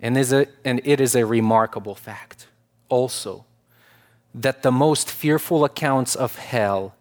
and, 0.00 0.16
is 0.16 0.32
a, 0.32 0.46
and 0.64 0.80
it 0.84 1.00
is 1.00 1.14
a 1.14 1.24
remarkable 1.24 1.94
fact 1.94 2.48
also 2.88 3.44
that 4.34 4.62
the 4.62 4.72
most 4.72 5.10
fearful 5.10 5.64
accounts 5.64 6.14
of 6.14 6.36
hell 6.36 6.94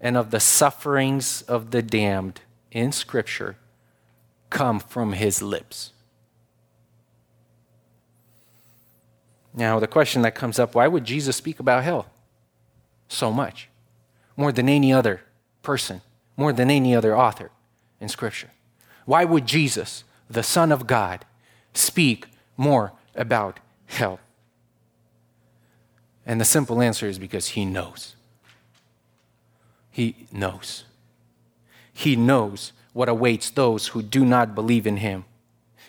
and 0.00 0.16
of 0.16 0.30
the 0.30 0.40
sufferings 0.40 1.42
of 1.42 1.70
the 1.70 1.82
damned 1.82 2.40
in 2.70 2.90
Scripture 2.90 3.56
come 4.50 4.80
from 4.80 5.12
his 5.12 5.42
lips. 5.42 5.92
Now, 9.54 9.78
the 9.78 9.86
question 9.86 10.22
that 10.22 10.34
comes 10.34 10.58
up 10.58 10.74
why 10.74 10.88
would 10.88 11.04
Jesus 11.04 11.36
speak 11.36 11.60
about 11.60 11.84
hell 11.84 12.06
so 13.08 13.30
much? 13.30 13.68
More 14.36 14.50
than 14.50 14.68
any 14.68 14.92
other 14.92 15.20
person, 15.62 16.00
more 16.36 16.52
than 16.52 16.70
any 16.70 16.96
other 16.96 17.16
author 17.16 17.50
in 18.00 18.08
Scripture. 18.08 18.50
Why 19.04 19.24
would 19.24 19.46
Jesus, 19.46 20.04
the 20.28 20.42
Son 20.42 20.72
of 20.72 20.86
God, 20.86 21.24
speak 21.74 22.26
more 22.56 22.92
about 23.14 23.60
hell? 23.86 24.20
And 26.24 26.40
the 26.40 26.44
simple 26.44 26.80
answer 26.80 27.06
is 27.08 27.18
because 27.18 27.48
he 27.48 27.64
knows. 27.64 28.14
He 29.90 30.26
knows. 30.32 30.84
He 31.92 32.16
knows 32.16 32.72
what 32.92 33.08
awaits 33.08 33.50
those 33.50 33.88
who 33.88 34.02
do 34.02 34.24
not 34.24 34.54
believe 34.54 34.86
in 34.86 34.98
him. 34.98 35.24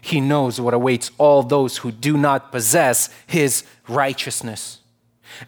He 0.01 0.19
knows 0.19 0.59
what 0.59 0.73
awaits 0.73 1.11
all 1.17 1.43
those 1.43 1.77
who 1.77 1.91
do 1.91 2.17
not 2.17 2.51
possess 2.51 3.09
his 3.25 3.63
righteousness. 3.87 4.79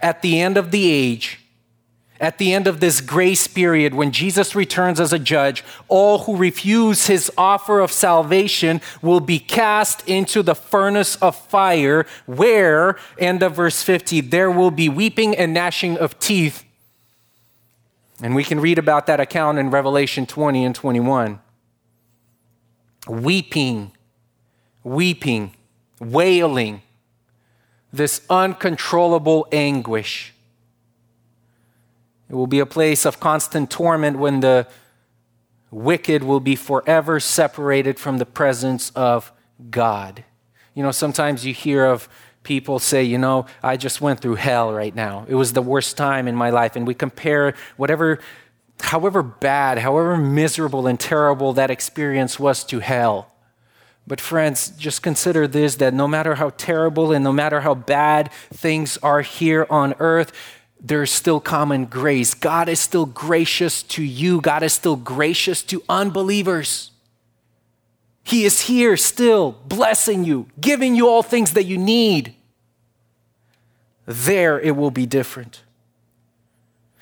At 0.02 0.22
the 0.22 0.40
end 0.40 0.56
of 0.58 0.72
the 0.72 0.90
age, 0.90 1.45
at 2.20 2.38
the 2.38 2.54
end 2.54 2.66
of 2.66 2.80
this 2.80 3.02
grace 3.02 3.46
period, 3.46 3.94
when 3.94 4.12
Jesus 4.12 4.56
returns 4.56 5.00
as 5.00 5.12
a 5.12 5.20
judge, 5.20 5.64
all 5.88 6.20
who 6.20 6.38
refuse 6.38 7.08
his 7.08 7.32
offer 7.38 7.82
of 7.82 7.92
salvation 7.92 8.80
will 9.02 9.20
be 9.20 9.38
cast 9.38 10.08
into 10.08 10.42
the 10.42 10.56
furnace 10.56 11.18
of 11.18 11.36
fire, 11.36 12.06
where, 12.26 12.98
end 13.18 13.44
of 13.44 13.56
verse 13.56 13.84
50, 13.84 14.22
there 14.22 14.50
will 14.50 14.72
be 14.72 14.88
weeping 14.88 15.36
and 15.36 15.54
gnashing 15.54 15.98
of 15.98 16.18
teeth. 16.20 16.64
And 18.22 18.34
we 18.34 18.46
can 18.46 18.62
read 18.62 18.80
about 18.80 19.08
that 19.08 19.20
account 19.20 19.58
in 19.58 19.70
Revelation 19.70 20.26
20 20.26 20.64
and 20.64 20.74
21. 20.74 21.42
Weeping, 23.10 23.92
weeping, 24.84 25.54
wailing, 26.00 26.82
this 27.92 28.22
uncontrollable 28.30 29.48
anguish 29.52 30.34
it 32.30 32.36
will 32.36 32.48
be 32.48 32.60
a 32.60 32.66
place 32.66 33.06
of 33.06 33.20
constant 33.20 33.70
torment 33.70 34.18
when 34.18 34.40
the 34.40 34.68
wicked 35.72 36.24
will 36.24 36.40
be 36.40 36.56
forever 36.56 37.20
separated 37.20 38.00
from 38.00 38.18
the 38.18 38.26
presence 38.26 38.92
of 38.92 39.32
God. 39.70 40.24
You 40.74 40.84
know, 40.84 40.92
sometimes 40.92 41.46
you 41.46 41.54
hear 41.54 41.86
of 41.86 42.10
people 42.44 42.80
say, 42.80 43.04
you 43.04 43.18
know, 43.18 43.46
I 43.62 43.78
just 43.78 44.02
went 44.02 44.22
through 44.22 44.36
hell 44.36 44.72
right 44.72 44.96
now. 44.96 45.26
It 45.28 45.36
was 45.36 45.54
the 45.54 45.62
worst 45.62 45.98
time 45.98 46.28
in 46.28 46.36
my 46.36 46.50
life. 46.50 46.76
And 46.76 46.88
we 46.88 46.94
compare 46.94 47.56
whatever, 47.76 48.20
however 48.80 49.22
bad, 49.22 49.80
however 49.80 50.16
miserable 50.16 50.88
and 50.88 51.00
terrible 51.00 51.54
that 51.54 51.70
experience 51.70 52.40
was 52.40 52.64
to 52.66 52.80
hell. 52.80 53.32
But, 54.08 54.22
friends, 54.22 54.70
just 54.70 55.02
consider 55.02 55.48
this 55.48 55.76
that 55.78 55.94
no 55.94 56.08
matter 56.08 56.36
how 56.36 56.52
terrible 56.52 57.12
and 57.12 57.24
no 57.24 57.34
matter 57.34 57.62
how 57.62 57.74
bad 57.74 58.32
things 58.54 58.98
are 59.02 59.22
here 59.22 59.66
on 59.70 59.96
earth, 60.00 60.32
there's 60.86 61.12
still 61.12 61.40
common 61.40 61.86
grace. 61.86 62.36
God 62.36 62.70
is 62.70 62.80
still 62.80 63.08
gracious 63.08 63.82
to 63.84 64.04
you, 64.04 64.40
God 64.40 64.62
is 64.62 64.74
still 64.74 64.96
gracious 64.96 65.64
to 65.64 65.84
unbelievers. 65.90 66.92
He 68.24 68.44
is 68.44 68.62
here 68.62 68.98
still 68.98 69.52
blessing 69.68 70.24
you, 70.24 70.48
giving 70.60 70.96
you 70.96 71.08
all 71.08 71.22
things 71.22 71.54
that 71.54 71.66
you 71.66 71.78
need. 71.78 72.36
There 74.06 74.60
it 74.60 74.76
will 74.76 74.92
be 74.92 75.06
different. 75.06 75.62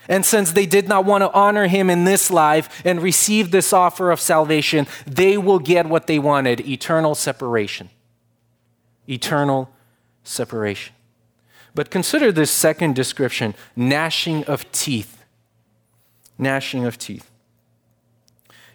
And 0.06 0.24
since 0.24 0.52
they 0.52 0.66
did 0.66 0.86
not 0.86 1.06
want 1.06 1.22
to 1.22 1.32
honor 1.32 1.66
him 1.66 1.88
in 1.88 2.04
this 2.04 2.30
life 2.30 2.82
and 2.84 3.02
receive 3.02 3.50
this 3.50 3.72
offer 3.72 4.10
of 4.10 4.20
salvation, 4.20 4.86
they 5.06 5.38
will 5.38 5.58
get 5.58 5.86
what 5.86 6.06
they 6.06 6.18
wanted 6.18 6.60
eternal 6.60 7.14
separation. 7.14 7.88
Eternal 9.08 9.70
separation. 10.22 10.94
But 11.74 11.90
consider 11.90 12.30
this 12.30 12.50
second 12.50 12.94
description 12.94 13.54
gnashing 13.74 14.44
of 14.44 14.70
teeth. 14.70 15.24
Gnashing 16.38 16.84
of 16.84 16.98
teeth. 16.98 17.30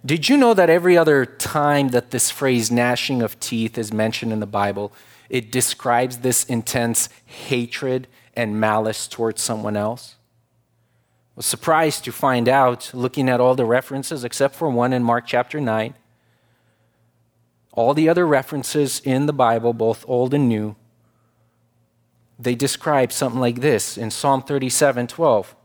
Did 0.05 0.29
you 0.29 0.37
know 0.37 0.53
that 0.53 0.69
every 0.69 0.97
other 0.97 1.25
time 1.25 1.89
that 1.89 2.11
this 2.11 2.31
phrase 2.31 2.71
gnashing 2.71 3.21
of 3.21 3.39
teeth 3.39 3.77
is 3.77 3.91
mentioned 3.91 4.31
in 4.31 4.39
the 4.39 4.45
Bible, 4.45 4.93
it 5.29 5.51
describes 5.51 6.19
this 6.19 6.45
intense 6.45 7.09
hatred 7.25 8.07
and 8.33 8.59
malice 8.59 9.07
towards 9.07 9.41
someone 9.41 9.75
else? 9.75 10.15
I 11.35 11.39
was 11.39 11.45
surprised 11.45 12.05
to 12.05 12.11
find 12.11 12.47
out, 12.47 12.91
looking 12.93 13.29
at 13.29 13.41
all 13.41 13.55
the 13.55 13.65
references 13.65 14.23
except 14.23 14.55
for 14.55 14.69
one 14.69 14.93
in 14.93 15.03
Mark 15.03 15.25
chapter 15.25 15.59
9. 15.59 15.93
All 17.73 17.93
the 17.93 18.09
other 18.09 18.27
references 18.27 19.01
in 19.03 19.25
the 19.25 19.33
Bible, 19.33 19.73
both 19.73 20.05
Old 20.07 20.33
and 20.33 20.49
New, 20.49 20.75
they 22.39 22.55
describe 22.55 23.11
something 23.11 23.41
like 23.41 23.59
this 23.59 23.97
in 23.97 24.11
Psalm 24.11 24.41
37 24.41 25.07
12. 25.07 25.55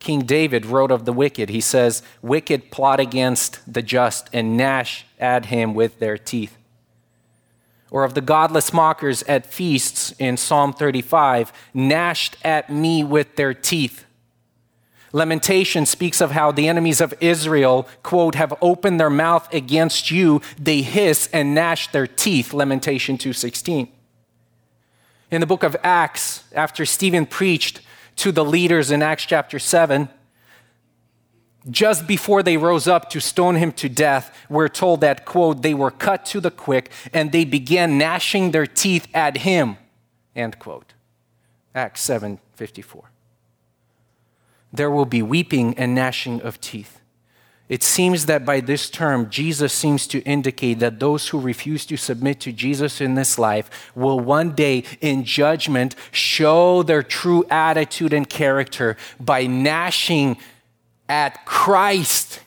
King 0.00 0.20
David 0.20 0.66
wrote 0.66 0.90
of 0.90 1.04
the 1.04 1.12
wicked. 1.12 1.48
He 1.50 1.60
says, 1.60 2.02
Wicked 2.22 2.70
plot 2.70 3.00
against 3.00 3.60
the 3.72 3.82
just 3.82 4.28
and 4.32 4.56
gnash 4.56 5.06
at 5.18 5.46
him 5.46 5.74
with 5.74 5.98
their 5.98 6.18
teeth. 6.18 6.56
or 7.90 8.04
of 8.04 8.14
the 8.14 8.20
godless 8.20 8.72
mockers 8.72 9.22
at 9.24 9.46
feasts 9.46 10.12
in 10.18 10.36
Psalm 10.36 10.72
35, 10.72 11.52
gnashed 11.72 12.36
at 12.42 12.68
me 12.68 13.04
with 13.04 13.36
their 13.36 13.54
teeth. 13.54 14.04
Lamentation 15.12 15.86
speaks 15.86 16.20
of 16.20 16.32
how 16.32 16.50
the 16.50 16.66
enemies 16.66 17.00
of 17.00 17.14
Israel, 17.20 17.86
quote, 18.02 18.34
have 18.34 18.52
opened 18.60 18.98
their 18.98 19.10
mouth 19.10 19.52
against 19.54 20.10
you. 20.10 20.42
They 20.58 20.82
hiss 20.82 21.28
and 21.32 21.54
gnash 21.54 21.92
their 21.92 22.08
teeth. 22.08 22.52
Lamentation 22.52 23.16
2:16. 23.16 23.88
In 25.34 25.40
the 25.40 25.48
book 25.48 25.64
of 25.64 25.76
Acts, 25.82 26.44
after 26.52 26.86
Stephen 26.86 27.26
preached 27.26 27.80
to 28.16 28.30
the 28.30 28.44
leaders 28.44 28.92
in 28.92 29.02
Acts 29.02 29.26
chapter 29.26 29.58
7, 29.58 30.08
just 31.68 32.06
before 32.06 32.40
they 32.44 32.56
rose 32.56 32.86
up 32.86 33.10
to 33.10 33.20
stone 33.20 33.56
him 33.56 33.72
to 33.72 33.88
death, 33.88 34.32
we're 34.48 34.68
told 34.68 35.00
that, 35.00 35.24
quote, 35.24 35.62
they 35.62 35.74
were 35.74 35.90
cut 35.90 36.24
to 36.26 36.40
the 36.40 36.52
quick 36.52 36.92
and 37.12 37.32
they 37.32 37.44
began 37.44 37.98
gnashing 37.98 38.52
their 38.52 38.64
teeth 38.64 39.08
at 39.12 39.38
him, 39.38 39.76
end 40.36 40.60
quote. 40.60 40.94
Acts 41.74 42.02
7 42.02 42.38
54 42.54 43.10
there 44.72 44.90
will 44.90 45.04
be 45.04 45.22
weeping 45.22 45.76
and 45.78 45.94
gnashing 45.94 46.42
of 46.42 46.60
teeth. 46.60 47.00
It 47.68 47.82
seems 47.82 48.26
that 48.26 48.44
by 48.44 48.60
this 48.60 48.90
term, 48.90 49.30
Jesus 49.30 49.72
seems 49.72 50.06
to 50.08 50.20
indicate 50.22 50.80
that 50.80 51.00
those 51.00 51.28
who 51.28 51.40
refuse 51.40 51.86
to 51.86 51.96
submit 51.96 52.38
to 52.40 52.52
Jesus 52.52 53.00
in 53.00 53.14
this 53.14 53.38
life 53.38 53.90
will 53.94 54.20
one 54.20 54.54
day 54.54 54.84
in 55.00 55.24
judgment 55.24 55.96
show 56.12 56.82
their 56.82 57.02
true 57.02 57.44
attitude 57.50 58.12
and 58.12 58.28
character 58.28 58.98
by 59.18 59.46
gnashing 59.46 60.36
at 61.08 61.46
Christ, 61.46 62.40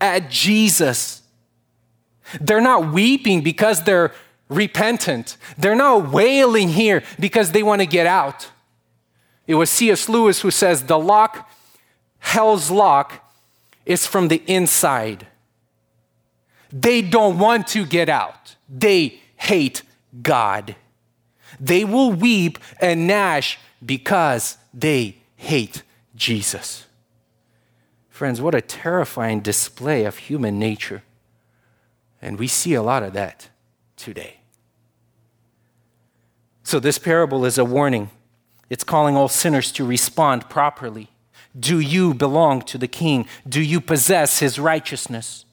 at 0.00 0.30
Jesus. 0.30 1.22
They're 2.42 2.60
not 2.60 2.92
weeping 2.92 3.40
because 3.40 3.84
they're 3.84 4.12
repentant, 4.50 5.38
they're 5.56 5.74
not 5.74 6.10
wailing 6.10 6.68
here 6.68 7.02
because 7.18 7.52
they 7.52 7.62
want 7.62 7.80
to 7.80 7.86
get 7.86 8.06
out. 8.06 8.50
It 9.46 9.54
was 9.54 9.70
C.S. 9.70 10.10
Lewis 10.10 10.42
who 10.42 10.50
says, 10.50 10.84
The 10.84 10.98
lock, 10.98 11.50
hell's 12.18 12.70
lock, 12.70 13.27
is 13.88 14.06
from 14.06 14.28
the 14.28 14.42
inside. 14.46 15.26
They 16.70 17.02
don't 17.02 17.38
want 17.38 17.66
to 17.68 17.84
get 17.84 18.08
out, 18.08 18.54
they 18.68 19.20
hate 19.36 19.82
God. 20.22 20.76
They 21.58 21.84
will 21.84 22.12
weep 22.12 22.58
and 22.80 23.08
gnash 23.08 23.58
because 23.84 24.58
they 24.72 25.16
hate 25.34 25.82
Jesus. 26.14 26.84
Friends, 28.10 28.40
what 28.40 28.54
a 28.54 28.60
terrifying 28.60 29.40
display 29.40 30.04
of 30.04 30.18
human 30.18 30.58
nature. 30.58 31.02
And 32.20 32.38
we 32.38 32.46
see 32.46 32.74
a 32.74 32.82
lot 32.82 33.02
of 33.02 33.12
that 33.14 33.48
today. 33.96 34.40
So, 36.62 36.78
this 36.78 36.98
parable 36.98 37.44
is 37.44 37.58
a 37.58 37.64
warning 37.64 38.10
it's 38.70 38.84
calling 38.84 39.16
all 39.16 39.28
sinners 39.28 39.72
to 39.72 39.84
respond 39.84 40.50
properly. 40.50 41.08
Do 41.58 41.80
you 41.80 42.14
belong 42.14 42.62
to 42.62 42.78
the 42.78 42.88
king? 42.88 43.26
Do 43.48 43.62
you 43.62 43.80
possess 43.80 44.38
his 44.38 44.58
righteousness? 44.58 45.44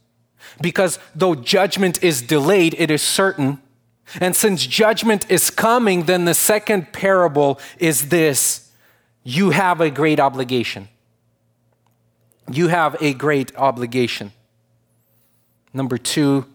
Because 0.62 1.00
though 1.14 1.36
judgment 1.36 2.04
is 2.04 2.22
delayed, 2.22 2.76
it 2.78 2.92
is 2.92 3.02
certain. 3.02 3.62
And 4.22 4.36
since 4.36 4.66
judgment 4.66 5.30
is 5.30 5.50
coming, 5.50 6.04
then 6.04 6.26
the 6.26 6.34
second 6.34 6.94
parable 6.94 7.60
is 7.80 8.10
this 8.10 8.72
you 9.24 9.50
have 9.50 9.82
a 9.82 9.90
great 9.90 10.20
obligation. 10.20 10.88
You 12.52 12.68
have 12.68 12.96
a 13.02 13.14
great 13.14 13.56
obligation. 13.56 14.32
Number 15.74 15.98
two, 15.98 16.46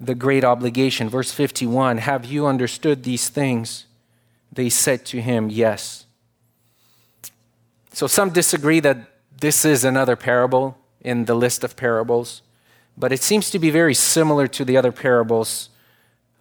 the 0.00 0.14
great 0.14 0.44
obligation. 0.44 1.08
Verse 1.08 1.30
51 1.32 1.98
Have 1.98 2.24
you 2.24 2.46
understood 2.46 3.04
these 3.04 3.28
things? 3.28 3.86
They 4.52 4.68
said 4.68 5.06
to 5.06 5.20
him, 5.20 5.48
Yes. 5.48 6.06
So 7.92 8.06
some 8.06 8.30
disagree 8.30 8.80
that 8.80 8.98
this 9.40 9.64
is 9.64 9.84
another 9.84 10.16
parable 10.16 10.76
in 11.00 11.24
the 11.24 11.34
list 11.34 11.64
of 11.64 11.76
parables, 11.76 12.42
but 12.96 13.12
it 13.12 13.22
seems 13.22 13.50
to 13.50 13.58
be 13.58 13.70
very 13.70 13.94
similar 13.94 14.46
to 14.48 14.64
the 14.64 14.76
other 14.76 14.92
parables 14.92 15.70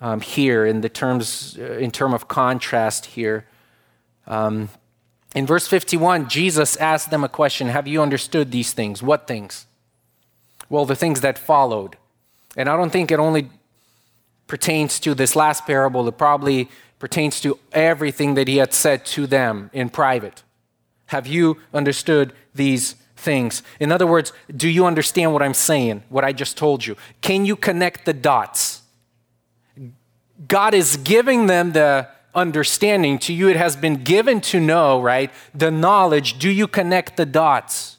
um, 0.01 0.21
here 0.21 0.65
in 0.65 0.81
the 0.81 0.89
terms 0.89 1.57
uh, 1.59 1.73
in 1.73 1.91
term 1.91 2.13
of 2.13 2.27
contrast 2.27 3.07
here. 3.07 3.45
Um, 4.27 4.69
in 5.35 5.45
verse 5.45 5.67
51, 5.67 6.29
Jesus 6.29 6.75
asked 6.77 7.11
them 7.11 7.23
a 7.23 7.29
question 7.29 7.67
Have 7.67 7.87
you 7.87 8.01
understood 8.01 8.51
these 8.51 8.73
things? 8.73 9.03
What 9.03 9.27
things? 9.27 9.65
Well, 10.69 10.85
the 10.85 10.95
things 10.95 11.21
that 11.21 11.37
followed. 11.37 11.97
And 12.55 12.69
I 12.69 12.75
don't 12.75 12.91
think 12.91 13.11
it 13.11 13.19
only 13.19 13.49
pertains 14.47 14.99
to 15.01 15.13
this 15.13 15.35
last 15.35 15.65
parable, 15.65 16.07
it 16.07 16.17
probably 16.17 16.69
pertains 16.97 17.39
to 17.41 17.57
everything 17.71 18.33
that 18.33 18.47
he 18.47 18.57
had 18.57 18.73
said 18.73 19.05
to 19.05 19.27
them 19.27 19.69
in 19.73 19.89
private. 19.89 20.43
Have 21.09 21.25
you 21.25 21.57
understood 21.73 22.33
these 22.53 22.93
things? 23.15 23.63
In 23.79 23.91
other 23.91 24.05
words, 24.05 24.31
do 24.55 24.69
you 24.69 24.85
understand 24.85 25.33
what 25.33 25.41
I'm 25.41 25.55
saying, 25.55 26.03
what 26.09 26.23
I 26.23 26.33
just 26.33 26.55
told 26.55 26.85
you? 26.85 26.95
Can 27.21 27.45
you 27.45 27.55
connect 27.55 28.05
the 28.05 28.13
dots? 28.13 28.83
God 30.47 30.73
is 30.73 30.97
giving 30.97 31.47
them 31.47 31.71
the 31.71 32.07
understanding. 32.35 33.17
To 33.19 33.33
you, 33.33 33.49
it 33.49 33.55
has 33.55 33.75
been 33.75 34.03
given 34.03 34.39
to 34.41 34.59
know, 34.59 35.01
right? 35.01 35.31
The 35.53 35.71
knowledge. 35.71 36.37
Do 36.37 36.49
you 36.49 36.67
connect 36.67 37.17
the 37.17 37.25
dots? 37.25 37.97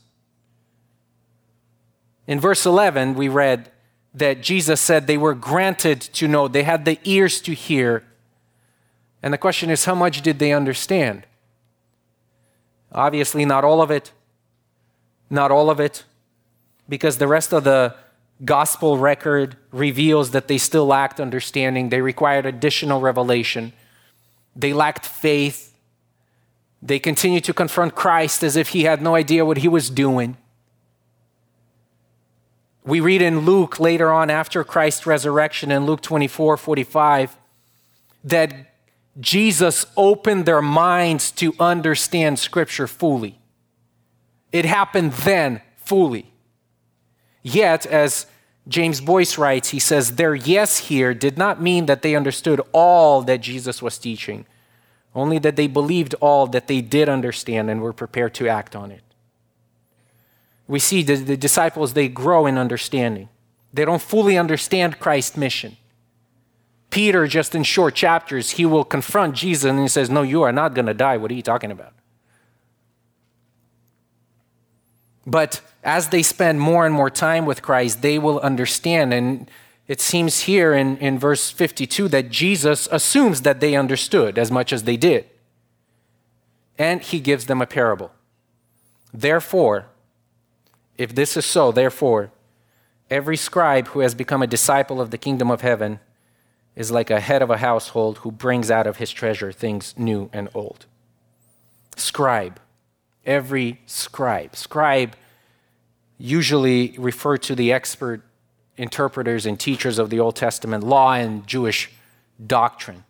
In 2.29 2.39
verse 2.39 2.65
11, 2.65 3.15
we 3.15 3.29
read 3.29 3.73
that 4.15 4.41
Jesus 4.41 4.81
said 4.81 5.09
they 5.09 5.19
were 5.19 5.35
granted 5.35 6.01
to 6.01 6.29
know, 6.29 6.47
they 6.47 6.63
had 6.63 6.85
the 6.85 6.99
ears 7.03 7.41
to 7.43 7.55
hear, 7.55 8.05
and 9.21 9.35
the 9.35 9.39
question 9.39 9.69
is, 9.69 9.85
how 9.85 9.97
much 9.97 10.23
did 10.23 10.39
they 10.39 10.53
understand? 10.53 11.27
Obviously, 12.93 13.45
not 13.45 13.65
all 13.65 13.83
of 13.83 13.91
it. 13.91 14.13
Not 15.29 15.51
all 15.51 15.71
of 15.71 15.81
it. 15.81 16.05
Because 16.89 17.19
the 17.19 17.29
rest 17.29 17.53
of 17.53 17.65
the 17.65 17.95
gospel 18.45 18.99
record 18.99 19.57
reveals 19.71 20.31
that 20.31 20.49
they 20.49 20.59
still 20.59 20.87
lacked 20.87 21.21
understanding. 21.21 21.89
They 21.89 22.01
required 22.01 22.47
additional 22.47 23.01
revelation. 23.01 23.73
They 24.57 24.73
lacked 24.73 25.07
faith. 25.07 25.75
They 26.83 26.99
continued 26.99 27.45
to 27.45 27.55
confront 27.55 27.95
Christ 27.95 28.43
as 28.43 28.57
if 28.57 28.71
he 28.71 28.85
had 28.85 29.03
no 29.03 29.15
idea 29.15 29.45
what 29.45 29.59
he 29.59 29.69
was 29.69 29.91
doing. 29.91 30.37
We 32.85 33.01
read 33.01 33.21
in 33.21 33.41
Luke 33.41 33.79
later 33.79 34.11
on 34.11 34.31
after 34.31 34.65
Christ's 34.65 35.07
resurrection 35.07 35.71
in 35.71 35.85
Luke 35.85 36.01
24 36.01 36.57
45 36.57 37.37
that 38.25 38.70
Jesus 39.21 39.87
opened 39.97 40.47
their 40.47 40.63
minds 40.63 41.31
to 41.33 41.55
understand 41.61 42.39
Scripture 42.39 42.87
fully. 42.87 43.39
It 44.51 44.65
happened 44.65 45.13
then 45.13 45.61
fully. 45.77 46.33
Yet, 47.43 47.87
as 47.87 48.27
James 48.69 49.01
Boice 49.01 49.39
writes, 49.39 49.71
he 49.71 49.79
says, 49.79 50.17
their 50.17 50.35
yes 50.35 50.79
here 50.89 51.15
did 51.15 51.39
not 51.39 51.61
mean 51.61 51.87
that 51.87 52.03
they 52.03 52.15
understood 52.15 52.61
all 52.73 53.23
that 53.23 53.41
Jesus 53.41 53.83
was 53.83 53.99
teaching, 53.99 54.47
only 55.15 55.39
that 55.39 55.57
they 55.57 55.67
believed 55.67 56.15
all 56.21 56.47
that 56.49 56.67
they 56.67 56.81
did 56.81 57.09
understand 57.09 57.71
and 57.71 57.81
were 57.81 57.93
prepared 57.93 58.35
to 58.35 58.49
act 58.49 58.77
on 58.77 58.91
it. 58.91 59.03
We 60.69 60.79
see 60.79 61.03
the, 61.03 61.17
the 61.17 61.37
disciples, 61.37 61.95
they 61.95 62.09
grow 62.09 62.47
in 62.47 62.57
understanding. 62.57 63.29
They 63.73 63.85
don't 63.85 64.03
fully 64.03 64.39
understand 64.39 65.01
Christ's 65.01 65.37
mission. 65.37 65.77
Peter, 66.91 67.29
just 67.29 67.55
in 67.55 67.63
short 67.63 67.95
chapters, 67.95 68.51
he 68.53 68.67
will 68.67 68.85
confront 68.85 69.37
Jesus 69.37 69.71
and 69.71 69.81
he 69.81 69.89
says, 69.89 70.11
No, 70.11 70.23
you 70.23 70.43
are 70.43 70.53
not 70.53 70.75
going 70.75 70.87
to 70.87 70.95
die. 70.95 71.17
What 71.17 71.31
are 71.31 71.35
you 71.35 71.43
talking 71.43 71.71
about? 71.71 71.93
But 75.25 75.61
as 75.85 76.09
they 76.09 76.23
spend 76.23 76.61
more 76.61 76.85
and 76.85 76.95
more 76.95 77.11
time 77.11 77.47
with 77.47 77.63
Christ, 77.63 78.03
they 78.03 78.19
will 78.19 78.41
understand. 78.41 79.15
And 79.15 79.49
it 79.87 80.01
seems 80.01 80.41
here 80.41 80.73
in, 80.73 80.97
in 80.99 81.19
verse 81.19 81.51
52 81.51 82.09
that 82.09 82.31
Jesus 82.31 82.89
assumes 82.91 83.43
that 83.43 83.61
they 83.61 83.77
understood 83.77 84.39
as 84.39 84.51
much 84.51 84.73
as 84.73 84.83
they 84.83 84.97
did. 84.97 85.27
And 86.77 87.01
he 87.03 87.21
gives 87.21 87.47
them 87.47 87.63
a 87.63 87.67
parable. 87.67 88.11
Therefore, 89.13 89.87
if 90.97 91.15
this 91.15 91.37
is 91.37 91.45
so, 91.45 91.71
therefore, 91.71 92.33
every 93.09 93.37
scribe 93.37 93.89
who 93.89 94.01
has 94.01 94.15
become 94.15 94.43
a 94.43 94.47
disciple 94.47 95.01
of 95.01 95.11
the 95.11 95.19
kingdom 95.19 95.51
of 95.51 95.61
heaven 95.61 96.01
is 96.77 96.91
like 96.91 97.11
a 97.11 97.21
head 97.21 97.43
of 97.43 97.51
a 97.51 97.59
household 97.59 98.19
who 98.19 98.31
brings 98.31 98.71
out 98.71 98.87
of 98.87 98.97
his 98.97 99.11
treasure 99.11 99.53
things 99.53 99.95
new 99.97 100.31
and 100.33 100.49
old. 100.55 100.87
Scribe, 101.97 102.61
every 103.27 103.81
scribe. 103.87 104.57
Scribe 104.57 105.15
usually 106.19 106.95
referred 106.99 107.43
to 107.43 107.55
the 107.55 107.73
expert 107.73 108.23
interpreters 108.77 109.47
and 109.47 109.59
teachers 109.59 109.99
of 109.99 110.11
the 110.11 110.21
Old 110.21 110.37
Testament 110.37 110.85
law 110.85 111.13
and 111.13 111.47
Jewish 111.47 111.91
doctrine. 112.45 113.05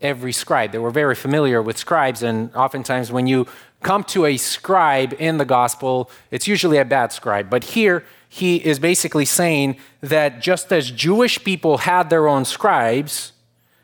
Every 0.00 0.32
scribe. 0.32 0.72
They 0.72 0.78
were 0.78 0.90
very 0.90 1.14
familiar 1.14 1.62
with 1.62 1.76
scribes, 1.76 2.22
and 2.22 2.54
oftentimes 2.54 3.12
when 3.12 3.26
you 3.26 3.46
come 3.82 4.04
to 4.04 4.26
a 4.26 4.36
scribe 4.36 5.14
in 5.18 5.38
the 5.38 5.44
gospel, 5.44 6.10
it's 6.30 6.46
usually 6.46 6.78
a 6.78 6.84
bad 6.84 7.12
scribe. 7.12 7.48
But 7.48 7.64
here, 7.64 8.04
he 8.28 8.56
is 8.56 8.78
basically 8.78 9.24
saying 9.24 9.76
that 10.00 10.40
just 10.40 10.72
as 10.72 10.90
Jewish 10.90 11.42
people 11.42 11.78
had 11.78 12.10
their 12.10 12.28
own 12.28 12.44
scribes, 12.44 13.32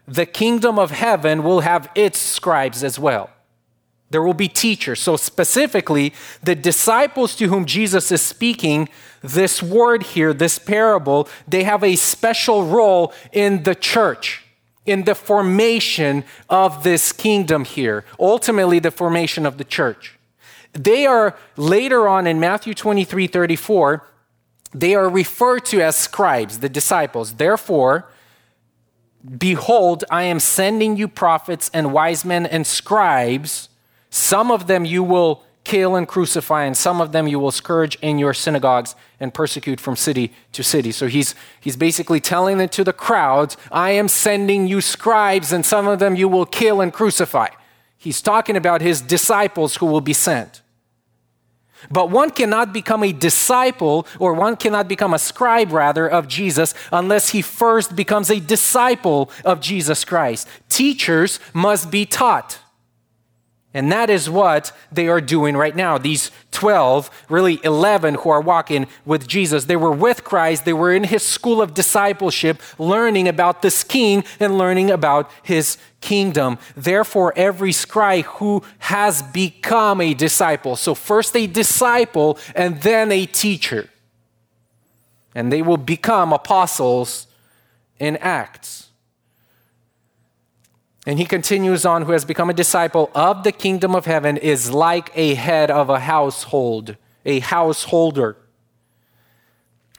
the 0.07 0.26
kingdom 0.26 0.78
of 0.78 0.92
heaven 0.92 1.42
will 1.42 1.61
have 1.61 1.90
its 1.94 2.18
scribes 2.18 2.84
as 2.84 2.99
well. 2.99 3.30
There 4.11 4.22
will 4.22 4.34
be 4.34 4.49
teachers. 4.49 5.01
So, 5.01 5.16
specifically, 5.16 6.14
the 6.40 6.55
disciples 6.55 7.34
to 7.36 7.49
whom 7.49 7.64
Jesus 7.64 8.12
is 8.12 8.22
speaking, 8.22 8.88
this 9.20 9.62
word 9.62 10.05
here, 10.05 10.32
this 10.32 10.61
parable, 10.61 11.28
they 11.49 11.64
have 11.64 11.82
a 11.82 11.97
special 11.97 12.64
role 12.64 13.12
in 13.32 13.64
the 13.64 13.74
church, 13.74 14.45
in 14.87 15.05
the 15.05 15.14
formation 15.14 16.24
of 16.49 16.82
this 16.82 17.12
kingdom 17.12 17.64
here, 17.64 18.05
ultimately, 18.18 18.78
the 18.78 18.91
formation 18.91 19.45
of 19.45 19.59
the 19.59 19.64
church. 19.64 20.18
They 20.72 21.07
are 21.07 21.37
later 21.57 22.07
on 22.07 22.26
in 22.26 22.39
Matthew 22.39 22.74
23 22.74 23.26
34, 23.26 24.07
they 24.72 24.95
are 24.95 25.09
referred 25.09 25.64
to 25.66 25.80
as 25.80 25.97
scribes, 25.97 26.59
the 26.59 26.68
disciples. 26.68 27.34
Therefore, 27.34 28.09
behold, 29.39 30.05
I 30.11 30.24
am 30.24 30.39
sending 30.39 30.97
you 30.97 31.09
prophets 31.09 31.70
and 31.72 31.93
wise 31.93 32.24
men 32.24 32.45
and 32.45 32.66
scribes 32.66 33.70
some 34.16 34.51
of 34.51 34.66
them 34.66 34.84
you 34.84 35.03
will 35.03 35.43
kill 35.67 35.97
and 35.97 36.07
crucify, 36.07 36.62
and 36.62 36.77
some 36.77 37.01
of 37.01 37.11
them 37.11 37.27
you 37.27 37.41
will 37.41 37.51
scourge 37.51 37.97
in 37.97 38.21
your 38.21 38.33
synagogues 38.33 38.95
and 39.19 39.35
persecute 39.35 39.81
from 39.81 39.97
city 39.97 40.33
to 40.53 40.62
city. 40.62 40.93
So 40.93 41.09
he's, 41.09 41.35
he's 41.61 41.77
basically 41.77 42.21
telling 42.21 42.61
it 42.61 42.71
to 42.73 42.85
the 42.85 42.93
crowds 42.93 43.57
I 43.73 43.91
am 43.91 44.09
sending 44.09 44.69
you 44.69 44.81
scribes, 44.81 45.53
and 45.53 45.67
some 45.67 45.89
of 45.89 45.99
them 45.99 46.14
you 46.14 46.29
will 46.29 46.47
kill 46.47 46.81
and 46.81 46.93
crucify. 46.93 47.49
He's 47.99 48.23
talking 48.23 48.57
about 48.57 48.81
his 48.81 49.01
disciples 49.01 49.77
who 49.77 49.87
will 49.87 50.01
be 50.01 50.12
sent. 50.12 50.62
But 51.91 52.11
one 52.11 52.31
cannot 52.31 52.73
become 52.73 53.03
a 53.03 53.12
disciple, 53.12 54.07
or 54.21 54.35
one 54.35 54.55
cannot 54.55 54.87
become 54.87 55.12
a 55.14 55.19
scribe, 55.19 55.73
rather, 55.73 56.07
of 56.07 56.29
Jesus 56.29 56.75
unless 56.93 57.31
he 57.31 57.43
first 57.43 57.97
becomes 57.97 58.31
a 58.31 58.39
disciple 58.39 59.31
of 59.45 59.61
Jesus 59.61 60.05
Christ. 60.05 60.47
Teachers 60.69 61.41
must 61.53 61.91
be 61.91 62.07
taught. 62.07 62.61
And 63.77 63.93
that 63.93 64.09
is 64.09 64.31
what 64.31 64.72
they 64.91 65.07
are 65.07 65.20
doing 65.20 65.55
right 65.55 65.77
now. 65.77 65.99
These 65.99 66.31
12, 66.53 67.11
really 67.29 67.61
11 67.62 68.14
who 68.14 68.31
are 68.31 68.41
walking 68.41 68.87
with 69.05 69.29
Jesus, 69.29 69.66
they 69.66 69.77
were 69.77 69.93
with 69.93 70.24
Christ. 70.24 70.64
They 70.64 70.72
were 70.72 70.95
in 70.95 71.05
his 71.05 71.22
school 71.22 71.61
of 71.61 71.74
discipleship, 71.74 72.62
learning 72.79 73.29
about 73.29 73.61
this 73.61 73.85
king 73.85 74.24
and 74.41 74.57
learning 74.57 74.91
about 74.91 75.31
his 75.43 75.77
kingdom. 76.01 76.57
Therefore, 76.74 77.35
every 77.37 77.70
scribe 77.70 78.24
who 78.24 78.62
has 78.79 79.20
become 79.20 80.01
a 80.01 80.14
disciple, 80.14 80.77
so 80.77 80.95
first 80.95 81.37
a 81.37 81.47
disciple 81.47 82.39
and 82.55 82.81
then 82.81 83.12
a 83.12 83.27
teacher, 83.27 83.91
and 85.35 85.53
they 85.53 85.61
will 85.61 85.77
become 85.77 86.33
apostles 86.33 87.27
in 87.99 88.16
Acts. 88.16 88.86
And 91.07 91.21
he 91.21 91.25
continues 91.25 91.87
on, 91.87 92.03
who 92.03 92.13
has 92.13 92.25
become 92.25 92.51
a 92.51 92.55
disciple 92.55 93.13
of 93.15 93.45
the 93.45 93.53
kingdom 93.53 93.95
of 93.95 94.07
heaven 94.07 94.37
is 94.37 94.73
like 94.73 95.13
a 95.15 95.35
head 95.35 95.71
of 95.71 95.89
a 95.89 96.01
household, 96.01 96.97
a 97.25 97.39
householder. 97.39 98.37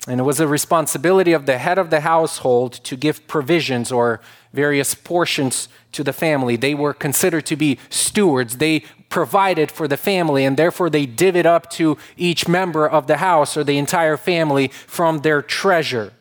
And 0.06 0.20
it 0.20 0.24
was 0.24 0.42
a 0.42 0.48
responsibility 0.48 1.32
of 1.32 1.46
the 1.46 1.58
head 1.58 1.78
of 1.78 1.90
the 1.90 2.02
household 2.02 2.74
to 2.84 2.98
give 2.98 3.26
provisions 3.28 3.90
or 3.90 4.20
various 4.52 4.94
portions 4.94 5.70
to 5.94 6.04
the 6.04 6.14
family. 6.14 6.58
They 6.58 6.74
were 6.74 6.94
considered 6.94 7.46
to 7.48 7.56
be 7.56 7.80
stewards. 7.90 8.58
They 8.58 8.84
provided 9.10 9.72
for 9.72 9.88
the 9.88 9.98
family, 9.98 10.44
and 10.44 10.58
therefore 10.58 10.90
they 10.90 11.08
divvied 11.08 11.46
up 11.46 11.70
to 11.72 11.98
each 12.18 12.48
member 12.48 12.88
of 12.88 13.08
the 13.08 13.18
house 13.18 13.56
or 13.56 13.64
the 13.64 13.78
entire 13.78 14.18
family 14.18 14.68
from 14.68 15.20
their 15.20 15.42
treasure. 15.42 16.12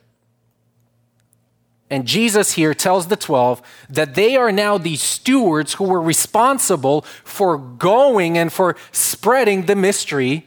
And 1.89 2.07
Jesus 2.07 2.53
here 2.53 2.75
tells 2.75 3.07
the 3.07 3.17
12 3.17 3.63
that 3.91 4.15
they 4.15 4.37
are 4.37 4.51
now 4.51 4.77
the 4.77 4.97
stewards 4.97 5.75
who 5.75 5.85
were 5.85 6.03
responsible 6.03 7.03
for 7.23 7.57
going 7.57 8.37
and 8.37 8.53
for 8.53 8.77
spreading 8.91 9.67
the 9.67 9.77
mystery 9.77 10.47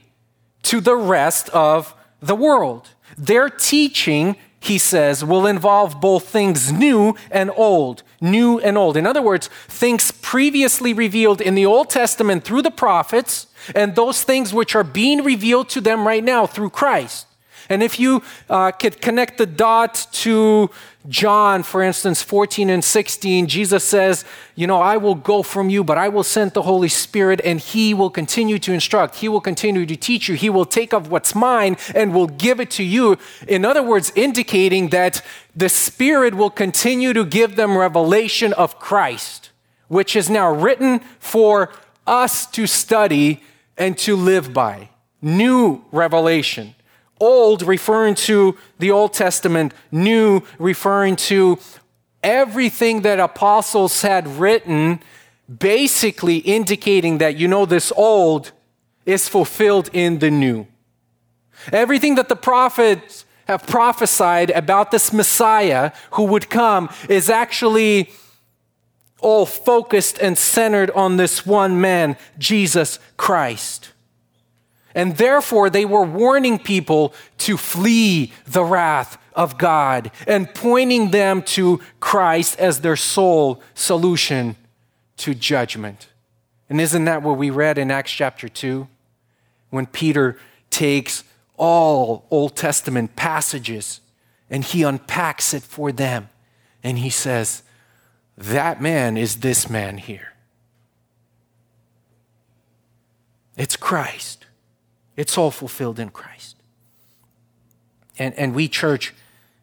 to 0.64 0.82
the 0.82 0.98
rest 0.98 1.50
of 1.50 1.96
the 2.22 2.36
world. 2.36 2.90
Their 3.18 3.50
teaching, 3.50 4.36
he 4.60 4.78
says, 4.78 5.24
will 5.24 5.48
involve 5.48 6.02
both 6.02 6.28
things 6.28 6.74
new 6.74 7.16
and 7.32 7.52
old. 7.56 8.04
New 8.20 8.60
and 8.60 8.78
old. 8.78 8.98
In 8.98 9.08
other 9.08 9.22
words, 9.22 9.48
things 9.70 10.12
previously 10.12 10.94
revealed 10.94 11.40
in 11.40 11.56
the 11.56 11.66
Old 11.66 11.90
Testament 11.90 12.44
through 12.44 12.64
the 12.64 12.72
prophets, 12.72 13.48
and 13.74 13.96
those 13.96 14.24
things 14.24 14.54
which 14.54 14.76
are 14.76 14.84
being 14.84 15.24
revealed 15.24 15.70
to 15.70 15.80
them 15.80 16.06
right 16.06 16.24
now 16.24 16.46
through 16.46 16.72
Christ. 16.72 17.28
And 17.70 17.84
if 17.84 18.00
you 18.00 18.24
uh, 18.50 18.72
could 18.72 19.00
connect 19.00 19.38
the 19.38 19.46
dot 19.46 20.08
to 20.12 20.72
John, 21.08 21.64
for 21.64 21.82
instance, 21.82 22.22
14 22.22 22.70
and 22.70 22.84
16, 22.84 23.48
Jesus 23.48 23.84
says, 23.84 24.26
You 24.56 24.68
know, 24.68 24.82
I 24.82 24.98
will 24.98 25.16
go 25.16 25.44
from 25.44 25.70
you, 25.70 25.84
but 25.84 25.98
I 25.98 26.10
will 26.10 26.24
send 26.24 26.54
the 26.54 26.64
Holy 26.64 26.90
Spirit, 26.90 27.40
and 27.46 27.60
He 27.60 27.94
will 27.94 28.10
continue 28.10 28.60
to 28.60 28.74
instruct. 28.74 29.18
He 29.18 29.30
will 29.30 29.40
continue 29.40 29.86
to 29.86 29.96
teach 29.96 30.28
you. 30.28 30.36
He 30.36 30.50
will 30.50 30.66
take 30.66 30.94
of 30.94 31.10
what's 31.10 31.34
mine 31.34 31.78
and 31.96 32.14
will 32.14 32.28
give 32.28 32.60
it 32.60 32.72
to 32.72 32.84
you. 32.84 33.18
In 33.48 33.64
other 33.64 33.84
words, 33.84 34.12
indicating 34.16 34.90
that 34.90 35.24
the 35.56 35.70
Spirit 35.70 36.34
will 36.34 36.50
continue 36.50 37.14
to 37.14 37.24
give 37.24 37.56
them 37.56 37.78
revelation 37.78 38.52
of 38.54 38.80
Christ, 38.80 39.52
which 39.88 40.16
is 40.16 40.30
now 40.30 40.52
written 40.52 41.00
for 41.20 41.72
us 42.06 42.46
to 42.48 42.68
study 42.68 43.42
and 43.78 43.98
to 44.00 44.16
live 44.16 44.54
by. 44.54 44.90
New 45.22 45.84
revelation. 45.92 46.76
Old 47.20 47.62
referring 47.64 48.16
to 48.16 48.58
the 48.80 48.92
Old 48.92 49.14
Testament, 49.14 49.74
new 49.92 50.42
referring 50.58 51.16
to 51.18 51.60
everything 52.24 53.02
that 53.02 53.20
apostles 53.20 54.02
had 54.02 54.28
written, 54.28 55.02
basically 55.58 56.38
indicating 56.38 57.18
that, 57.18 57.38
you 57.38 57.48
know, 57.48 57.66
this 57.66 57.92
old 57.96 58.52
is 59.06 59.28
fulfilled 59.28 59.90
in 59.94 60.20
the 60.20 60.32
new. 60.32 60.68
Everything 61.72 62.16
that 62.16 62.30
the 62.30 62.36
prophets 62.36 63.26
have 63.48 63.66
prophesied 63.66 64.52
about 64.52 64.92
this 64.92 65.12
Messiah 65.12 65.92
who 66.12 66.24
would 66.24 66.50
come 66.50 66.90
is 67.10 67.30
actually 67.30 68.12
all 69.22 69.46
focused 69.46 70.20
and 70.20 70.38
centered 70.38 70.92
on 70.92 71.18
this 71.18 71.46
one 71.46 71.82
man, 71.82 72.16
Jesus 72.38 73.00
Christ. 73.18 73.92
And 75.00 75.16
therefore, 75.16 75.70
they 75.70 75.86
were 75.86 76.04
warning 76.04 76.60
people 76.60 77.14
to 77.38 77.56
flee 77.56 78.34
the 78.46 78.66
wrath 78.66 79.18
of 79.34 79.58
God 79.58 80.12
and 80.28 80.54
pointing 80.54 81.12
them 81.12 81.42
to 81.44 81.80
Christ 82.02 82.60
as 82.60 82.82
their 82.82 82.98
sole 82.98 83.62
solution 83.74 84.58
to 85.16 85.34
judgment. 85.34 86.10
And 86.70 86.82
isn't 86.82 87.06
that 87.06 87.24
what 87.24 87.38
we 87.38 87.50
read 87.50 87.78
in 87.78 87.92
Acts 87.92 88.12
chapter 88.12 88.50
2? 88.50 88.90
When 89.70 89.86
Peter 89.86 90.38
takes 90.70 91.24
all 91.56 92.26
Old 92.30 92.58
Testament 92.58 93.16
passages 93.16 94.02
and 94.50 94.66
he 94.66 94.84
unpacks 94.84 95.54
it 95.54 95.64
for 95.64 95.94
them 95.94 96.28
and 96.84 97.00
he 97.00 97.10
says, 97.10 97.64
That 98.38 98.82
man 98.82 99.16
is 99.16 99.38
this 99.38 99.70
man 99.70 99.98
here. 99.98 100.34
It's 103.56 103.78
Christ. 103.78 104.39
It's 105.20 105.38
all 105.38 105.52
fulfilled 105.52 106.00
in 106.00 106.12
Christ. 106.12 106.56
And, 108.18 108.34
and 108.36 108.56
we, 108.56 108.70
church, 108.70 109.14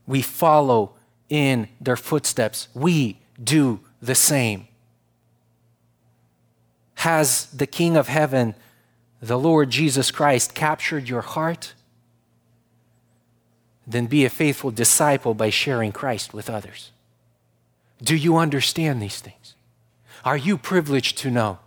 we 0.07 0.21
follow 0.21 0.93
in 1.31 1.69
their 1.81 1.97
footsteps. 1.97 2.69
We 2.75 3.21
do 3.43 3.81
the 4.03 4.15
same. 4.15 4.69
Has 6.97 7.47
the 7.47 7.67
King 7.67 7.97
of 7.97 8.09
Heaven, 8.09 8.55
the 9.23 9.39
Lord 9.39 9.71
Jesus 9.71 10.11
Christ, 10.11 10.55
captured 10.55 11.09
your 11.09 11.23
heart? 11.23 11.73
Then 13.87 14.09
be 14.09 14.27
a 14.27 14.31
faithful 14.31 14.71
disciple 14.71 15.33
by 15.33 15.49
sharing 15.49 15.91
Christ 15.91 16.35
with 16.35 16.51
others. 16.51 16.91
Do 18.03 18.15
you 18.15 18.37
understand 18.37 19.01
these 19.01 19.21
things? 19.21 19.55
Are 20.23 20.37
you 20.37 20.59
privileged 20.59 21.17
to 21.19 21.31
know? 21.31 21.61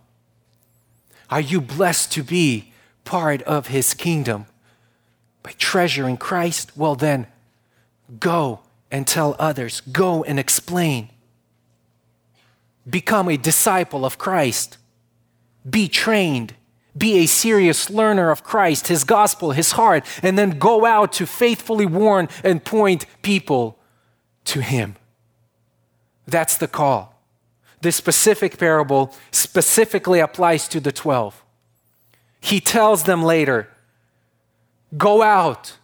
Are 1.28 1.40
you 1.40 1.60
blessed 1.60 2.12
to 2.12 2.22
be 2.22 2.69
part 3.04 3.42
of 3.42 3.68
his 3.68 3.94
kingdom 3.94 4.46
by 5.42 5.52
treasuring 5.58 6.16
Christ, 6.16 6.76
well, 6.76 6.94
then 6.94 7.26
go 8.18 8.60
and 8.90 9.06
tell 9.06 9.36
others, 9.38 9.80
go 9.80 10.22
and 10.24 10.38
explain. 10.38 11.10
Become 12.88 13.28
a 13.28 13.36
disciple 13.36 14.04
of 14.04 14.18
Christ. 14.18 14.78
Be 15.68 15.88
trained. 15.88 16.54
Be 16.96 17.18
a 17.18 17.26
serious 17.26 17.88
learner 17.88 18.30
of 18.30 18.42
Christ, 18.42 18.88
his 18.88 19.04
gospel, 19.04 19.52
his 19.52 19.72
heart, 19.72 20.04
and 20.22 20.36
then 20.36 20.58
go 20.58 20.84
out 20.84 21.12
to 21.14 21.26
faithfully 21.26 21.86
warn 21.86 22.28
and 22.42 22.64
point 22.64 23.06
people 23.22 23.78
to 24.46 24.60
him. 24.60 24.96
That's 26.26 26.56
the 26.56 26.68
call. 26.68 27.14
This 27.80 27.96
specific 27.96 28.58
parable 28.58 29.14
specifically 29.30 30.20
applies 30.20 30.68
to 30.68 30.80
the 30.80 30.92
12. 30.92 31.42
He 32.40 32.60
tells 32.60 33.04
them 33.04 33.22
later, 33.22 33.68
Go 34.96 35.22
out 35.22 35.76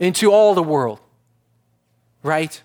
into 0.00 0.32
all 0.32 0.54
the 0.54 0.62
world, 0.62 0.98
right? 2.22 2.60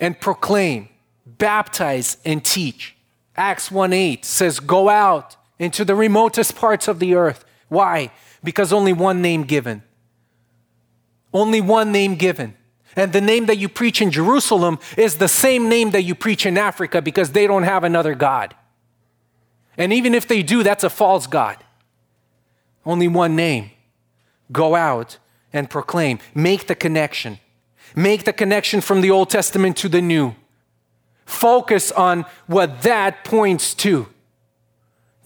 And 0.00 0.18
proclaim, 0.18 0.88
baptize, 1.26 2.16
and 2.24 2.42
teach. 2.42 2.96
Acts 3.36 3.70
1 3.70 3.92
8 3.92 4.24
says, 4.24 4.60
Go 4.60 4.88
out 4.88 5.36
into 5.58 5.84
the 5.84 5.94
remotest 5.94 6.56
parts 6.56 6.88
of 6.88 7.00
the 7.00 7.14
earth. 7.14 7.44
Why? 7.68 8.10
Because 8.42 8.72
only 8.72 8.92
one 8.92 9.20
name 9.20 9.44
given. 9.44 9.82
Only 11.32 11.60
one 11.60 11.92
name 11.92 12.14
given. 12.14 12.54
And 12.96 13.12
the 13.12 13.20
name 13.20 13.46
that 13.46 13.58
you 13.58 13.68
preach 13.68 14.00
in 14.00 14.10
Jerusalem 14.10 14.78
is 14.96 15.18
the 15.18 15.28
same 15.28 15.68
name 15.68 15.90
that 15.90 16.02
you 16.02 16.14
preach 16.14 16.46
in 16.46 16.56
Africa 16.56 17.02
because 17.02 17.32
they 17.32 17.46
don't 17.46 17.64
have 17.64 17.82
another 17.82 18.14
God. 18.14 18.54
And 19.76 19.92
even 19.92 20.14
if 20.14 20.28
they 20.28 20.42
do, 20.42 20.62
that's 20.62 20.84
a 20.84 20.90
false 20.90 21.26
God. 21.26 21.63
Only 22.86 23.08
one 23.08 23.36
name. 23.36 23.70
Go 24.52 24.74
out 24.74 25.18
and 25.52 25.70
proclaim. 25.70 26.18
Make 26.34 26.66
the 26.66 26.74
connection. 26.74 27.38
Make 27.96 28.24
the 28.24 28.32
connection 28.32 28.80
from 28.80 29.00
the 29.00 29.10
Old 29.10 29.30
Testament 29.30 29.76
to 29.78 29.88
the 29.88 30.02
New. 30.02 30.34
Focus 31.24 31.90
on 31.92 32.26
what 32.46 32.82
that 32.82 33.24
points 33.24 33.74
to 33.74 34.08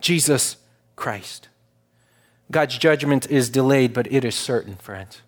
Jesus 0.00 0.56
Christ. 0.96 1.48
God's 2.50 2.78
judgment 2.78 3.30
is 3.30 3.50
delayed, 3.50 3.92
but 3.92 4.10
it 4.12 4.24
is 4.24 4.34
certain, 4.34 4.76
friends. 4.76 5.22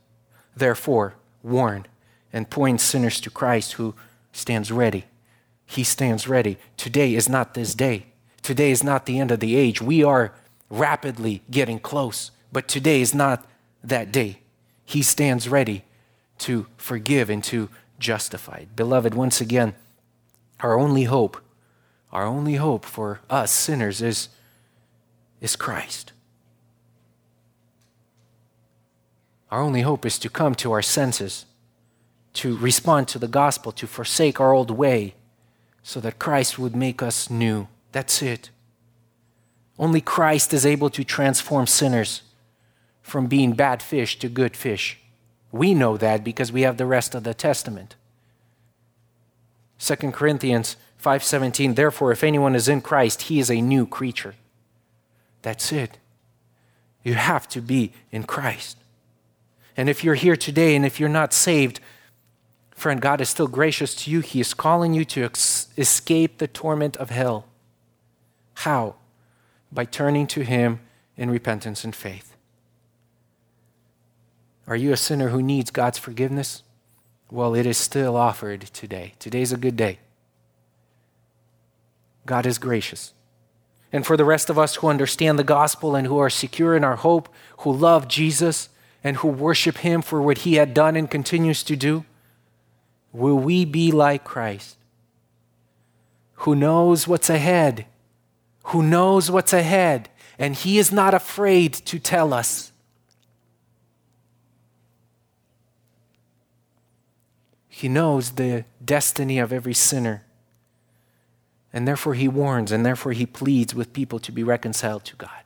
Therefore, 0.57 1.15
warn 1.43 1.87
and 2.33 2.49
point 2.49 2.81
sinners 2.81 3.21
to 3.21 3.31
Christ 3.31 3.75
who 3.75 3.95
stands 4.33 4.71
ready. 4.71 5.07
He 5.67 5.85
stands 5.85 6.29
ready. 6.29 6.59
Today 6.77 7.15
is 7.15 7.29
not 7.29 7.55
this 7.55 7.75
day. 7.75 8.07
Today 8.43 8.71
is 8.71 8.83
not 8.83 9.07
the 9.07 9.19
end 9.19 9.31
of 9.31 9.41
the 9.41 9.57
age. 9.57 9.83
We 9.83 10.03
are 10.03 10.33
rapidly 10.71 11.43
getting 11.51 11.81
close, 11.81 12.31
but 12.53 12.69
today 12.69 13.01
is 13.01 13.13
not 13.13 13.45
that 13.83 14.13
day. 14.13 14.41
He 14.85 15.03
stands 15.03 15.49
ready 15.49 15.85
to 16.39 16.67
forgive 16.77 17.29
and 17.29 17.45
to 17.45 17.69
justify. 17.99 18.65
Beloved, 18.77 19.15
once 19.15 19.41
again, 19.41 19.75
our 20.61 20.79
only 20.79 21.05
hope, 21.05 21.41
our 22.13 22.25
only 22.25 22.55
hope 22.55 22.85
for 22.85 23.21
us 23.29 23.53
sinners 23.53 24.01
is, 24.01 24.29
is 25.41 25.57
Christ. 25.57 26.13
Our 29.51 29.61
only 29.61 29.83
hope 29.83 30.07
is 30.07 30.19
to 30.21 30.29
come 30.29 30.55
to 30.57 30.73
our 30.73 30.83
senses, 30.83 31.47
to 32.35 32.57
respond 32.57 33.09
to 33.09 33.19
the 33.19 33.29
gospel, 33.29 33.73
to 33.73 33.87
forsake 33.87 34.41
our 34.41 34.53
old 34.53 34.71
way, 34.71 35.15
so 35.83 35.99
that 36.01 36.19
Christ 36.19 36.59
would 36.59 36.77
make 36.77 37.03
us 37.03 37.29
new. 37.29 37.67
That's 37.91 38.23
it. 38.23 38.51
Only 39.81 40.03
Christ 40.03 40.53
is 40.53 40.67
able 40.67 40.91
to 40.91 41.03
transform 41.03 41.67
sinners 41.67 42.21
from 43.01 43.29
being 43.29 43.53
bad 43.55 43.83
fish 43.83 44.19
to 44.19 44.29
good 44.29 44.55
fish. 44.55 44.99
We 45.51 45.73
know 45.73 45.97
that 45.97 46.23
because 46.23 46.53
we 46.53 46.63
have 46.63 46.77
the 46.77 46.85
rest 46.85 47.15
of 47.15 47.25
the 47.25 47.33
Testament. 47.33 47.97
2 49.79 50.13
Corinthians 50.13 50.77
5:17 51.03 51.77
Therefore 51.77 52.13
if 52.13 52.23
anyone 52.23 52.55
is 52.55 52.69
in 52.69 52.83
Christ 52.83 53.23
he 53.23 53.41
is 53.41 53.51
a 53.51 53.63
new 53.63 53.87
creature. 53.87 54.35
That's 55.41 55.73
it. 55.73 55.97
You 57.03 57.15
have 57.15 57.49
to 57.49 57.63
be 57.63 57.95
in 58.13 58.25
Christ. 58.25 58.77
And 59.79 59.89
if 59.89 60.05
you're 60.05 60.15
here 60.27 60.37
today 60.37 60.77
and 60.77 60.85
if 60.85 61.01
you're 61.01 61.09
not 61.09 61.33
saved, 61.33 61.81
friend, 62.73 63.01
God 63.01 63.23
is 63.23 63.31
still 63.31 63.49
gracious 63.49 63.95
to 63.95 64.11
you. 64.11 64.21
He 64.21 64.41
is 64.41 64.53
calling 64.53 64.93
you 64.93 65.07
to 65.07 65.25
ex- 65.25 65.69
escape 65.79 66.37
the 66.37 66.47
torment 66.47 66.99
of 66.99 67.09
hell. 67.09 67.47
How? 68.53 68.97
By 69.73 69.85
turning 69.85 70.27
to 70.29 70.43
Him 70.43 70.81
in 71.17 71.31
repentance 71.31 71.85
and 71.85 71.95
faith. 71.95 72.37
Are 74.67 74.77
you 74.77 74.93
a 74.93 74.97
sinner 74.97 75.29
who 75.29 75.43
needs 75.43 75.71
God's 75.71 75.99
forgiveness? 75.99 76.63
Well, 77.31 77.55
it 77.55 77.67
is 77.67 77.79
still 77.79 78.17
offered 78.17 78.63
today. 78.73 79.15
Today's 79.19 79.53
a 79.53 79.57
good 79.57 79.77
day. 79.77 79.99
God 82.27 82.47
is 82.47 82.59
gracious. 82.59 83.13
And 83.93 84.07
for 84.07 84.17
the 84.17 84.25
rest 84.25 84.51
of 84.51 84.59
us 84.59 84.77
who 84.77 84.89
understand 84.89 85.39
the 85.39 85.45
gospel 85.45 85.97
and 85.97 86.07
who 86.07 86.19
are 86.19 86.31
secure 86.31 86.77
in 86.77 86.85
our 86.85 86.97
hope, 86.97 87.29
who 87.59 87.73
love 87.73 88.07
Jesus 88.07 88.69
and 89.03 89.17
who 89.19 89.29
worship 89.29 89.79
Him 89.79 90.03
for 90.03 90.23
what 90.23 90.39
He 90.39 90.55
had 90.55 90.75
done 90.75 90.97
and 90.97 91.11
continues 91.11 91.63
to 91.65 91.77
do, 91.77 92.05
will 93.13 93.39
we 93.39 93.65
be 93.65 93.91
like 93.91 94.23
Christ, 94.23 94.77
who 96.35 96.55
knows 96.55 97.09
what's 97.09 97.29
ahead, 97.29 97.87
who 98.65 98.83
knows 98.83 99.31
what's 99.31 99.53
ahead, 99.53 100.11
and 100.39 100.55
He 100.55 100.79
is 100.79 100.93
not 100.93 101.15
afraid 101.15 101.73
to 101.73 101.99
tell 101.99 102.33
us. 102.33 102.71
He 107.81 107.89
knows 107.89 108.33
the 108.33 108.67
destiny 108.85 109.39
of 109.39 109.55
every 109.55 109.73
sinner. 109.73 110.25
And 111.73 111.89
therefore 111.89 112.13
he 112.13 112.29
warns 112.29 112.73
and 112.73 112.85
therefore 112.85 113.13
he 113.13 113.25
pleads 113.25 113.75
with 113.75 113.95
people 113.95 114.19
to 114.19 114.33
be 114.33 114.43
reconciled 114.43 115.05
to 115.07 115.17
God. 115.17 115.45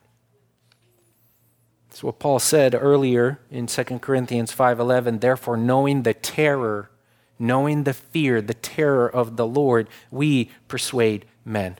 That's 1.88 2.02
what 2.02 2.18
Paul 2.18 2.40
said 2.40 2.74
earlier 2.74 3.38
in 3.52 3.68
2 3.68 4.00
Corinthians 4.00 4.50
5:11, 4.50 5.20
therefore 5.20 5.56
knowing 5.56 6.02
the 6.02 6.14
terror, 6.14 6.90
knowing 7.38 7.84
the 7.84 7.94
fear, 7.94 8.42
the 8.42 8.54
terror 8.54 9.08
of 9.08 9.36
the 9.36 9.46
Lord, 9.46 9.88
we 10.10 10.50
persuade 10.66 11.26
men. 11.44 11.76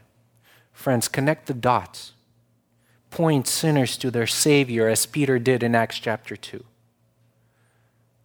Friends, 0.74 1.08
connect 1.08 1.46
the 1.46 1.54
dots. 1.54 2.12
Point 3.10 3.46
sinners 3.46 3.96
to 3.96 4.10
their 4.10 4.26
savior 4.26 4.88
as 4.88 5.06
Peter 5.06 5.38
did 5.38 5.62
in 5.62 5.74
Acts 5.74 5.98
chapter 5.98 6.36
2. 6.36 6.62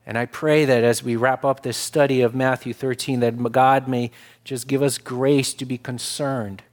And 0.06 0.18
I 0.18 0.26
pray 0.26 0.66
that 0.66 0.84
as 0.84 1.04
we 1.04 1.16
wrap 1.16 1.46
up 1.46 1.62
this 1.62 1.78
study 1.78 2.22
of 2.22 2.34
Matthew 2.34 2.74
13, 2.74 3.20
that 3.20 3.52
God 3.52 3.88
may 3.88 4.10
just 4.44 4.68
give 4.68 4.82
us 4.82 4.98
grace 4.98 5.54
to 5.54 5.66
be 5.66 5.78
concerned, 5.78 6.64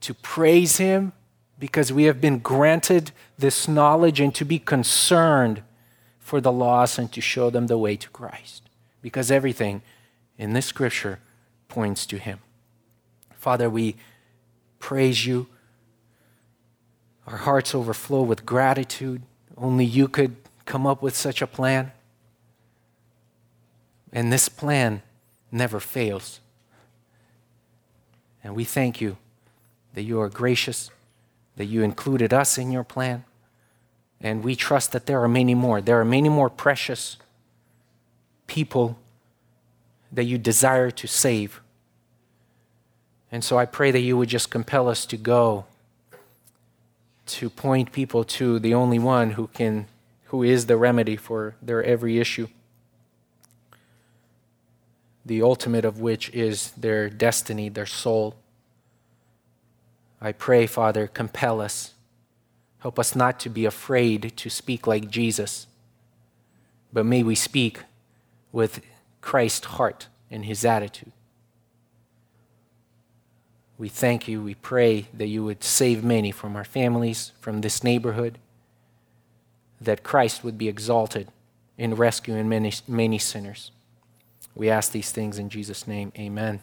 to 0.00 0.14
praise 0.14 0.78
Him 0.78 1.12
because 1.58 1.92
we 1.92 2.04
have 2.04 2.22
been 2.22 2.38
granted 2.38 3.12
this 3.38 3.68
knowledge 3.68 4.18
and 4.18 4.34
to 4.34 4.46
be 4.46 4.58
concerned 4.58 5.62
for 6.18 6.40
the 6.40 6.50
lost 6.50 6.98
and 6.98 7.12
to 7.12 7.20
show 7.20 7.50
them 7.50 7.66
the 7.66 7.76
way 7.76 7.96
to 7.96 8.08
Christ. 8.08 8.62
Because 9.02 9.30
everything 9.30 9.82
in 10.38 10.54
this 10.54 10.64
scripture 10.64 11.18
points 11.68 12.06
to 12.06 12.16
Him. 12.16 12.38
Father, 13.34 13.68
we 13.68 13.96
praise 14.80 15.24
you. 15.24 15.46
Our 17.26 17.36
hearts 17.36 17.74
overflow 17.74 18.22
with 18.22 18.44
gratitude. 18.44 19.22
Only 19.56 19.84
you 19.84 20.08
could 20.08 20.34
come 20.64 20.86
up 20.86 21.00
with 21.00 21.14
such 21.14 21.40
a 21.40 21.46
plan. 21.46 21.92
And 24.12 24.32
this 24.32 24.48
plan 24.48 25.02
never 25.52 25.78
fails. 25.78 26.40
And 28.42 28.56
we 28.56 28.64
thank 28.64 29.00
you 29.00 29.16
that 29.94 30.02
you 30.02 30.20
are 30.20 30.28
gracious, 30.28 30.90
that 31.56 31.66
you 31.66 31.82
included 31.82 32.32
us 32.32 32.58
in 32.58 32.72
your 32.72 32.84
plan. 32.84 33.24
And 34.20 34.42
we 34.42 34.56
trust 34.56 34.92
that 34.92 35.06
there 35.06 35.22
are 35.22 35.28
many 35.28 35.54
more. 35.54 35.80
There 35.80 36.00
are 36.00 36.04
many 36.04 36.28
more 36.28 36.50
precious 36.50 37.16
people 38.46 38.98
that 40.12 40.24
you 40.24 40.38
desire 40.38 40.90
to 40.90 41.06
save. 41.06 41.60
And 43.32 43.44
so 43.44 43.58
I 43.58 43.66
pray 43.66 43.90
that 43.90 44.00
you 44.00 44.16
would 44.16 44.28
just 44.28 44.50
compel 44.50 44.88
us 44.88 45.06
to 45.06 45.16
go 45.16 45.66
to 47.26 47.48
point 47.48 47.92
people 47.92 48.24
to 48.24 48.58
the 48.58 48.74
only 48.74 48.98
one 48.98 49.30
who 49.30 49.46
can 49.48 49.86
who 50.26 50.42
is 50.42 50.66
the 50.66 50.76
remedy 50.76 51.16
for 51.16 51.56
their 51.62 51.82
every 51.82 52.18
issue 52.18 52.48
the 55.24 55.42
ultimate 55.42 55.84
of 55.84 56.00
which 56.00 56.28
is 56.30 56.72
their 56.72 57.08
destiny, 57.08 57.68
their 57.68 57.86
soul. 57.86 58.34
I 60.20 60.32
pray, 60.32 60.66
Father, 60.66 61.06
compel 61.06 61.60
us. 61.60 61.94
Help 62.80 62.98
us 62.98 63.14
not 63.14 63.38
to 63.40 63.48
be 63.48 63.64
afraid 63.64 64.32
to 64.36 64.50
speak 64.50 64.86
like 64.86 65.10
Jesus, 65.10 65.66
but 66.92 67.06
may 67.06 67.22
we 67.22 67.34
speak 67.34 67.80
with 68.52 68.80
Christ's 69.20 69.66
heart 69.66 70.08
and 70.30 70.46
his 70.46 70.64
attitude. 70.64 71.12
We 73.80 73.88
thank 73.88 74.28
you. 74.28 74.42
We 74.42 74.56
pray 74.56 75.06
that 75.14 75.28
you 75.28 75.42
would 75.42 75.64
save 75.64 76.04
many 76.04 76.32
from 76.32 76.54
our 76.54 76.64
families, 76.64 77.32
from 77.40 77.62
this 77.62 77.82
neighborhood, 77.82 78.36
that 79.80 80.02
Christ 80.02 80.44
would 80.44 80.58
be 80.58 80.68
exalted 80.68 81.28
in 81.78 81.94
rescuing 81.94 82.46
many, 82.46 82.74
many 82.86 83.16
sinners. 83.18 83.70
We 84.54 84.68
ask 84.68 84.92
these 84.92 85.12
things 85.12 85.38
in 85.38 85.48
Jesus' 85.48 85.86
name. 85.86 86.12
Amen. 86.18 86.60